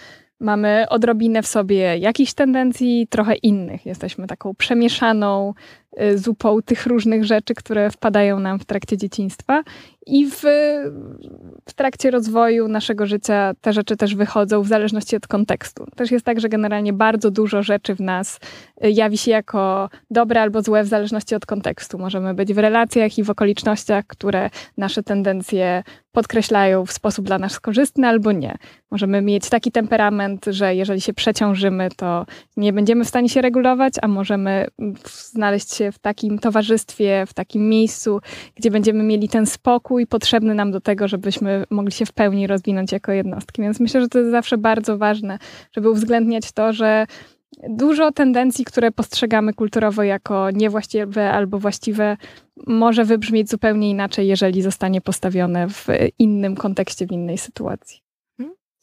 mamy 0.43 0.85
odrobinę 0.89 1.41
w 1.41 1.47
sobie 1.47 1.97
jakichś 1.97 2.33
tendencji, 2.33 3.07
trochę 3.09 3.35
innych. 3.35 3.85
Jesteśmy 3.85 4.27
taką 4.27 4.55
przemieszaną 4.55 5.53
Y, 6.01 6.17
zupą 6.17 6.61
tych 6.61 6.85
różnych 6.85 7.25
rzeczy, 7.25 7.53
które 7.53 7.91
wpadają 7.91 8.39
nam 8.39 8.59
w 8.59 8.65
trakcie 8.65 8.97
dzieciństwa. 8.97 9.63
I 10.05 10.25
w, 10.25 10.41
w 11.69 11.73
trakcie 11.73 12.11
rozwoju 12.11 12.67
naszego 12.67 13.05
życia 13.05 13.53
te 13.61 13.73
rzeczy 13.73 13.97
też 13.97 14.15
wychodzą 14.15 14.61
w 14.61 14.67
zależności 14.67 15.15
od 15.15 15.27
kontekstu. 15.27 15.85
Też 15.95 16.11
jest 16.11 16.25
tak, 16.25 16.39
że 16.39 16.49
generalnie 16.49 16.93
bardzo 16.93 17.31
dużo 17.31 17.63
rzeczy 17.63 17.95
w 17.95 17.99
nas 17.99 18.39
y, 18.85 18.91
jawi 18.91 19.17
się 19.17 19.31
jako 19.31 19.89
dobre 20.11 20.41
albo 20.41 20.61
złe 20.61 20.83
w 20.83 20.87
zależności 20.87 21.35
od 21.35 21.45
kontekstu. 21.45 21.97
Możemy 21.97 22.33
być 22.33 22.53
w 22.53 22.57
relacjach 22.57 23.17
i 23.17 23.23
w 23.23 23.29
okolicznościach, 23.29 24.07
które 24.07 24.49
nasze 24.77 25.03
tendencje 25.03 25.83
podkreślają 26.11 26.85
w 26.85 26.91
sposób 26.91 27.25
dla 27.25 27.39
nas 27.39 27.59
korzystny 27.59 28.07
albo 28.07 28.31
nie. 28.31 28.55
Możemy 28.91 29.21
mieć 29.21 29.49
taki 29.49 29.71
temperament, 29.71 30.45
że 30.47 30.75
jeżeli 30.75 31.01
się 31.01 31.13
przeciążymy, 31.13 31.89
to 31.97 32.25
nie 32.57 32.73
będziemy 32.73 33.05
w 33.05 33.07
stanie 33.07 33.29
się 33.29 33.41
regulować, 33.41 33.93
a 34.01 34.07
możemy 34.07 34.67
znaleźć 35.33 35.75
się 35.75 35.83
się 35.83 35.91
w 35.91 35.99
takim 35.99 36.39
towarzystwie, 36.39 37.25
w 37.27 37.33
takim 37.33 37.69
miejscu, 37.69 38.21
gdzie 38.55 38.71
będziemy 38.71 39.03
mieli 39.03 39.29
ten 39.29 39.45
spokój 39.45 39.92
potrzebny 40.09 40.55
nam 40.55 40.71
do 40.71 40.81
tego, 40.81 41.07
żebyśmy 41.07 41.63
mogli 41.69 41.91
się 41.91 42.05
w 42.05 42.13
pełni 42.13 42.47
rozwinąć 42.47 42.91
jako 42.91 43.11
jednostki. 43.11 43.61
Więc 43.61 43.79
myślę, 43.79 44.01
że 44.01 44.07
to 44.07 44.19
jest 44.19 44.31
zawsze 44.31 44.57
bardzo 44.57 44.97
ważne, 44.97 45.39
żeby 45.71 45.89
uwzględniać 45.89 46.51
to, 46.51 46.73
że 46.73 47.05
dużo 47.69 48.11
tendencji, 48.11 48.65
które 48.65 48.91
postrzegamy 48.91 49.53
kulturowo 49.53 50.03
jako 50.03 50.51
niewłaściwe 50.51 51.31
albo 51.31 51.59
właściwe, 51.59 52.17
może 52.67 53.05
wybrzmieć 53.05 53.49
zupełnie 53.49 53.89
inaczej, 53.89 54.27
jeżeli 54.27 54.61
zostanie 54.61 55.01
postawione 55.01 55.69
w 55.69 55.87
innym 56.19 56.55
kontekście, 56.55 57.07
w 57.07 57.11
innej 57.11 57.37
sytuacji. 57.37 58.02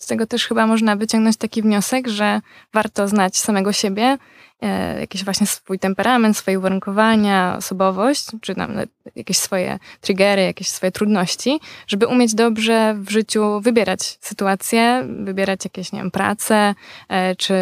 Z 0.01 0.07
tego 0.07 0.27
też 0.27 0.47
chyba 0.47 0.67
można 0.67 0.97
wyciągnąć 0.97 1.37
taki 1.37 1.63
wniosek, 1.63 2.09
że 2.09 2.41
warto 2.73 3.09
znać 3.09 3.37
samego 3.37 3.73
siebie, 3.73 4.19
e, 4.61 5.01
jakiś 5.01 5.25
właśnie 5.25 5.47
swój 5.47 5.79
temperament, 5.79 6.37
swoje 6.37 6.59
uwarunkowania, 6.59 7.55
osobowość, 7.59 8.27
czy 8.41 8.57
nawet 8.57 8.91
jakieś 9.17 9.37
swoje 9.37 9.79
triggery, 10.01 10.43
jakieś 10.43 10.69
swoje 10.69 10.93
trudności, 10.93 11.61
żeby 11.87 12.07
umieć 12.07 12.35
dobrze 12.35 12.95
w 12.99 13.11
życiu 13.11 13.61
wybierać 13.61 14.19
sytuacje, 14.21 15.07
wybierać 15.09 15.65
jakieś, 15.65 15.93
nie 15.93 15.99
wiem, 15.99 16.11
pracę, 16.11 16.75
e, 17.09 17.37
czy 17.37 17.55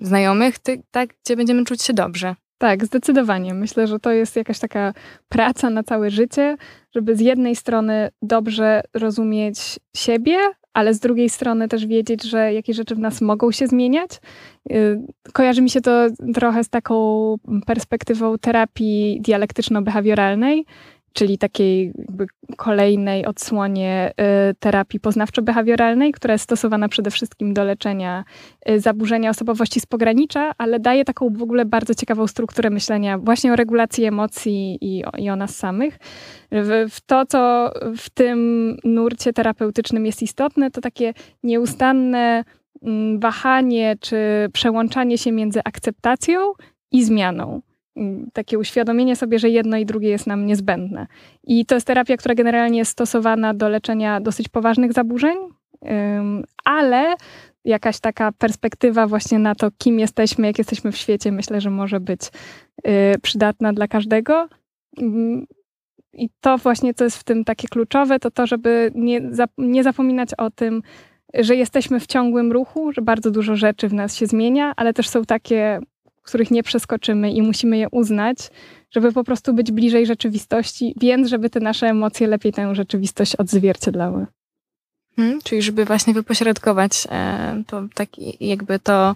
znajomych, 0.00 0.56
tak, 0.90 1.10
gdzie 1.24 1.36
będziemy 1.36 1.64
czuć 1.64 1.82
się 1.82 1.92
dobrze. 1.92 2.34
Tak, 2.58 2.86
zdecydowanie. 2.86 3.54
Myślę, 3.54 3.86
że 3.86 3.98
to 3.98 4.12
jest 4.12 4.36
jakaś 4.36 4.58
taka 4.58 4.92
praca 5.28 5.70
na 5.70 5.82
całe 5.82 6.10
życie, 6.10 6.56
żeby 6.94 7.16
z 7.16 7.20
jednej 7.20 7.56
strony 7.56 8.10
dobrze 8.22 8.82
rozumieć 8.94 9.58
siebie, 9.96 10.38
ale 10.76 10.94
z 10.94 11.00
drugiej 11.00 11.30
strony 11.30 11.68
też 11.68 11.86
wiedzieć, 11.86 12.22
że 12.22 12.52
jakieś 12.54 12.76
rzeczy 12.76 12.94
w 12.94 12.98
nas 12.98 13.20
mogą 13.20 13.50
się 13.52 13.66
zmieniać. 13.66 14.10
Y, 14.70 15.00
kojarzy 15.32 15.62
mi 15.62 15.70
się 15.70 15.80
to 15.80 16.06
trochę 16.34 16.64
z 16.64 16.68
taką 16.68 17.36
perspektywą 17.66 18.38
terapii 18.38 19.22
dialektyczno-behawioralnej, 19.22 20.64
czyli 21.16 21.38
takiej 21.38 21.92
kolejnej 22.56 23.26
odsłonie 23.26 24.12
y, 24.50 24.54
terapii 24.54 25.00
poznawczo-behawioralnej, 25.00 26.12
która 26.12 26.32
jest 26.32 26.44
stosowana 26.44 26.88
przede 26.88 27.10
wszystkim 27.10 27.54
do 27.54 27.64
leczenia 27.64 28.24
y, 28.70 28.80
zaburzenia 28.80 29.30
osobowości 29.30 29.80
z 29.80 29.86
pogranicza, 29.86 30.52
ale 30.58 30.80
daje 30.80 31.04
taką 31.04 31.30
w 31.30 31.42
ogóle 31.42 31.64
bardzo 31.64 31.94
ciekawą 31.94 32.26
strukturę 32.26 32.70
myślenia 32.70 33.18
właśnie 33.18 33.52
o 33.52 33.56
regulacji 33.56 34.04
emocji 34.04 34.78
i 34.80 35.04
o, 35.04 35.10
i 35.18 35.30
o 35.30 35.36
nas 35.36 35.56
samych. 35.56 35.98
W, 36.52 36.86
w 36.90 37.00
to, 37.00 37.26
co 37.26 37.72
w 37.96 38.10
tym 38.10 38.76
nurcie 38.84 39.32
terapeutycznym 39.32 40.06
jest 40.06 40.22
istotne, 40.22 40.70
to 40.70 40.80
takie 40.80 41.14
nieustanne 41.42 42.44
mm, 42.82 43.20
wahanie 43.20 43.96
czy 44.00 44.16
przełączanie 44.52 45.18
się 45.18 45.32
między 45.32 45.60
akceptacją 45.64 46.52
i 46.92 47.04
zmianą 47.04 47.60
takie 48.32 48.58
uświadomienie 48.58 49.16
sobie, 49.16 49.38
że 49.38 49.50
jedno 49.50 49.76
i 49.76 49.86
drugie 49.86 50.08
jest 50.08 50.26
nam 50.26 50.46
niezbędne. 50.46 51.06
I 51.44 51.66
to 51.66 51.74
jest 51.74 51.86
terapia, 51.86 52.16
która 52.16 52.34
generalnie 52.34 52.78
jest 52.78 52.90
stosowana 52.90 53.54
do 53.54 53.68
leczenia 53.68 54.20
dosyć 54.20 54.48
poważnych 54.48 54.92
zaburzeń, 54.92 55.36
ale 56.64 57.14
jakaś 57.64 58.00
taka 58.00 58.32
perspektywa 58.32 59.06
właśnie 59.06 59.38
na 59.38 59.54
to, 59.54 59.70
kim 59.78 59.98
jesteśmy, 59.98 60.46
jak 60.46 60.58
jesteśmy 60.58 60.92
w 60.92 60.96
świecie, 60.96 61.32
myślę, 61.32 61.60
że 61.60 61.70
może 61.70 62.00
być 62.00 62.20
y, 62.86 63.18
przydatna 63.22 63.72
dla 63.72 63.88
każdego. 63.88 64.48
I 66.12 66.28
to 66.40 66.58
właśnie, 66.58 66.94
co 66.94 67.04
jest 67.04 67.18
w 67.18 67.24
tym 67.24 67.44
takie 67.44 67.68
kluczowe, 67.68 68.18
to 68.18 68.30
to, 68.30 68.46
żeby 68.46 68.90
nie, 68.94 69.20
nie 69.58 69.82
zapominać 69.82 70.34
o 70.34 70.50
tym, 70.50 70.82
że 71.34 71.56
jesteśmy 71.56 72.00
w 72.00 72.06
ciągłym 72.06 72.52
ruchu, 72.52 72.92
że 72.92 73.02
bardzo 73.02 73.30
dużo 73.30 73.56
rzeczy 73.56 73.88
w 73.88 73.94
nas 73.94 74.16
się 74.16 74.26
zmienia, 74.26 74.72
ale 74.76 74.92
też 74.92 75.08
są 75.08 75.24
takie 75.24 75.80
których 76.26 76.50
nie 76.50 76.62
przeskoczymy 76.62 77.30
i 77.30 77.42
musimy 77.42 77.78
je 77.78 77.86
uznać, 77.92 78.38
żeby 78.90 79.12
po 79.12 79.24
prostu 79.24 79.54
być 79.54 79.72
bliżej 79.72 80.06
rzeczywistości, 80.06 80.94
więc 81.00 81.28
żeby 81.28 81.50
te 81.50 81.60
nasze 81.60 81.86
emocje 81.86 82.26
lepiej 82.26 82.52
tę 82.52 82.74
rzeczywistość 82.74 83.36
odzwierciedlały. 83.36 84.26
Hmm, 85.16 85.38
czyli 85.44 85.62
żeby 85.62 85.84
właśnie 85.84 86.14
wypośrodkować 86.14 87.06
e, 87.10 87.62
to 87.66 87.82
tak 87.94 88.08
jakby 88.40 88.78
to, 88.78 89.14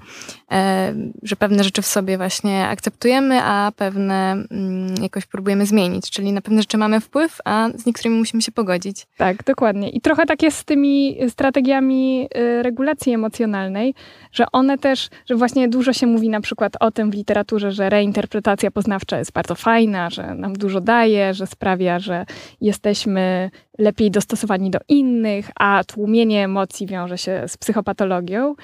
e, 0.52 0.94
że 1.22 1.36
pewne 1.36 1.64
rzeczy 1.64 1.82
w 1.82 1.86
sobie 1.86 2.16
właśnie 2.16 2.66
akceptujemy, 2.66 3.40
a 3.42 3.72
pewne 3.76 4.32
mm, 4.32 4.94
jakoś 5.02 5.26
próbujemy 5.26 5.66
zmienić. 5.66 6.10
Czyli 6.10 6.32
na 6.32 6.40
pewne 6.40 6.62
rzeczy 6.62 6.78
mamy 6.78 7.00
wpływ, 7.00 7.38
a 7.44 7.68
z 7.76 7.86
niektórymi 7.86 8.18
musimy 8.18 8.42
się 8.42 8.52
pogodzić. 8.52 9.06
Tak, 9.16 9.44
dokładnie. 9.44 9.90
I 9.90 10.00
trochę 10.00 10.26
tak 10.26 10.42
jest 10.42 10.56
z 10.56 10.64
tymi 10.64 11.18
strategiami 11.28 12.28
y, 12.36 12.62
regulacji 12.62 13.12
emocjonalnej, 13.12 13.94
że 14.32 14.44
one 14.52 14.78
też, 14.78 15.08
że 15.26 15.34
właśnie 15.34 15.68
dużo 15.68 15.92
się 15.92 16.06
mówi 16.06 16.28
na 16.28 16.40
przykład 16.40 16.72
o 16.80 16.90
tym 16.90 17.10
w 17.10 17.14
literaturze, 17.14 17.72
że 17.72 17.90
reinterpretacja 17.90 18.70
poznawcza 18.70 19.18
jest 19.18 19.32
bardzo 19.32 19.54
fajna, 19.54 20.10
że 20.10 20.34
nam 20.34 20.52
dużo 20.52 20.80
daje, 20.80 21.34
że 21.34 21.46
sprawia, 21.46 21.98
że 21.98 22.26
jesteśmy 22.60 23.50
lepiej 23.78 24.10
dostosowani 24.10 24.70
do 24.70 24.78
innych, 24.88 25.50
a 25.54 25.84
tłumienie 25.92 26.44
emocji 26.44 26.86
wiąże 26.86 27.18
się 27.18 27.44
z 27.48 27.56
psychopatologią. 27.56 28.54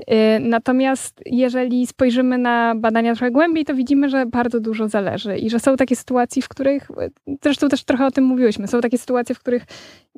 Y, 0.00 0.40
natomiast 0.40 1.20
jeżeli 1.26 1.86
spojrzymy 1.86 2.38
na 2.38 2.74
badania 2.76 3.14
trochę 3.14 3.30
głębiej, 3.30 3.64
to 3.64 3.74
widzimy, 3.74 4.08
że 4.08 4.26
bardzo 4.26 4.60
dużo 4.60 4.88
zależy 4.88 5.36
i 5.36 5.50
że 5.50 5.60
są 5.60 5.76
takie 5.76 5.96
sytuacje, 5.96 6.42
w 6.42 6.48
których, 6.48 6.88
zresztą 7.42 7.68
też 7.68 7.84
trochę 7.84 8.06
o 8.06 8.10
tym 8.10 8.24
mówiłyśmy, 8.24 8.68
są 8.68 8.80
takie 8.80 8.98
sytuacje, 8.98 9.34
w 9.34 9.38
których 9.38 9.62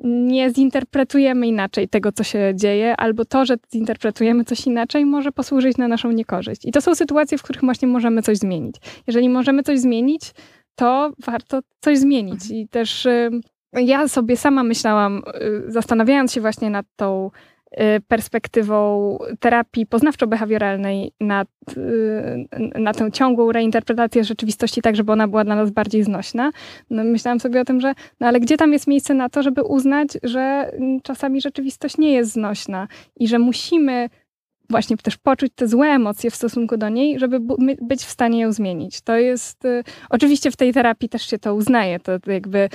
nie 0.03 0.49
zinterpretujemy 0.49 1.47
inaczej 1.47 1.87
tego, 1.87 2.11
co 2.11 2.23
się 2.23 2.53
dzieje, 2.55 2.97
albo 2.97 3.25
to, 3.25 3.45
że 3.45 3.55
zinterpretujemy 3.73 4.43
coś 4.43 4.67
inaczej, 4.67 5.05
może 5.05 5.31
posłużyć 5.31 5.77
na 5.77 5.87
naszą 5.87 6.11
niekorzyść. 6.11 6.65
I 6.65 6.71
to 6.71 6.81
są 6.81 6.95
sytuacje, 6.95 7.37
w 7.37 7.43
których 7.43 7.61
właśnie 7.61 7.87
możemy 7.87 8.21
coś 8.21 8.37
zmienić. 8.37 8.75
Jeżeli 9.07 9.29
możemy 9.29 9.63
coś 9.63 9.79
zmienić, 9.79 10.31
to 10.75 11.11
warto 11.25 11.59
coś 11.81 11.97
zmienić. 11.97 12.41
Mhm. 12.41 12.59
I 12.59 12.67
też 12.67 13.07
ja 13.79 14.07
sobie 14.07 14.37
sama 14.37 14.63
myślałam, 14.63 15.21
y, 15.67 15.71
zastanawiając 15.71 16.33
się 16.33 16.41
właśnie 16.41 16.69
nad 16.69 16.85
tą 16.95 17.31
y, 17.71 18.01
perspektywą 18.07 19.17
terapii 19.39 19.85
poznawczo-behawioralnej, 19.85 21.11
nad, 21.19 21.47
y, 21.77 22.79
na 22.79 22.93
tę 22.93 23.11
ciągłą 23.11 23.51
reinterpretację 23.51 24.23
rzeczywistości, 24.23 24.81
tak 24.81 24.95
żeby 24.95 25.11
ona 25.11 25.27
była 25.27 25.43
dla 25.43 25.55
nas 25.55 25.71
bardziej 25.71 26.03
znośna. 26.03 26.51
No, 26.89 27.03
myślałam 27.03 27.39
sobie 27.39 27.61
o 27.61 27.65
tym, 27.65 27.81
że 27.81 27.93
no 28.19 28.27
ale 28.27 28.39
gdzie 28.39 28.57
tam 28.57 28.73
jest 28.73 28.87
miejsce 28.87 29.13
na 29.13 29.29
to, 29.29 29.43
żeby 29.43 29.63
uznać, 29.63 30.09
że 30.23 30.71
czasami 31.03 31.41
rzeczywistość 31.41 31.97
nie 31.97 32.13
jest 32.13 32.31
znośna 32.31 32.87
i 33.15 33.27
że 33.27 33.39
musimy 33.39 34.09
właśnie 34.69 34.97
też 34.97 35.17
poczuć 35.17 35.51
te 35.55 35.67
złe 35.67 35.87
emocje 35.87 36.31
w 36.31 36.35
stosunku 36.35 36.77
do 36.77 36.89
niej, 36.89 37.19
żeby 37.19 37.39
być 37.81 38.01
w 38.01 38.09
stanie 38.09 38.39
ją 38.41 38.51
zmienić. 38.51 39.01
To 39.01 39.17
jest, 39.17 39.65
y, 39.65 39.83
oczywiście 40.09 40.51
w 40.51 40.55
tej 40.55 40.73
terapii 40.73 41.09
też 41.09 41.29
się 41.29 41.39
to 41.39 41.55
uznaje, 41.55 41.99
to 41.99 42.11
jakby 42.27 42.69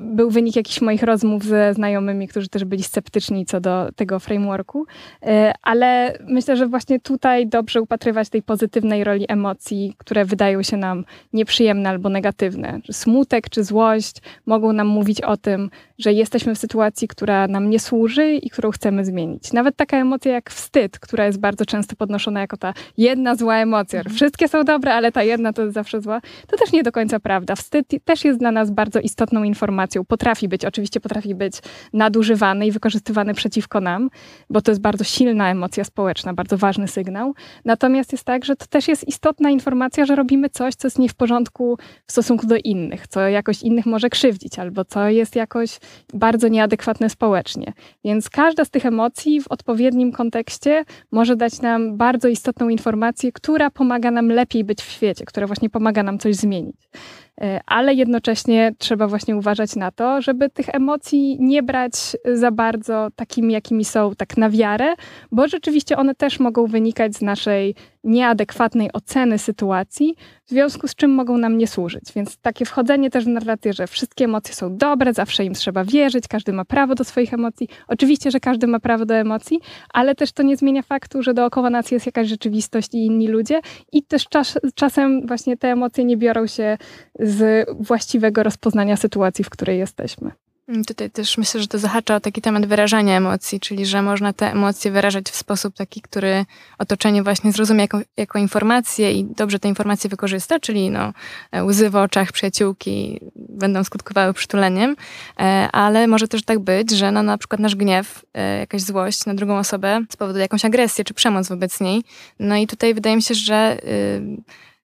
był 0.00 0.30
wynik 0.30 0.56
jakichś 0.56 0.80
moich 0.80 1.02
rozmów 1.02 1.44
ze 1.44 1.74
znajomymi, 1.74 2.28
którzy 2.28 2.48
też 2.48 2.64
byli 2.64 2.82
sceptyczni 2.82 3.46
co 3.46 3.60
do 3.60 3.88
tego 3.96 4.18
frameworku, 4.18 4.86
y, 5.22 5.26
ale 5.62 6.18
myślę, 6.28 6.56
że 6.56 6.66
właśnie 6.66 7.00
tutaj 7.00 7.46
dobrze 7.46 7.82
upatrywać 7.82 8.28
tej 8.28 8.42
pozytywnej 8.42 9.04
roli 9.04 9.24
emocji, 9.28 9.94
które 9.98 10.24
wydają 10.24 10.62
się 10.62 10.76
nam 10.76 11.04
nieprzyjemne 11.32 11.88
albo 11.88 12.08
negatywne. 12.08 12.80
Smutek 12.92 13.50
czy 13.50 13.64
złość 13.64 14.16
mogą 14.46 14.72
nam 14.72 14.86
mówić 14.86 15.20
o 15.20 15.36
tym, 15.36 15.70
że 15.98 16.12
jesteśmy 16.12 16.54
w 16.54 16.58
sytuacji, 16.58 17.08
która 17.08 17.48
nam 17.48 17.70
nie 17.70 17.80
służy 17.80 18.32
i 18.32 18.50
którą 18.50 18.70
chcemy 18.70 19.04
zmienić. 19.04 19.52
Nawet 19.52 19.76
taka 19.76 19.96
emocja 19.96 20.32
jak 20.32 20.50
wstyd, 20.50 20.98
która 20.98 21.17
jest 21.24 21.40
bardzo 21.40 21.66
często 21.66 21.96
podnoszona 21.96 22.40
jako 22.40 22.56
ta 22.56 22.74
jedna 22.96 23.34
zła 23.34 23.56
emocja. 23.56 23.98
Mhm. 23.98 24.16
Wszystkie 24.16 24.48
są 24.48 24.64
dobre, 24.64 24.94
ale 24.94 25.12
ta 25.12 25.22
jedna 25.22 25.52
to 25.52 25.62
jest 25.62 25.74
zawsze 25.74 26.00
zła. 26.00 26.20
To 26.46 26.56
też 26.56 26.72
nie 26.72 26.82
do 26.82 26.92
końca 26.92 27.20
prawda. 27.20 27.56
Wstyd 27.56 27.86
też 28.04 28.24
jest 28.24 28.38
dla 28.38 28.52
nas 28.52 28.70
bardzo 28.70 29.00
istotną 29.00 29.42
informacją. 29.42 30.04
Potrafi 30.04 30.48
być, 30.48 30.64
oczywiście 30.64 31.00
potrafi 31.00 31.34
być 31.34 31.54
nadużywany 31.92 32.66
i 32.66 32.72
wykorzystywany 32.72 33.34
przeciwko 33.34 33.80
nam, 33.80 34.10
bo 34.50 34.60
to 34.60 34.70
jest 34.70 34.80
bardzo 34.80 35.04
silna 35.04 35.50
emocja 35.50 35.84
społeczna, 35.84 36.34
bardzo 36.34 36.56
ważny 36.58 36.88
sygnał. 36.88 37.34
Natomiast 37.64 38.12
jest 38.12 38.24
tak, 38.24 38.44
że 38.44 38.56
to 38.56 38.66
też 38.66 38.88
jest 38.88 39.08
istotna 39.08 39.50
informacja, 39.50 40.04
że 40.06 40.16
robimy 40.16 40.50
coś, 40.50 40.74
co 40.74 40.86
jest 40.86 40.98
nie 40.98 41.08
w 41.08 41.14
porządku 41.14 41.78
w 42.06 42.12
stosunku 42.12 42.46
do 42.46 42.56
innych, 42.56 43.08
co 43.08 43.20
jakoś 43.20 43.62
innych 43.62 43.86
może 43.86 44.10
krzywdzić, 44.10 44.58
albo 44.58 44.84
co 44.84 45.08
jest 45.08 45.36
jakoś 45.36 45.78
bardzo 46.14 46.48
nieadekwatne 46.48 47.10
społecznie. 47.10 47.72
Więc 48.04 48.30
każda 48.30 48.64
z 48.64 48.70
tych 48.70 48.86
emocji 48.86 49.40
w 49.40 49.48
odpowiednim 49.48 50.12
kontekście 50.12 50.84
może 51.12 51.36
dać 51.36 51.60
nam 51.60 51.96
bardzo 51.96 52.28
istotną 52.28 52.68
informację, 52.68 53.32
która 53.32 53.70
pomaga 53.70 54.10
nam 54.10 54.28
lepiej 54.28 54.64
być 54.64 54.82
w 54.82 54.90
świecie, 54.90 55.24
która 55.24 55.46
właśnie 55.46 55.70
pomaga 55.70 56.02
nam 56.02 56.18
coś 56.18 56.36
zmienić. 56.36 56.76
E, 57.40 57.60
ale 57.66 57.94
jednocześnie 57.94 58.74
trzeba 58.78 59.08
właśnie 59.08 59.36
uważać 59.36 59.76
na 59.76 59.90
to, 59.90 60.22
żeby 60.22 60.50
tych 60.50 60.68
emocji 60.68 61.36
nie 61.40 61.62
brać 61.62 61.92
za 62.34 62.50
bardzo 62.50 63.08
takimi, 63.16 63.54
jakimi 63.54 63.84
są, 63.84 64.14
tak 64.14 64.36
na 64.36 64.50
wiarę, 64.50 64.94
bo 65.32 65.48
rzeczywiście 65.48 65.96
one 65.96 66.14
też 66.14 66.40
mogą 66.40 66.66
wynikać 66.66 67.16
z 67.16 67.22
naszej 67.22 67.74
nieadekwatnej 68.08 68.92
oceny 68.92 69.38
sytuacji, 69.38 70.14
w 70.46 70.50
związku 70.50 70.88
z 70.88 70.94
czym 70.94 71.10
mogą 71.10 71.38
nam 71.38 71.58
nie 71.58 71.66
służyć. 71.66 72.04
Więc 72.16 72.36
takie 72.36 72.64
wchodzenie 72.64 73.10
też 73.10 73.24
w 73.24 73.28
narrację, 73.28 73.72
że 73.72 73.86
wszystkie 73.86 74.24
emocje 74.24 74.54
są 74.54 74.76
dobre, 74.76 75.12
zawsze 75.12 75.44
im 75.44 75.54
trzeba 75.54 75.84
wierzyć, 75.84 76.28
każdy 76.28 76.52
ma 76.52 76.64
prawo 76.64 76.94
do 76.94 77.04
swoich 77.04 77.34
emocji. 77.34 77.68
Oczywiście, 77.88 78.30
że 78.30 78.40
każdy 78.40 78.66
ma 78.66 78.80
prawo 78.80 79.06
do 79.06 79.14
emocji, 79.14 79.60
ale 79.92 80.14
też 80.14 80.32
to 80.32 80.42
nie 80.42 80.56
zmienia 80.56 80.82
faktu, 80.82 81.22
że 81.22 81.34
dookoła 81.34 81.70
nas 81.70 81.90
jest 81.90 82.06
jakaś 82.06 82.28
rzeczywistość 82.28 82.94
i 82.94 83.06
inni 83.06 83.28
ludzie 83.28 83.60
i 83.92 84.02
też 84.02 84.28
czas, 84.28 84.58
czasem 84.74 85.26
właśnie 85.26 85.56
te 85.56 85.68
emocje 85.68 86.04
nie 86.04 86.16
biorą 86.16 86.46
się 86.46 86.78
z 87.20 87.66
właściwego 87.80 88.42
rozpoznania 88.42 88.96
sytuacji, 88.96 89.44
w 89.44 89.50
której 89.50 89.78
jesteśmy. 89.78 90.47
Mm, 90.68 90.84
tutaj 90.84 91.10
też 91.10 91.38
myślę, 91.38 91.60
że 91.60 91.66
to 91.66 91.78
zahacza 91.78 92.16
o 92.16 92.20
taki 92.20 92.42
temat 92.42 92.66
wyrażania 92.66 93.16
emocji, 93.16 93.60
czyli 93.60 93.86
że 93.86 94.02
można 94.02 94.32
te 94.32 94.52
emocje 94.52 94.90
wyrażać 94.90 95.30
w 95.30 95.36
sposób 95.36 95.74
taki, 95.74 96.00
który 96.00 96.44
otoczenie 96.78 97.22
właśnie 97.22 97.52
zrozumie 97.52 97.80
jako, 97.80 98.00
jako 98.16 98.38
informację 98.38 99.12
i 99.12 99.24
dobrze 99.24 99.58
te 99.58 99.68
informacje 99.68 100.10
wykorzysta, 100.10 100.60
czyli 100.60 100.90
no, 100.90 101.12
e, 101.52 101.64
łzy 101.64 101.90
w 101.90 101.96
oczach 101.96 102.32
przyjaciółki 102.32 103.20
będą 103.36 103.84
skutkowały 103.84 104.34
przytuleniem, 104.34 104.96
e, 105.40 105.68
ale 105.72 106.06
może 106.06 106.28
też 106.28 106.44
tak 106.44 106.58
być, 106.58 106.90
że 106.90 107.12
no, 107.12 107.22
na 107.22 107.38
przykład 107.38 107.60
nasz 107.60 107.76
gniew, 107.76 108.24
e, 108.34 108.58
jakaś 108.58 108.82
złość 108.82 109.26
na 109.26 109.34
drugą 109.34 109.58
osobę 109.58 110.00
spowoduje 110.10 110.42
jakąś 110.42 110.64
agresję 110.64 111.04
czy 111.04 111.14
przemoc 111.14 111.48
wobec 111.48 111.80
niej. 111.80 112.02
No 112.38 112.56
i 112.56 112.66
tutaj 112.66 112.94
wydaje 112.94 113.16
mi 113.16 113.22
się, 113.22 113.34
że 113.34 113.78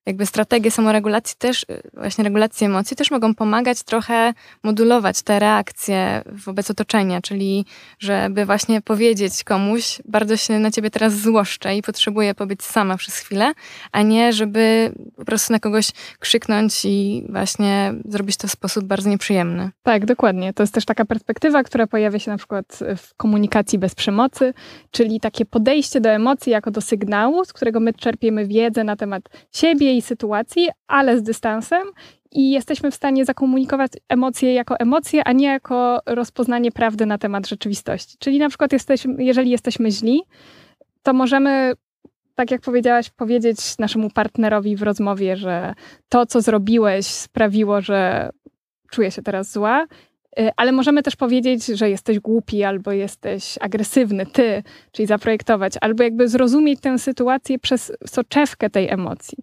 jakby 0.06 0.26
strategie 0.26 0.70
samoregulacji 0.70 1.36
też, 1.38 1.62
y, 1.62 1.90
właśnie 1.94 2.24
regulacji 2.24 2.66
emocji 2.66 2.96
też 2.96 3.10
mogą 3.10 3.34
pomagać 3.34 3.82
trochę 3.82 4.34
modulować 4.62 5.22
te 5.22 5.38
reakcje 5.38 6.22
wobec 6.26 6.70
otoczenia, 6.70 7.20
czyli 7.20 7.66
żeby 7.98 8.44
właśnie 8.46 8.82
powiedzieć 8.82 9.44
komuś, 9.44 10.02
bardzo 10.04 10.36
się 10.36 10.58
na 10.58 10.70
ciebie 10.70 10.90
teraz 10.90 11.14
złoszczę 11.14 11.76
i 11.76 11.82
potrzebuję 11.82 12.34
pobyć 12.34 12.62
sama 12.62 12.96
przez 12.96 13.18
chwilę, 13.18 13.52
a 13.92 14.02
nie 14.02 14.32
żeby 14.32 14.92
po 15.16 15.24
prostu 15.24 15.52
na 15.52 15.58
kogoś 15.58 15.90
krzyknąć 16.18 16.84
i 16.84 17.26
właśnie 17.28 17.94
zrobić 18.04 18.36
to 18.36 18.48
w 18.48 18.50
sposób 18.50 18.84
bardzo 18.84 19.10
nieprzyjemny. 19.10 19.70
Tak, 19.82 20.06
dokładnie. 20.06 20.52
To 20.52 20.62
jest 20.62 20.74
też 20.74 20.84
taka 20.84 21.04
perspektywa, 21.04 21.62
która 21.62 21.86
pojawia 21.86 22.18
się 22.18 22.30
na 22.30 22.36
przykład 22.36 22.78
w 22.96 23.14
komunikacji 23.14 23.78
bez 23.78 23.94
przemocy, 23.94 24.54
czyli 24.90 25.20
takie 25.20 25.44
podejście 25.44 26.00
do 26.00 26.10
emocji 26.10 26.52
jako 26.52 26.70
do 26.70 26.80
sygnału, 26.80 27.44
z 27.44 27.52
którego 27.52 27.80
my 27.80 27.92
czerpiemy 27.92 28.46
wiedzę 28.46 28.84
na 28.84 28.96
temat 28.96 29.22
siebie 29.52 29.93
tej 29.94 30.02
sytuacji, 30.02 30.68
ale 30.86 31.18
z 31.18 31.22
dystansem 31.22 31.82
i 32.32 32.50
jesteśmy 32.50 32.90
w 32.90 32.94
stanie 32.94 33.24
zakomunikować 33.24 33.92
emocje 34.08 34.54
jako 34.54 34.78
emocje, 34.78 35.24
a 35.24 35.32
nie 35.32 35.46
jako 35.46 36.00
rozpoznanie 36.06 36.72
prawdy 36.72 37.06
na 37.06 37.18
temat 37.18 37.48
rzeczywistości. 37.48 38.16
Czyli 38.18 38.38
na 38.38 38.48
przykład 38.48 38.72
jesteśmy, 38.72 39.24
jeżeli 39.24 39.50
jesteśmy 39.50 39.90
źli, 39.90 40.22
to 41.02 41.12
możemy, 41.12 41.72
tak 42.34 42.50
jak 42.50 42.60
powiedziałaś, 42.60 43.10
powiedzieć 43.10 43.78
naszemu 43.78 44.10
partnerowi 44.10 44.76
w 44.76 44.82
rozmowie, 44.82 45.36
że 45.36 45.74
to, 46.08 46.26
co 46.26 46.40
zrobiłeś, 46.40 47.06
sprawiło, 47.06 47.80
że 47.80 48.30
czuję 48.90 49.10
się 49.10 49.22
teraz 49.22 49.52
zła. 49.52 49.86
Y, 50.38 50.50
ale 50.56 50.72
możemy 50.72 51.02
też 51.02 51.16
powiedzieć, 51.16 51.66
że 51.66 51.90
jesteś 51.90 52.18
głupi 52.20 52.64
albo 52.64 52.92
jesteś 52.92 53.58
agresywny, 53.60 54.26
ty, 54.26 54.62
czyli 54.92 55.06
zaprojektować, 55.06 55.72
albo 55.80 56.02
jakby 56.02 56.28
zrozumieć 56.28 56.80
tę 56.80 56.98
sytuację 56.98 57.58
przez 57.58 57.92
soczewkę 58.06 58.70
tej 58.70 58.88
emocji. 58.88 59.38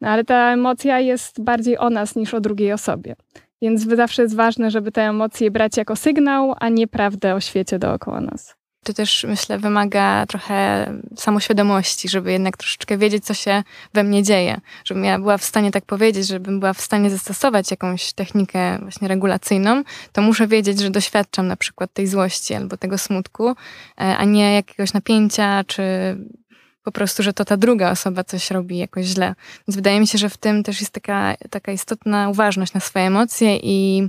No 0.00 0.08
ale 0.08 0.24
ta 0.24 0.52
emocja 0.52 1.00
jest 1.00 1.42
bardziej 1.42 1.78
o 1.78 1.90
nas 1.90 2.16
niż 2.16 2.34
o 2.34 2.40
drugiej 2.40 2.72
osobie. 2.72 3.16
Więc 3.62 3.82
zawsze 3.82 4.22
jest 4.22 4.36
ważne, 4.36 4.70
żeby 4.70 4.92
te 4.92 5.02
emocje 5.02 5.50
brać 5.50 5.76
jako 5.76 5.96
sygnał, 5.96 6.54
a 6.60 6.68
nie 6.68 6.86
prawdę 6.86 7.34
o 7.34 7.40
świecie 7.40 7.78
dookoła 7.78 8.20
nas. 8.20 8.54
To 8.84 8.92
też 8.92 9.24
myślę 9.28 9.58
wymaga 9.58 10.26
trochę 10.26 10.86
samoświadomości, 11.16 12.08
żeby 12.08 12.32
jednak 12.32 12.56
troszeczkę 12.56 12.98
wiedzieć, 12.98 13.24
co 13.24 13.34
się 13.34 13.62
we 13.94 14.04
mnie 14.04 14.22
dzieje. 14.22 14.60
Żebym 14.84 15.04
ja 15.04 15.18
była 15.18 15.38
w 15.38 15.44
stanie 15.44 15.70
tak 15.70 15.84
powiedzieć, 15.84 16.26
żebym 16.26 16.60
była 16.60 16.72
w 16.72 16.80
stanie 16.80 17.10
zastosować 17.10 17.70
jakąś 17.70 18.12
technikę 18.12 18.78
właśnie 18.78 19.08
regulacyjną, 19.08 19.82
to 20.12 20.22
muszę 20.22 20.46
wiedzieć, 20.46 20.80
że 20.80 20.90
doświadczam 20.90 21.46
na 21.46 21.56
przykład 21.56 21.92
tej 21.92 22.06
złości 22.06 22.54
albo 22.54 22.76
tego 22.76 22.98
smutku, 22.98 23.48
e, 23.48 23.54
a 23.96 24.24
nie 24.24 24.54
jakiegoś 24.54 24.92
napięcia 24.92 25.64
czy 25.66 25.82
po 26.84 26.92
prostu, 26.92 27.22
że 27.22 27.32
to 27.32 27.44
ta 27.44 27.56
druga 27.56 27.90
osoba 27.90 28.24
coś 28.24 28.50
robi 28.50 28.78
jakoś 28.78 29.06
źle. 29.06 29.34
Więc 29.68 29.76
wydaje 29.76 30.00
mi 30.00 30.06
się, 30.06 30.18
że 30.18 30.28
w 30.28 30.36
tym 30.36 30.62
też 30.62 30.80
jest 30.80 30.92
taka, 30.92 31.34
taka 31.50 31.72
istotna 31.72 32.28
uważność 32.28 32.72
na 32.72 32.80
swoje 32.80 33.04
emocje 33.06 33.56
i 33.62 34.08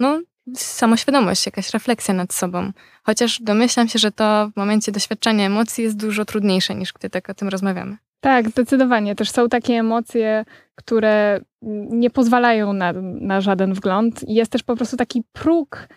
no, 0.00 0.20
samoświadomość, 0.56 1.46
jakaś 1.46 1.70
refleksja 1.70 2.14
nad 2.14 2.32
sobą. 2.32 2.72
Chociaż 3.02 3.40
domyślam 3.42 3.88
się, 3.88 3.98
że 3.98 4.12
to 4.12 4.50
w 4.54 4.56
momencie 4.56 4.92
doświadczania 4.92 5.46
emocji 5.46 5.84
jest 5.84 5.96
dużo 5.96 6.24
trudniejsze 6.24 6.74
niż 6.74 6.92
gdy 6.92 7.10
tak 7.10 7.30
o 7.30 7.34
tym 7.34 7.48
rozmawiamy. 7.48 7.96
Tak, 8.20 8.48
zdecydowanie. 8.48 9.14
Też 9.14 9.30
są 9.30 9.48
takie 9.48 9.74
emocje, 9.74 10.44
które 10.74 11.40
nie 11.90 12.10
pozwalają 12.10 12.72
na, 12.72 12.92
na 13.20 13.40
żaden 13.40 13.74
wgląd. 13.74 14.28
Jest 14.28 14.52
też 14.52 14.62
po 14.62 14.76
prostu 14.76 14.96
taki 14.96 15.22
próg 15.32 15.88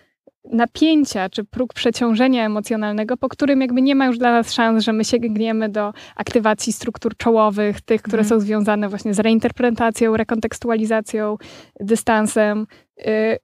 napięcia 0.50 1.30
czy 1.30 1.44
próg 1.44 1.74
przeciążenia 1.74 2.46
emocjonalnego, 2.46 3.18
po 3.18 3.30
którym 3.30 3.62
jakby 3.62 3.82
nie 3.82 3.96
ma 3.96 4.06
już 4.06 4.18
dla 4.18 4.32
nas 4.32 4.54
szans, 4.54 4.84
że 4.84 4.94
my 4.94 5.06
sięgniemy 5.06 5.70
do 5.70 5.94
aktywacji 6.16 6.74
struktur 6.74 7.18
czołowych, 7.18 7.82
tych, 7.82 8.02
które 8.02 8.22
mm. 8.22 8.30
są 8.30 8.40
związane 8.40 8.90
właśnie 8.90 9.14
z 9.14 9.20
reinterpretacją, 9.20 10.18
rekontekstualizacją, 10.18 11.38
dystansem, 11.80 12.68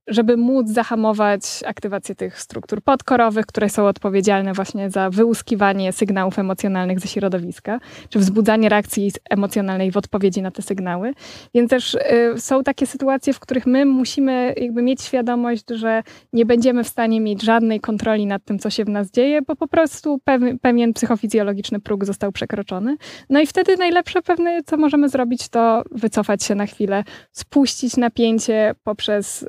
żeby 0.07 0.37
móc 0.37 0.69
zahamować 0.69 1.43
aktywację 1.65 2.15
tych 2.15 2.41
struktur 2.41 2.81
podkorowych, 2.81 3.45
które 3.45 3.69
są 3.69 3.87
odpowiedzialne 3.87 4.53
właśnie 4.53 4.89
za 4.89 5.09
wyłuskiwanie 5.09 5.93
sygnałów 5.93 6.39
emocjonalnych 6.39 6.99
ze 6.99 7.07
środowiska, 7.07 7.79
czy 8.09 8.19
wzbudzanie 8.19 8.69
reakcji 8.69 9.11
emocjonalnej 9.29 9.91
w 9.91 9.97
odpowiedzi 9.97 10.41
na 10.41 10.51
te 10.51 10.61
sygnały. 10.61 11.13
Więc 11.53 11.69
też 11.69 11.93
y, 11.93 11.99
są 12.37 12.63
takie 12.63 12.85
sytuacje, 12.85 13.33
w 13.33 13.39
których 13.39 13.65
my 13.65 13.85
musimy 13.85 14.53
jakby 14.57 14.81
mieć 14.81 15.01
świadomość, 15.01 15.63
że 15.69 16.03
nie 16.33 16.45
będziemy 16.45 16.83
w 16.83 16.87
stanie 16.87 17.21
mieć 17.21 17.41
żadnej 17.43 17.79
kontroli 17.79 18.25
nad 18.25 18.45
tym, 18.45 18.59
co 18.59 18.69
się 18.69 18.85
w 18.85 18.89
nas 18.89 19.11
dzieje, 19.11 19.41
bo 19.41 19.55
po 19.55 19.67
prostu 19.67 20.19
pewien 20.61 20.93
psychofizjologiczny 20.93 21.79
próg 21.79 22.05
został 22.05 22.31
przekroczony. 22.31 22.97
No 23.29 23.39
i 23.39 23.47
wtedy 23.47 23.77
najlepsze 23.77 24.21
pewne, 24.21 24.63
co 24.65 24.77
możemy 24.77 25.09
zrobić, 25.09 25.49
to 25.49 25.83
wycofać 25.91 26.43
się 26.43 26.55
na 26.55 26.65
chwilę, 26.65 27.03
spuścić 27.31 27.97
napięcie 27.97 28.75
poprzez 28.83 29.44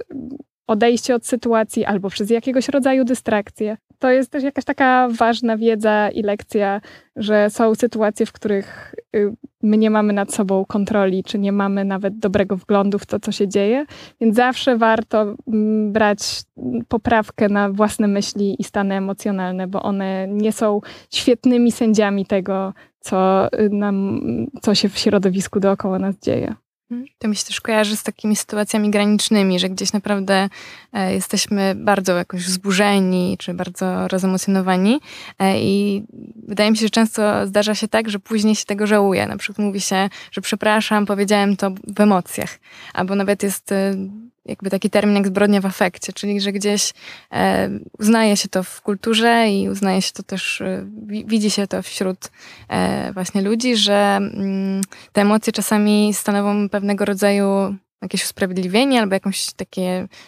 odejście 0.67 1.15
od 1.15 1.27
sytuacji 1.27 1.85
albo 1.85 2.11
przez 2.11 2.31
jakiegoś 2.31 2.69
rodzaju 2.69 3.05
dystrakcję. 3.05 3.77
to 3.99 4.11
jest 4.11 4.31
też 4.31 4.45
jakaś 4.45 4.65
taka 4.65 5.09
ważna 5.11 5.57
wiedza 5.57 6.09
i 6.11 6.23
lekcja, 6.23 6.81
że 7.17 7.51
są 7.51 7.75
sytuacje, 7.75 8.27
w 8.27 8.33
których 8.33 8.95
y, 9.17 9.33
my 9.63 9.79
nie 9.79 9.91
mamy 9.91 10.13
nad 10.13 10.35
sobą 10.35 10.65
kontroli, 10.65 11.25
czy 11.25 11.39
nie 11.39 11.53
mamy 11.53 11.85
nawet 11.85 12.19
dobrego 12.19 12.57
wglądu 12.57 12.99
w 12.99 13.07
to, 13.07 13.21
co 13.21 13.33
się 13.33 13.49
dzieje, 13.49 13.87
więc 14.21 14.37
zawsze 14.37 14.77
warto 14.77 15.35
mm, 15.49 15.93
brać 15.93 16.43
poprawkę 16.89 17.49
na 17.49 17.71
własne 17.71 18.09
myśli 18.09 18.57
i 18.59 18.65
stany 18.65 18.95
emocjonalne, 18.95 19.67
bo 19.67 19.83
one 19.83 20.29
nie 20.29 20.53
są 20.53 20.81
świetnymi 21.13 21.73
sędziami 21.73 22.27
tego, 22.27 22.73
co, 23.01 23.49
y, 23.53 23.71
nam, 23.71 24.21
co 24.63 24.75
się 24.75 24.89
w 24.89 24.99
środowisku 24.99 25.61
dookoła 25.61 25.99
nas 25.99 26.19
dzieje. 26.19 26.55
Mhm. 26.91 27.09
To 27.18 27.28
mi 27.28 27.37
się 27.37 27.45
też 27.45 27.61
kojarzy 27.61 27.97
z 27.97 28.03
takimi 28.03 28.37
sytuacjami 28.37 28.91
granicznymi, 28.91 29.59
że 29.59 29.68
gdzieś 29.68 29.93
naprawdę 29.93 30.49
e, 30.93 31.14
jesteśmy 31.14 31.74
bardzo 31.74 32.16
jakoś 32.16 32.45
wzburzeni, 32.45 33.37
czy 33.39 33.55
bardzo 33.55 34.09
rozemocjonowani 34.09 35.01
e, 35.39 35.61
i 35.61 36.05
wydaje 36.49 36.70
mi 36.70 36.76
się, 36.76 36.82
że 36.87 36.91
często 36.91 37.47
zdarza 37.47 37.74
się 37.74 37.89
tak, 37.89 38.11
że 38.11 38.18
później 38.18 38.55
się 38.55 38.64
tego 38.64 38.87
żałuje. 38.87 39.26
Na 39.26 39.37
przykład 39.37 39.66
mówi 39.66 39.80
się, 39.80 40.09
że 40.30 40.41
przepraszam, 40.41 41.07
powiedziałem 41.07 41.57
to 41.57 41.70
w 41.70 42.01
emocjach, 42.01 42.59
albo 42.95 43.14
nawet 43.14 43.43
jest 43.43 43.72
e, 43.72 43.95
jakby 44.49 44.71
taki 44.71 44.91
termin 44.91 45.17
jak 45.17 45.27
zbrodnia 45.27 45.61
w 45.61 45.67
afekcie, 45.67 46.13
czyli 46.13 46.41
że 46.41 46.53
gdzieś 46.53 46.93
e, 47.33 47.71
uznaje 47.99 48.37
się 48.37 48.49
to 48.49 48.63
w 48.63 48.81
kulturze 48.83 49.49
i 49.51 49.69
uznaje 49.69 50.03
się 50.03 50.13
to 50.13 50.23
też, 50.23 50.61
e, 50.61 50.87
widzi 51.07 51.51
się 51.51 51.67
to 51.67 51.83
wśród 51.83 52.31
e, 52.69 53.13
właśnie 53.13 53.43
ludzi, 53.43 53.77
że 53.77 54.17
mm, 54.17 54.83
te 55.13 55.21
emocje 55.21 55.53
czasami 55.53 56.15
stanowią 56.15 56.69
pewnego 56.69 57.05
rodzaju 57.05 57.77
jakieś 58.03 58.25
usprawiedliwienie 58.25 59.01
albo 59.01 59.15
jakiś 59.15 59.53
taki 59.53 59.81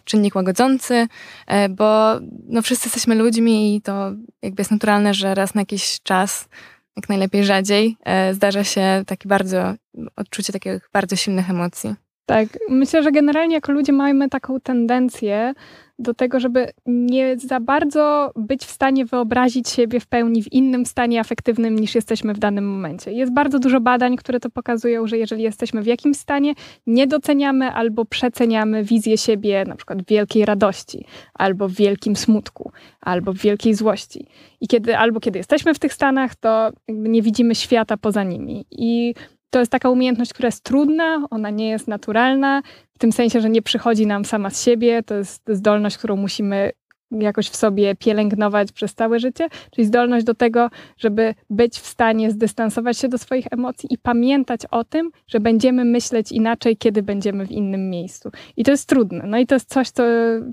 czynnik 0.04 0.34
łagodzący, 0.34 1.06
e, 1.46 1.68
bo 1.68 2.14
no, 2.48 2.62
wszyscy 2.62 2.86
jesteśmy 2.86 3.14
ludźmi 3.14 3.76
i 3.76 3.82
to 3.82 4.12
jakby 4.42 4.60
jest 4.60 4.70
naturalne, 4.70 5.14
że 5.14 5.34
raz 5.34 5.54
na 5.54 5.60
jakiś 5.60 6.00
czas 6.02 6.48
jak 6.96 7.08
najlepiej 7.08 7.44
rzadziej, 7.44 7.96
e, 8.04 8.34
zdarza 8.34 8.64
się 8.64 9.02
takie 9.06 9.28
bardzo, 9.28 9.74
odczucie 10.16 10.52
takich 10.52 10.90
bardzo 10.92 11.16
silnych 11.16 11.50
emocji. 11.50 12.07
Tak, 12.28 12.48
myślę, 12.68 13.02
że 13.02 13.12
generalnie 13.12 13.54
jako 13.54 13.72
ludzie 13.72 13.92
mamy 13.92 14.28
taką 14.28 14.60
tendencję 14.60 15.54
do 15.98 16.14
tego, 16.14 16.40
żeby 16.40 16.70
nie 16.86 17.38
za 17.38 17.60
bardzo 17.60 18.32
być 18.36 18.64
w 18.64 18.70
stanie 18.70 19.04
wyobrazić 19.04 19.68
siebie 19.68 20.00
w 20.00 20.06
pełni 20.06 20.42
w 20.42 20.52
innym 20.52 20.86
stanie 20.86 21.20
afektywnym 21.20 21.78
niż 21.78 21.94
jesteśmy 21.94 22.34
w 22.34 22.38
danym 22.38 22.70
momencie. 22.70 23.12
Jest 23.12 23.32
bardzo 23.32 23.58
dużo 23.58 23.80
badań, 23.80 24.16
które 24.16 24.40
to 24.40 24.50
pokazują, 24.50 25.06
że 25.06 25.18
jeżeli 25.18 25.42
jesteśmy 25.42 25.82
w 25.82 25.86
jakimś 25.86 26.16
stanie, 26.16 26.54
nie 26.86 27.06
doceniamy 27.06 27.72
albo 27.72 28.04
przeceniamy 28.04 28.84
wizję 28.84 29.18
siebie 29.18 29.64
na 29.68 29.76
przykład 29.76 30.02
w 30.02 30.06
wielkiej 30.06 30.44
radości, 30.44 31.04
albo 31.34 31.68
w 31.68 31.72
wielkim 31.72 32.16
smutku, 32.16 32.72
albo 33.00 33.32
w 33.32 33.38
wielkiej 33.38 33.74
złości. 33.74 34.26
I 34.60 34.68
kiedy, 34.68 34.96
albo 34.96 35.20
kiedy 35.20 35.38
jesteśmy 35.38 35.74
w 35.74 35.78
tych 35.78 35.92
stanach, 35.92 36.34
to 36.34 36.70
nie 36.88 37.22
widzimy 37.22 37.54
świata 37.54 37.96
poza 37.96 38.22
nimi. 38.22 38.64
I 38.70 39.14
to 39.50 39.58
jest 39.58 39.72
taka 39.72 39.90
umiejętność, 39.90 40.32
która 40.32 40.46
jest 40.46 40.64
trudna, 40.64 41.26
ona 41.30 41.50
nie 41.50 41.68
jest 41.68 41.88
naturalna, 41.88 42.62
w 42.94 42.98
tym 42.98 43.12
sensie, 43.12 43.40
że 43.40 43.50
nie 43.50 43.62
przychodzi 43.62 44.06
nam 44.06 44.24
sama 44.24 44.50
z 44.50 44.64
siebie. 44.64 45.02
To 45.02 45.14
jest 45.14 45.42
zdolność, 45.48 45.98
którą 45.98 46.16
musimy 46.16 46.72
jakoś 47.10 47.48
w 47.48 47.56
sobie 47.56 47.94
pielęgnować 47.94 48.72
przez 48.72 48.94
całe 48.94 49.18
życie, 49.18 49.48
czyli 49.70 49.86
zdolność 49.86 50.26
do 50.26 50.34
tego, 50.34 50.70
żeby 50.96 51.34
być 51.50 51.78
w 51.78 51.86
stanie 51.86 52.30
zdystansować 52.30 52.98
się 52.98 53.08
do 53.08 53.18
swoich 53.18 53.46
emocji 53.50 53.88
i 53.92 53.98
pamiętać 53.98 54.60
o 54.70 54.84
tym, 54.84 55.10
że 55.26 55.40
będziemy 55.40 55.84
myśleć 55.84 56.32
inaczej, 56.32 56.76
kiedy 56.76 57.02
będziemy 57.02 57.46
w 57.46 57.50
innym 57.50 57.90
miejscu. 57.90 58.30
I 58.56 58.64
to 58.64 58.70
jest 58.70 58.88
trudne. 58.88 59.24
No 59.26 59.38
i 59.38 59.46
to 59.46 59.54
jest 59.54 59.68
coś, 59.68 59.90
co 59.90 60.02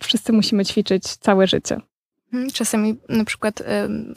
wszyscy 0.04 0.34
musimy 0.34 0.66
ćwiczyć 0.66 1.04
całe 1.04 1.48
życie. 1.48 1.82
Mhm, 2.36 2.52
czasami 2.52 2.96
na 3.10 3.26
przykład 3.26 3.64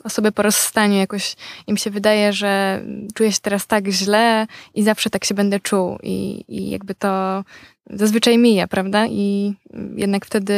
osoby 0.04 0.32
po 0.32 0.42
rozstaniu 0.42 0.96
jakoś 0.96 1.36
im 1.66 1.76
się 1.76 1.90
wydaje, 1.90 2.32
że 2.32 2.82
czuję 3.14 3.32
się 3.32 3.38
teraz 3.42 3.66
tak 3.66 3.88
źle 3.88 4.46
i 4.74 4.82
zawsze 4.82 5.10
tak 5.10 5.24
się 5.24 5.34
będę 5.34 5.60
czuł 5.60 5.98
i, 6.02 6.44
i 6.48 6.70
jakby 6.70 6.94
to 6.94 7.44
zazwyczaj 7.90 8.38
mija, 8.38 8.68
prawda? 8.68 9.06
I 9.06 9.54
jednak 9.96 10.26
wtedy 10.26 10.54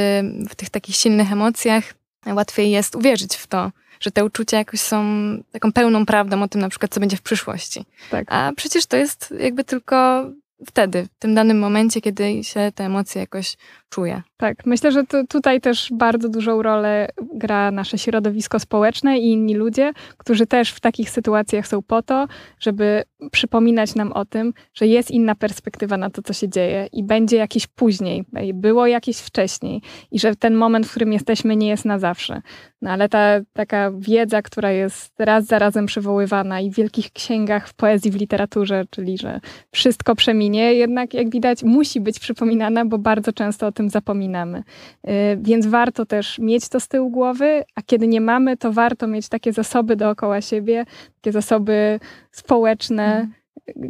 w 0.49 0.55
tych 0.55 0.71
takich 0.71 0.97
silnych 0.97 1.33
emocjach 1.33 1.85
łatwiej 2.27 2.71
jest 2.71 2.97
uwierzyć 2.97 3.37
w 3.37 3.47
to, 3.47 3.73
że 4.01 4.11
te 4.11 4.25
uczucia 4.25 4.59
jakoś 4.59 4.81
są 4.81 5.05
taką 5.53 5.73
pełną 5.73 6.07
prawdą 6.07 6.43
o 6.43 6.49
tym 6.49 6.61
na 6.61 6.69
przykład, 6.69 6.95
co 6.95 7.01
będzie 7.01 7.17
w 7.17 7.23
przyszłości. 7.23 7.85
Tak. 8.11 8.25
A 8.33 8.53
przecież 8.57 8.87
to 8.87 8.97
jest 8.97 9.35
jakby 9.41 9.65
tylko 9.65 10.27
wtedy, 10.67 11.09
w 11.17 11.19
tym 11.19 11.35
danym 11.35 11.59
momencie, 11.59 12.01
kiedy 12.01 12.45
się 12.45 12.73
te 12.75 12.85
emocje 12.85 13.21
jakoś 13.21 13.57
czuje. 13.89 14.23
Tak, 14.37 14.67
myślę, 14.67 14.93
że 14.93 15.05
tutaj 15.29 15.61
też 15.61 15.89
bardzo 15.93 16.29
dużą 16.29 16.63
rolę 16.63 17.09
gra 17.35 17.71
nasze 17.71 17.99
środowisko 17.99 18.59
społeczne 18.59 19.19
i 19.19 19.33
inni 19.33 19.55
ludzie, 19.55 19.93
którzy 20.17 20.47
też 20.47 20.71
w 20.71 20.81
takich 20.81 21.11
sytuacjach 21.11 21.67
są 21.67 21.83
po 21.83 22.03
to, 22.03 22.29
żeby 22.61 23.03
przypominać 23.33 23.95
nam 23.95 24.13
o 24.13 24.25
tym, 24.25 24.53
że 24.75 24.87
jest 24.87 25.11
inna 25.11 25.35
perspektywa 25.35 25.97
na 25.97 26.11
to, 26.11 26.23
co 26.23 26.33
się 26.33 26.49
dzieje 26.49 26.89
i 26.93 27.05
będzie 27.05 27.37
jakieś 27.37 27.67
później, 27.67 28.25
było 28.55 28.87
jakieś 28.87 29.19
wcześniej 29.19 29.83
i 30.11 30.19
że 30.19 30.37
ten 30.37 30.55
moment, 30.55 30.87
w 30.87 30.91
którym 30.91 31.13
jesteśmy, 31.13 31.57
nie 31.57 31.69
jest 31.69 31.85
na 31.85 31.99
zawsze. 31.99 32.43
No 32.83 32.91
ale 32.91 33.09
ta 33.09 33.41
taka 33.53 33.91
wiedza, 33.99 34.43
która 34.43 34.71
jest 34.71 35.13
raz 35.19 35.45
za 35.45 35.59
razem 35.59 35.87
przywoływana 35.87 36.61
i 36.61 36.71
w 36.71 36.75
wielkich 36.75 37.13
księgach, 37.13 37.69
w 37.69 37.75
poezji, 37.75 38.11
w 38.11 38.17
literaturze, 38.17 38.85
czyli 38.91 39.19
że 39.19 39.41
wszystko 39.73 40.15
przeminie, 40.15 40.50
jednak 40.59 41.15
jak 41.15 41.31
widać 41.31 41.63
musi 41.63 42.01
być 42.01 42.19
przypominana, 42.21 42.85
bo 42.85 42.99
bardzo 42.99 43.33
często 43.33 43.67
o 43.67 43.73
tym 43.73 43.91
zapominamy. 43.91 44.59
Y, 44.59 45.11
więc 45.43 45.67
warto 45.67 46.07
też 46.07 46.39
mieć 46.39 46.69
to 46.69 46.81
z 46.81 46.89
tyłu 46.89 47.11
głowy, 47.11 47.65
a 47.75 47.83
kiedy 47.83 48.07
nie 48.07 48.21
mamy, 48.21 48.57
to 48.57 48.73
warto 48.73 49.07
mieć 49.07 49.29
takie 49.29 49.53
zasoby 49.53 49.97
dookoła 49.97 50.41
siebie, 50.41 50.85
takie 51.21 51.33
zasoby 51.33 52.01
społeczne, 52.31 53.05
mhm 53.05 53.41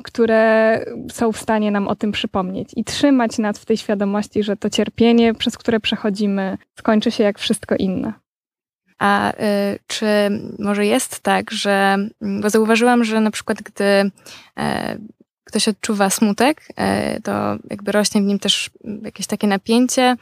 które 0.05 0.85
są 1.13 1.33
w 1.33 1.39
stanie 1.39 1.71
nam 1.71 1.89
o 1.89 1.95
tym 1.95 2.13
przypomnieć 2.13 2.71
i 2.77 2.85
trzymać 2.85 3.39
nas 3.39 3.59
w 3.59 3.65
tej 3.65 3.77
świadomości, 3.77 4.43
że 4.43 4.57
to 4.57 4.71
cierpienie, 4.71 5.35
przez 5.35 5.59
które 5.59 5.81
przechodzimy, 5.81 6.59
skończy 6.79 7.11
się 7.11 7.25
jak 7.25 7.39
wszystko 7.39 7.77
inne. 7.77 8.13
A 8.99 9.33
y, 9.33 9.35
czy 9.87 10.07
może 10.59 10.87
jest 10.87 11.21
tak, 11.21 11.51
że, 11.51 11.97
bo 12.41 12.51
zauważyłam, 12.51 13.05
że 13.05 13.21
na 13.21 13.31
przykład 13.31 13.63
gdy 13.63 13.85
y, 13.85 14.11
ktoś 15.51 15.69
odczuwa 15.69 16.11
smutek, 16.11 16.69
y, 17.17 17.23
to 17.23 17.33
jakby 17.71 17.93
rośnie 17.93 18.21
w 18.21 18.25
nim 18.25 18.39
też 18.39 18.71
jakieś 19.03 19.27
takie 19.27 19.47
napięcie, 19.47 20.17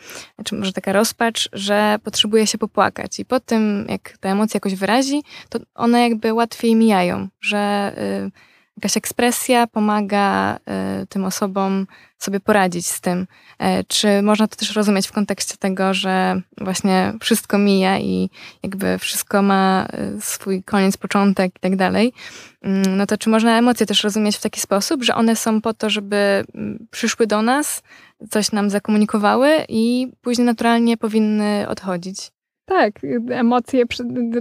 czy 0.45 0.55
może 0.55 0.73
taka 0.73 0.93
rozpacz, 0.93 1.49
że 1.53 1.99
potrzebuje 2.05 2.47
się 2.47 2.59
popłakać. 2.59 3.19
I 3.21 3.25
po 3.25 3.41
tym, 3.41 3.87
jak 3.89 4.19
ta 4.21 4.29
emocja 4.29 4.57
jakoś 4.57 4.75
wyrazi, 4.75 5.23
to 5.49 5.59
one 5.75 6.09
jakby 6.09 6.35
łatwiej 6.35 6.75
mijają, 6.75 7.29
że 7.41 7.93
jakaś 8.79 8.97
ekspresja 8.97 9.67
pomaga 9.67 10.57
y, 11.03 11.07
tym 11.07 11.25
osobom 11.25 11.87
sobie 12.19 12.41
poradzić 12.41 12.87
z 12.87 13.01
tym. 13.01 13.27
E, 13.59 13.85
czy 13.85 14.23
można 14.23 14.49
to 14.49 14.57
też 14.57 14.75
rozumieć 14.77 15.09
w 15.09 15.13
kontekście 15.13 15.57
tego, 15.57 15.95
że 15.95 16.43
właśnie 16.61 17.13
wszystko 17.21 17.59
mija 17.59 17.99
i 17.99 18.31
jakby 18.63 18.99
wszystko 18.99 19.43
ma 19.43 19.87
y, 20.17 20.21
swój 20.21 20.63
koniec, 20.63 20.97
początek 20.97 21.57
i 21.57 21.61
tak 21.61 21.77
dalej? 21.77 22.13
Mm, 22.63 22.97
no 22.97 23.07
to 23.07 23.19
czy 23.19 23.31
można 23.31 23.59
emocje 23.59 23.87
też 23.87 24.05
rozumieć 24.05 24.37
w 24.37 24.43
taki 24.43 24.61
sposób, 24.61 25.05
że 25.05 25.15
one 25.15 25.37
są 25.37 25.61
po 25.61 25.75
to, 25.75 25.91
żeby 25.91 26.45
mm, 26.55 26.87
przyszły 26.91 27.27
do 27.27 27.43
nas, 27.43 27.83
coś 28.31 28.53
nam 28.53 28.71
zakomunikowały 28.71 29.65
i 29.69 30.13
później 30.23 30.47
naturalnie 30.47 30.97
powinny 30.97 31.69
odchodzić? 31.69 32.38
Tak, 32.69 32.93
emocje 33.31 33.85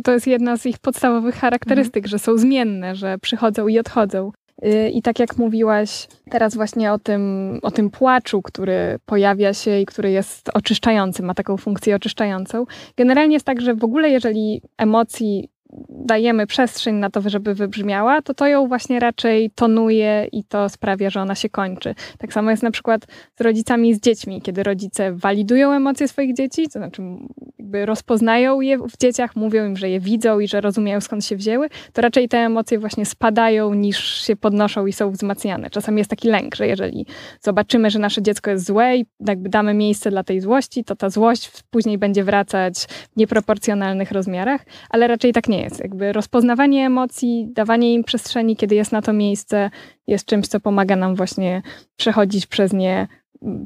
to 0.03 0.11
jest 0.11 0.28
jedna 0.28 0.57
z 0.57 0.65
ich 0.65 0.80
podstawowych 0.80 1.36
charakterystyk, 1.36 2.03
mhm. 2.03 2.09
że 2.09 2.19
są 2.19 2.38
zmienne, 2.38 2.95
że 2.95 3.17
przychodzą 3.17 3.67
i 3.67 3.80
odchodzą. 3.80 4.32
Y, 4.65 4.89
I 4.89 5.01
tak 5.01 5.19
jak 5.19 5.38
mówiłaś 5.38 6.07
teraz 6.30 6.55
właśnie 6.55 6.93
o 6.93 6.99
tym, 6.99 7.59
o 7.61 7.71
tym 7.71 7.89
płaczu, 7.89 8.41
który 8.41 8.99
pojawia 9.05 9.53
się 9.53 9.80
i 9.80 9.86
który 9.86 10.11
jest 10.11 10.49
oczyszczający, 10.53 11.23
ma 11.23 11.34
taką 11.34 11.57
funkcję 11.57 11.95
oczyszczającą. 11.95 12.65
Generalnie 12.97 13.34
jest 13.34 13.45
tak, 13.45 13.61
że 13.61 13.75
w 13.75 13.84
ogóle 13.84 14.09
jeżeli 14.09 14.61
emocji 14.78 15.49
dajemy 15.89 16.47
przestrzeń 16.47 16.95
na 16.95 17.09
to, 17.09 17.30
żeby 17.30 17.53
wybrzmiała, 17.53 18.22
to 18.22 18.34
to 18.34 18.47
ją 18.47 18.68
właśnie 18.68 18.99
raczej 18.99 19.51
tonuje 19.55 20.28
i 20.32 20.43
to 20.43 20.70
sprawia, 20.70 21.09
że 21.09 21.22
ona 21.22 21.36
się 21.36 21.49
kończy. 21.49 21.95
Tak 22.18 22.34
samo 22.34 22.51
jest 22.51 22.63
na 22.63 22.72
przykład 22.72 23.07
z 23.36 23.41
rodzicami 23.41 23.89
i 23.89 23.95
z 23.95 23.99
dziećmi, 23.99 24.41
kiedy 24.41 24.63
rodzice 24.63 25.11
walidują 25.11 25.72
emocje 25.72 26.07
swoich 26.07 26.36
dzieci, 26.36 26.63
to 26.63 26.80
znaczy 26.80 27.01
jakby 27.59 27.86
rozpoznają 27.86 28.61
je 28.61 28.78
w 28.78 28.97
dzieciach, 29.01 29.36
mówią 29.36 29.65
im, 29.65 29.78
że 29.78 29.89
je 29.89 29.99
widzą 29.99 30.39
i 30.39 30.47
że 30.47 30.61
rozumieją 30.61 31.01
skąd 31.01 31.26
się 31.26 31.36
wzięły, 31.36 31.70
to 31.93 32.01
raczej 32.01 32.30
te 32.30 32.38
emocje 32.38 32.80
właśnie 32.80 33.05
spadają 33.05 33.74
niż 33.74 34.26
się 34.26 34.36
podnoszą 34.36 34.86
i 34.86 34.93
są 34.93 35.11
wzmacniane. 35.11 35.70
Czasami 35.70 35.97
jest 35.97 36.09
taki 36.09 36.28
lęk, 36.28 36.55
że 36.55 36.68
jeżeli 36.68 37.05
zobaczymy, 37.41 37.89
że 37.89 37.99
nasze 37.99 38.22
dziecko 38.22 38.51
jest 38.51 38.65
złe 38.65 38.97
i 38.97 39.05
jakby 39.28 39.49
damy 39.49 39.74
miejsce 39.74 40.09
dla 40.09 40.24
tej 40.24 40.41
złości, 40.41 40.84
to 40.84 40.95
ta 40.95 41.09
złość 41.09 41.51
później 41.70 41.97
będzie 41.97 42.24
wracać 42.24 42.76
w 43.13 43.18
nieproporcjonalnych 43.18 44.11
rozmiarach, 44.11 44.65
ale 44.89 45.07
raczej 45.07 45.34
tak 45.34 45.47
nie 45.47 45.57
jest. 45.58 45.80
Jakby 45.80 46.14
rozpoznawanie 46.14 46.86
emocji, 46.86 47.47
dawanie 47.51 47.93
im 47.93 48.03
przestrzeni, 48.03 48.55
kiedy 48.55 48.76
jest 48.76 48.91
na 48.91 49.01
to 49.01 49.14
miejsce, 49.14 49.70
jest 50.08 50.26
czymś, 50.26 50.47
co 50.47 50.60
pomaga 50.60 50.95
nam 50.95 51.16
właśnie 51.16 51.62
przechodzić 51.97 52.45
przez 52.45 52.74
nie 52.74 53.08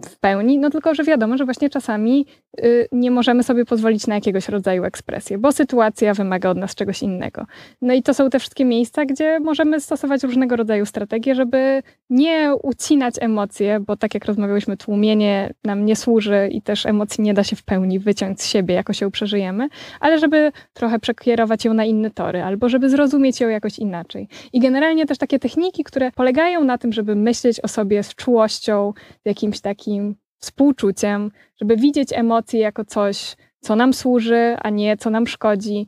w 0.10 0.20
pełni, 0.20 0.60
no 0.60 0.70
tylko, 0.70 0.96
że 0.96 1.04
wiadomo, 1.04 1.38
że 1.38 1.46
właśnie 1.46 1.70
czasami 1.70 2.26
y, 2.60 2.88
nie 2.92 3.12
możemy 3.12 3.44
sobie 3.44 3.66
pozwolić 3.66 4.08
na 4.08 4.16
jakiegoś 4.16 4.50
rodzaju 4.50 4.84
ekspresję, 4.84 5.38
bo 5.38 5.52
sytuacja 5.52 6.14
wymaga 6.14 6.50
od 6.50 6.58
nas 6.58 6.76
czegoś 6.76 7.04
innego. 7.04 7.46
No 7.82 7.94
i 7.94 8.04
to 8.04 8.14
są 8.14 8.30
te 8.30 8.40
wszystkie 8.40 8.66
miejsca, 8.66 9.06
gdzie 9.06 9.40
możemy 9.40 9.80
stosować 9.80 10.24
różnego 10.24 10.56
rodzaju 10.56 10.86
strategie, 10.86 11.36
żeby 11.36 11.84
nie 12.10 12.56
ucinać 12.64 13.16
emocje, 13.20 13.80
bo 13.80 13.98
tak 13.98 14.14
jak 14.14 14.26
rozmawiałyśmy, 14.26 14.78
tłumienie 14.78 15.54
nam 15.64 15.86
nie 15.86 15.96
służy 15.96 16.50
i 16.52 16.62
też 16.62 16.86
emocji 16.86 17.24
nie 17.24 17.34
da 17.34 17.44
się 17.44 17.56
w 17.56 17.64
pełni 17.64 18.00
wyciąć 18.00 18.42
z 18.42 18.48
siebie, 18.48 18.76
jako 18.76 18.94
się 18.94 19.12
przeżyjemy, 19.12 19.68
ale 20.00 20.20
żeby 20.20 20.52
trochę 20.74 21.00
przekierować 21.00 21.66
ją 21.66 21.74
na 21.74 21.86
inne 21.86 22.12
tory, 22.12 22.44
albo 22.44 22.70
żeby 22.70 22.90
zrozumieć 22.90 23.42
ją 23.42 23.50
jakoś 23.50 23.80
inaczej. 23.80 24.28
I 24.54 24.60
generalnie 24.60 25.06
też 25.06 25.18
takie 25.18 25.40
techniki, 25.40 25.84
które 25.84 26.12
polegają 26.12 26.64
na 26.64 26.78
tym, 26.78 26.94
żeby 26.94 27.16
myśleć 27.16 27.60
o 27.60 27.68
sobie 27.68 28.04
z 28.04 28.16
czułością, 28.16 28.94
jakimś 29.26 29.61
takim 29.62 30.16
współczuciem, 30.38 31.32
żeby 31.62 31.78
widzieć 31.78 32.10
emocje 32.14 32.60
jako 32.60 32.86
coś, 32.86 33.36
co 33.60 33.76
nam 33.76 33.94
służy, 33.94 34.56
a 34.62 34.70
nie 34.70 34.98
co 34.98 35.10
nam 35.10 35.28
szkodzi, 35.28 35.88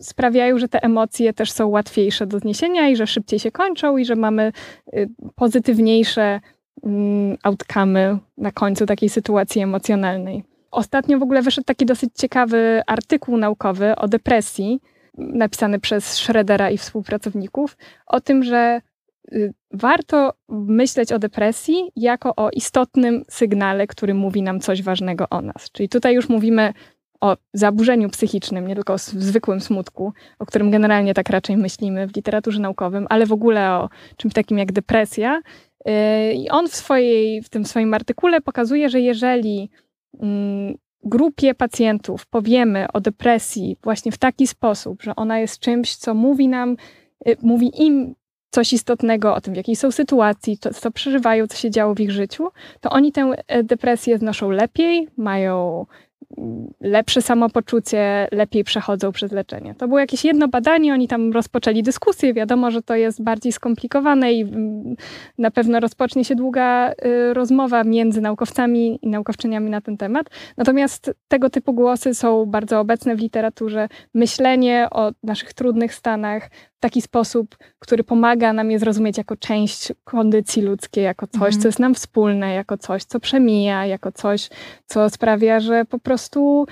sprawiają, 0.00 0.58
że 0.58 0.68
te 0.68 0.82
emocje 0.82 1.32
też 1.32 1.52
są 1.52 1.68
łatwiejsze 1.68 2.26
do 2.26 2.38
zniesienia 2.38 2.88
i 2.88 2.96
że 2.96 3.06
szybciej 3.06 3.38
się 3.38 3.50
kończą 3.50 3.96
i 3.96 4.04
że 4.04 4.16
mamy 4.16 4.52
y, 4.94 5.08
pozytywniejsze 5.34 6.40
mm, 6.84 7.36
outcome 7.42 8.18
na 8.36 8.52
końcu 8.52 8.86
takiej 8.86 9.08
sytuacji 9.08 9.62
emocjonalnej. 9.62 10.44
Ostatnio 10.70 11.18
w 11.18 11.22
ogóle 11.22 11.42
wyszedł 11.42 11.64
taki 11.64 11.86
dosyć 11.86 12.10
ciekawy 12.14 12.82
artykuł 12.86 13.36
naukowy 13.36 13.96
o 13.96 14.08
depresji, 14.08 14.80
napisany 15.18 15.80
przez 15.80 16.12
Schroedera 16.12 16.70
i 16.70 16.78
współpracowników, 16.78 17.76
o 18.06 18.20
tym, 18.20 18.42
że 18.42 18.80
warto 19.72 20.32
myśleć 20.48 21.12
o 21.12 21.18
depresji 21.18 21.90
jako 21.96 22.36
o 22.36 22.50
istotnym 22.50 23.24
sygnale, 23.28 23.86
który 23.86 24.14
mówi 24.14 24.42
nam 24.42 24.60
coś 24.60 24.82
ważnego 24.82 25.26
o 25.30 25.42
nas. 25.42 25.70
Czyli 25.72 25.88
tutaj 25.88 26.14
już 26.14 26.28
mówimy 26.28 26.72
o 27.20 27.36
zaburzeniu 27.54 28.10
psychicznym, 28.10 28.68
nie 28.68 28.74
tylko 28.74 28.92
o 28.92 28.98
zwykłym 28.98 29.60
smutku, 29.60 30.12
o 30.38 30.46
którym 30.46 30.70
generalnie 30.70 31.14
tak 31.14 31.30
raczej 31.30 31.56
myślimy 31.56 32.06
w 32.06 32.16
literaturze 32.16 32.60
naukowym, 32.60 33.06
ale 33.10 33.26
w 33.26 33.32
ogóle 33.32 33.70
o 33.70 33.88
czymś 34.16 34.34
takim 34.34 34.58
jak 34.58 34.72
depresja. 34.72 35.40
Y, 35.88 35.92
I 36.34 36.48
on 36.50 36.68
w, 36.68 36.76
swojej, 36.76 37.42
w 37.42 37.48
tym 37.48 37.64
swoim 37.64 37.94
artykule 37.94 38.40
pokazuje, 38.40 38.88
że 38.88 39.00
jeżeli 39.00 39.70
mm, 40.20 40.74
grupie 41.04 41.54
pacjentów 41.54 42.26
powiemy 42.26 42.86
o 42.92 43.00
depresji 43.00 43.76
właśnie 43.82 44.12
w 44.12 44.18
taki 44.18 44.46
sposób, 44.46 45.02
że 45.02 45.16
ona 45.16 45.38
jest 45.38 45.58
czymś, 45.58 45.96
co 45.96 46.14
mówi 46.14 46.48
nam, 46.48 46.76
y, 47.28 47.36
mówi 47.42 47.82
im 47.82 48.14
coś 48.52 48.72
istotnego 48.72 49.34
o 49.34 49.40
tym, 49.40 49.54
w 49.54 49.56
jakiej 49.56 49.76
są 49.76 49.90
sytuacji, 49.90 50.58
to, 50.58 50.74
co 50.74 50.90
przeżywają, 50.90 51.46
co 51.46 51.56
się 51.56 51.70
działo 51.70 51.94
w 51.94 52.00
ich 52.00 52.10
życiu, 52.10 52.48
to 52.80 52.90
oni 52.90 53.12
tę 53.12 53.32
e, 53.46 53.62
depresję 53.62 54.18
znoszą 54.18 54.50
lepiej, 54.50 55.08
mają 55.16 55.86
lepsze 56.80 57.22
samopoczucie, 57.22 58.28
lepiej 58.32 58.64
przechodzą 58.64 59.12
przez 59.12 59.32
leczenie. 59.32 59.74
To 59.74 59.88
było 59.88 60.00
jakieś 60.00 60.24
jedno 60.24 60.48
badanie, 60.48 60.92
oni 60.92 61.08
tam 61.08 61.32
rozpoczęli 61.32 61.82
dyskusję. 61.82 62.34
Wiadomo, 62.34 62.70
że 62.70 62.82
to 62.82 62.94
jest 62.94 63.22
bardziej 63.22 63.52
skomplikowane 63.52 64.32
i 64.32 64.42
mm, 64.42 64.96
na 65.38 65.50
pewno 65.50 65.80
rozpocznie 65.80 66.24
się 66.24 66.34
długa 66.34 66.92
y, 66.92 67.34
rozmowa 67.34 67.84
między 67.84 68.20
naukowcami 68.20 68.98
i 69.02 69.08
naukowczyniami 69.08 69.70
na 69.70 69.80
ten 69.80 69.96
temat. 69.96 70.26
Natomiast 70.56 71.14
tego 71.28 71.50
typu 71.50 71.72
głosy 71.72 72.14
są 72.14 72.46
bardzo 72.46 72.80
obecne 72.80 73.16
w 73.16 73.20
literaturze. 73.20 73.88
Myślenie 74.14 74.88
o 74.90 75.12
naszych 75.22 75.54
trudnych 75.54 75.94
stanach 75.94 76.50
taki 76.82 77.02
sposób, 77.02 77.56
który 77.78 78.04
pomaga 78.04 78.52
nam 78.52 78.70
je 78.70 78.78
zrozumieć 78.78 79.18
jako 79.18 79.36
część 79.36 79.92
kondycji 80.04 80.62
ludzkiej, 80.62 81.04
jako 81.04 81.26
coś, 81.26 81.54
mhm. 81.54 81.60
co 81.60 81.68
jest 81.68 81.78
nam 81.78 81.94
wspólne, 81.94 82.54
jako 82.54 82.78
coś, 82.78 83.04
co 83.04 83.20
przemija, 83.20 83.86
jako 83.86 84.12
coś, 84.12 84.48
co 84.86 85.10
sprawia, 85.10 85.60
że 85.60 85.84
po 85.84 85.98
prostu 85.98 86.66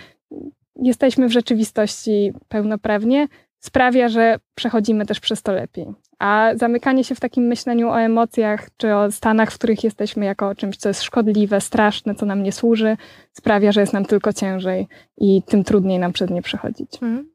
jesteśmy 0.77 1.29
w 1.29 1.33
rzeczywistości 1.33 2.33
pełnoprawnie, 2.49 3.29
sprawia, 3.61 4.09
że 4.09 4.37
przechodzimy 4.55 5.07
też 5.07 5.21
przez 5.21 5.43
to 5.43 5.53
lepiej. 5.53 5.87
A 6.19 6.51
zamykanie 6.55 7.05
się 7.05 7.15
w 7.15 7.21
takim 7.21 7.45
myśleniu 7.45 7.89
o 7.89 8.01
emocjach 8.01 8.69
czy 8.77 8.95
o 8.95 9.13
stanach, 9.13 9.51
w 9.51 9.55
których 9.55 9.85
jesteśmy 9.85 10.25
jako 10.25 10.49
o 10.49 10.55
czymś, 10.55 10.77
co 10.77 10.89
jest 10.89 11.03
szkodliwe, 11.03 11.61
straszne, 11.61 12.15
co 12.15 12.27
nam 12.27 12.43
nie 12.43 12.53
służy, 12.53 12.97
sprawia, 13.33 13.73
że 13.73 13.81
jest 13.81 13.93
nam 13.93 14.05
tylko 14.05 14.33
ciężej 14.33 14.89
i 15.19 15.43
tym 15.43 15.65
trudniej 15.65 15.99
nam 15.99 16.13
przez 16.13 16.31
nie 16.31 16.43
przechodzić. 16.43 16.95
Mhm. 16.95 17.31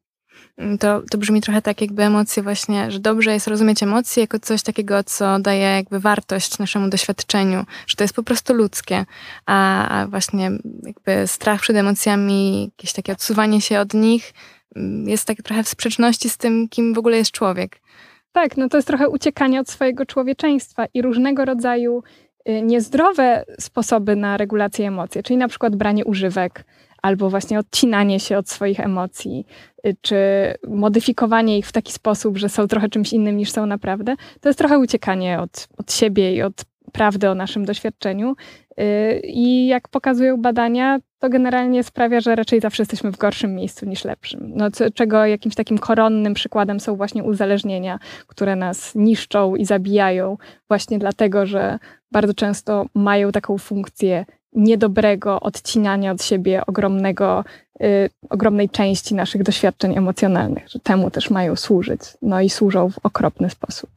Mm, 0.58 0.78
to, 0.78 1.02
to 1.12 1.18
brzmi 1.18 1.42
trochę 1.42 1.62
tak, 1.62 1.82
jakby 1.82 2.04
emocje 2.04 2.44
właśnie, 2.44 2.92
że 2.92 3.00
dobrze 3.00 3.34
jest 3.34 3.48
rozumieć 3.48 3.84
emocje 3.84 4.22
jako 4.22 4.40
coś 4.40 4.64
takiego, 4.64 5.04
co 5.04 5.40
daje 5.40 5.62
jakby 5.62 6.00
wartość 6.00 6.60
naszemu 6.60 6.90
doświadczeniu, 6.90 7.66
że 7.88 7.96
to 7.96 8.04
jest 8.04 8.16
po 8.16 8.24
prostu 8.24 8.54
ludzkie, 8.54 9.06
a, 9.46 9.88
a 9.90 10.08
właśnie 10.08 10.52
jakby 10.84 11.28
strach 11.28 11.62
przed 11.62 11.76
emocjami, 11.76 12.66
jakieś 12.66 12.94
takie 12.94 13.12
odsuwanie 13.12 13.62
się 13.62 13.80
od 13.80 13.94
nich 13.94 14.34
mm, 14.76 15.10
jest 15.10 15.26
tak 15.26 15.38
trochę 15.38 15.64
w 15.64 15.68
sprzeczności 15.68 16.30
z 16.30 16.38
tym, 16.38 16.70
kim 16.70 16.94
w 16.94 16.98
ogóle 16.98 17.18
jest 17.18 17.32
człowiek. 17.32 17.80
Tak, 18.32 18.58
no 18.58 18.70
to 18.70 18.78
jest 18.78 18.88
trochę 18.88 19.10
uciekanie 19.10 19.60
od 19.60 19.70
swojego 19.70 20.06
człowieczeństwa 20.06 20.86
i 20.94 21.02
różnego 21.02 21.46
rodzaju 21.46 22.04
y, 22.50 22.62
niezdrowe 22.62 23.46
sposoby 23.60 24.16
na 24.16 24.38
regulację 24.38 24.88
emocji, 24.88 25.24
czyli 25.24 25.38
na 25.38 25.48
przykład 25.48 25.76
branie 25.76 26.06
używek, 26.06 26.66
albo 27.06 27.30
właśnie 27.30 27.60
odcinanie 27.60 28.20
się 28.20 28.38
od 28.38 28.50
swoich 28.50 28.80
emocji, 28.80 29.46
y, 29.88 29.96
czy 30.02 30.18
modyfikowanie 30.68 31.58
ich 31.58 31.68
w 31.68 31.72
taki 31.72 31.94
sposób, 31.94 32.38
że 32.38 32.50
są 32.50 32.68
trochę 32.68 32.90
czymś 32.90 33.14
innym 33.14 33.38
niż 33.38 33.52
są 33.52 33.66
naprawdę, 33.66 34.16
to 34.42 34.50
jest 34.50 34.60
trochę 34.60 34.80
uciekanie 34.80 35.40
od, 35.40 35.68
od 35.78 35.94
siebie 35.94 36.36
i 36.36 36.42
od 36.42 36.66
prawdy 36.92 37.30
o 37.30 37.36
naszym 37.36 37.66
doświadczeniu. 37.66 38.36
Y, 38.80 39.22
I 39.24 39.68
jak 39.68 39.88
pokazują 39.88 40.42
badania, 40.42 41.00
to 41.20 41.30
generalnie 41.30 41.84
sprawia, 41.84 42.22
że 42.22 42.36
raczej 42.36 42.62
zawsze 42.62 42.82
jesteśmy 42.82 43.12
w 43.12 43.18
gorszym 43.18 43.56
miejscu 43.56 43.86
niż 43.86 44.04
lepszym. 44.04 44.52
No, 44.56 44.68
czego 44.94 45.26
jakimś 45.26 45.56
takim 45.56 45.78
koronnym 45.78 46.34
przykładem 46.34 46.80
są 46.80 46.96
właśnie 46.96 47.24
uzależnienia, 47.24 48.00
które 48.28 48.56
nas 48.56 48.96
niszczą 48.96 49.56
i 49.56 49.66
zabijają, 49.66 50.38
właśnie 50.68 51.00
dlatego, 51.00 51.46
że 51.46 51.80
bardzo 52.12 52.34
często 52.34 52.86
mają 52.96 53.32
taką 53.32 53.58
funkcję 53.58 54.26
niedobrego 54.56 55.40
odcinania 55.40 56.12
od 56.12 56.24
siebie 56.24 56.66
ogromnego, 56.66 57.44
y, 57.82 58.10
ogromnej 58.30 58.70
części 58.70 59.16
naszych 59.16 59.44
doświadczeń 59.44 59.98
emocjonalnych, 59.98 60.70
że 60.70 60.80
temu 60.80 61.12
też 61.12 61.30
mają 61.30 61.56
służyć. 61.56 62.02
No 62.22 62.42
i 62.42 62.50
służą 62.50 62.90
w 62.90 62.98
okropny 63.04 63.50
sposób. 63.50 63.90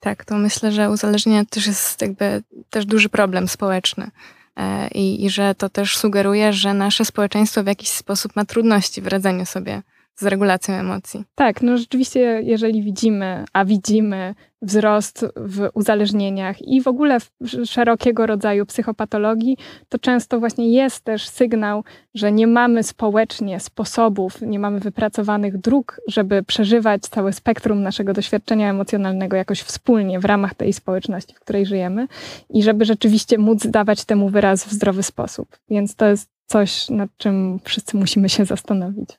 Tak, 0.00 0.24
to 0.24 0.34
myślę, 0.34 0.72
że 0.72 0.90
uzależnienie 0.90 1.46
też 1.46 1.66
jest 1.66 2.02
jakby 2.02 2.42
też 2.70 2.86
duży 2.86 3.08
problem 3.08 3.48
społeczny. 3.48 4.10
E, 4.56 4.88
I, 4.88 5.24
I 5.24 5.30
że 5.30 5.54
to 5.54 5.68
też 5.68 5.96
sugeruje, 5.96 6.52
że 6.52 6.74
nasze 6.74 7.04
społeczeństwo 7.04 7.62
w 7.62 7.66
jakiś 7.66 7.88
sposób 7.88 8.36
ma 8.36 8.44
trudności 8.44 9.02
w 9.02 9.06
radzeniu 9.06 9.46
sobie 9.46 9.82
z 10.18 10.26
regulacją 10.26 10.74
emocji. 10.74 11.24
Tak, 11.34 11.62
no 11.62 11.78
rzeczywiście, 11.78 12.20
jeżeli 12.42 12.82
widzimy, 12.82 13.44
a 13.52 13.64
widzimy 13.64 14.34
wzrost 14.62 15.26
w 15.36 15.68
uzależnieniach 15.74 16.62
i 16.62 16.82
w 16.82 16.88
ogóle 16.88 17.20
w 17.20 17.28
szerokiego 17.64 18.26
rodzaju 18.26 18.66
psychopatologii, 18.66 19.56
to 19.88 19.98
często 19.98 20.40
właśnie 20.40 20.72
jest 20.72 21.04
też 21.04 21.28
sygnał, 21.28 21.84
że 22.14 22.32
nie 22.32 22.46
mamy 22.46 22.82
społecznie 22.82 23.60
sposobów, 23.60 24.40
nie 24.42 24.58
mamy 24.58 24.80
wypracowanych 24.80 25.58
dróg, 25.58 26.00
żeby 26.08 26.42
przeżywać 26.42 27.02
całe 27.02 27.32
spektrum 27.32 27.82
naszego 27.82 28.12
doświadczenia 28.12 28.70
emocjonalnego 28.70 29.36
jakoś 29.36 29.60
wspólnie 29.60 30.20
w 30.20 30.24
ramach 30.24 30.54
tej 30.54 30.72
społeczności, 30.72 31.34
w 31.34 31.40
której 31.40 31.66
żyjemy 31.66 32.08
i 32.50 32.62
żeby 32.62 32.84
rzeczywiście 32.84 33.38
móc 33.38 33.66
dawać 33.66 34.04
temu 34.04 34.28
wyraz 34.28 34.64
w 34.64 34.72
zdrowy 34.72 35.02
sposób. 35.02 35.58
Więc 35.70 35.94
to 35.94 36.06
jest 36.06 36.30
coś, 36.46 36.90
nad 36.90 37.10
czym 37.16 37.60
wszyscy 37.64 37.96
musimy 37.96 38.28
się 38.28 38.44
zastanowić. 38.44 39.10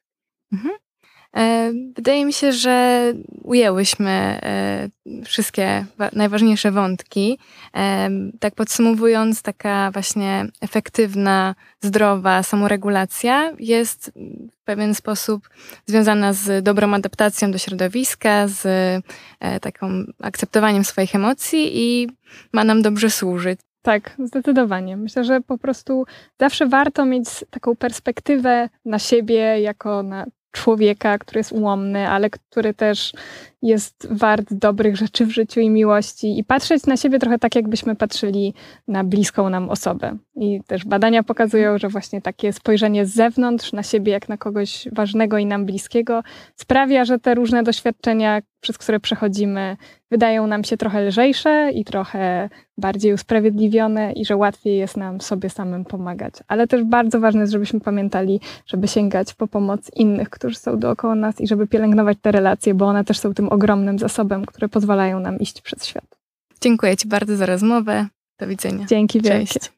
Mhm. 0.54 0.76
E, 1.38 1.72
wydaje 1.96 2.26
mi 2.26 2.34
się, 2.34 2.52
że 2.52 3.14
ujęłyśmy 3.44 4.10
e, 4.10 4.90
wszystkie 5.26 5.86
najważniejsze 6.14 6.72
wątki. 6.72 7.40
E, 7.76 8.10
tak 8.40 8.56
podsumowując, 8.56 9.42
taka 9.42 9.92
właśnie 9.92 10.46
efektywna, 10.62 11.56
zdrowa 11.82 12.44
samoregulacja 12.44 13.54
jest 13.60 14.12
w 14.52 14.64
pewien 14.64 14.96
sposób 14.96 15.50
związana 15.86 16.34
z 16.34 16.64
dobrą 16.64 16.94
adaptacją 16.94 17.52
do 17.52 17.58
środowiska, 17.58 18.48
z 18.48 18.64
taką 19.62 20.04
akceptowaniem 20.22 20.84
swoich 20.84 21.16
emocji 21.16 21.70
i 21.74 22.08
ma 22.54 22.64
nam 22.64 22.82
dobrze 22.82 23.10
służyć. 23.10 23.60
Tak, 23.82 24.16
zdecydowanie. 24.24 24.98
Myślę, 24.98 25.24
że 25.24 25.42
po 25.42 25.58
prostu 25.58 26.06
zawsze 26.40 26.68
warto 26.68 27.06
mieć 27.06 27.26
taką 27.50 27.76
perspektywę 27.76 28.70
na 28.86 29.00
siebie 29.00 29.62
jako 29.62 30.04
na 30.04 30.26
człowieka, 30.52 31.18
który 31.18 31.39
jest 31.39 31.52
ułomny, 31.52 32.10
ale 32.10 32.30
który 32.30 32.74
też 32.74 33.14
jest 33.62 34.07
wart 34.12 34.53
dobrych 34.53 34.97
rzeczy 34.97 35.26
w 35.26 35.32
życiu 35.32 35.60
i 35.60 35.70
miłości 35.70 36.39
i 36.39 36.43
patrzeć 36.43 36.86
na 36.86 36.97
siebie 36.97 37.20
trochę 37.20 37.39
tak, 37.39 37.55
jakbyśmy 37.55 37.95
patrzyli 37.95 38.53
na 38.88 39.03
bliską 39.03 39.49
nam 39.49 39.70
osobę. 39.70 40.18
I 40.36 40.62
też 40.68 40.86
badania 40.86 41.24
pokazują, 41.24 41.78
że 41.78 41.89
właśnie 41.89 42.22
takie 42.22 42.53
spojrzenie 42.53 43.05
z 43.05 43.14
zewnątrz 43.14 43.74
na 43.74 43.84
siebie, 43.84 44.12
jak 44.12 44.30
na 44.30 44.38
kogoś 44.38 44.88
ważnego 44.91 45.38
i 45.38 45.45
nam 45.45 45.66
bliskiego, 45.66 46.24
sprawia, 46.55 47.05
że 47.05 47.20
te 47.20 47.36
różne 47.36 47.64
doświadczenia, 47.64 48.41
przez 48.62 48.78
które 48.78 48.99
przechodzimy, 48.99 49.78
wydają 50.12 50.47
nam 50.47 50.64
się 50.64 50.78
trochę 50.78 51.01
lżejsze 51.01 51.72
i 51.72 51.86
trochę 51.86 52.49
bardziej 52.78 53.14
usprawiedliwione 53.14 54.12
i 54.12 54.26
że 54.26 54.38
łatwiej 54.38 54.78
jest 54.78 54.97
nam 54.97 55.22
sobie 55.22 55.49
samym 55.49 55.86
pomagać. 55.86 56.34
Ale 56.47 56.68
też 56.68 56.84
bardzo 56.84 57.20
ważne 57.20 57.41
jest, 57.41 57.53
żebyśmy 57.53 57.80
pamiętali, 57.80 58.39
żeby 58.66 58.88
sięgać 58.88 59.34
po 59.34 59.47
pomoc 59.47 59.91
innych, 59.95 60.30
którzy 60.30 60.55
są 60.55 60.80
dookoła 60.80 61.16
nas 61.16 61.41
i 61.41 61.47
żeby 61.47 61.68
pielęgnować 61.68 62.18
te 62.22 62.32
relacje, 62.32 62.74
bo 62.74 62.86
one 62.86 63.03
też 63.03 63.20
są 63.20 63.34
tym 63.50 63.56
ogromnym 63.56 64.00
zasobem, 64.00 64.45
które 64.45 64.70
pozwalają 64.70 65.20
nam 65.20 65.39
iść 65.39 65.62
przez 65.62 65.86
świat. 65.86 66.20
Dziękuję 66.62 66.97
Ci 66.97 67.08
bardzo 67.08 67.38
za 67.38 67.45
rozmowę. 67.45 68.08
Do 68.39 68.47
widzenia. 68.47 68.86
Dzięki 68.86 69.22
wielkie. 69.22 69.60
Cześć. 69.60 69.72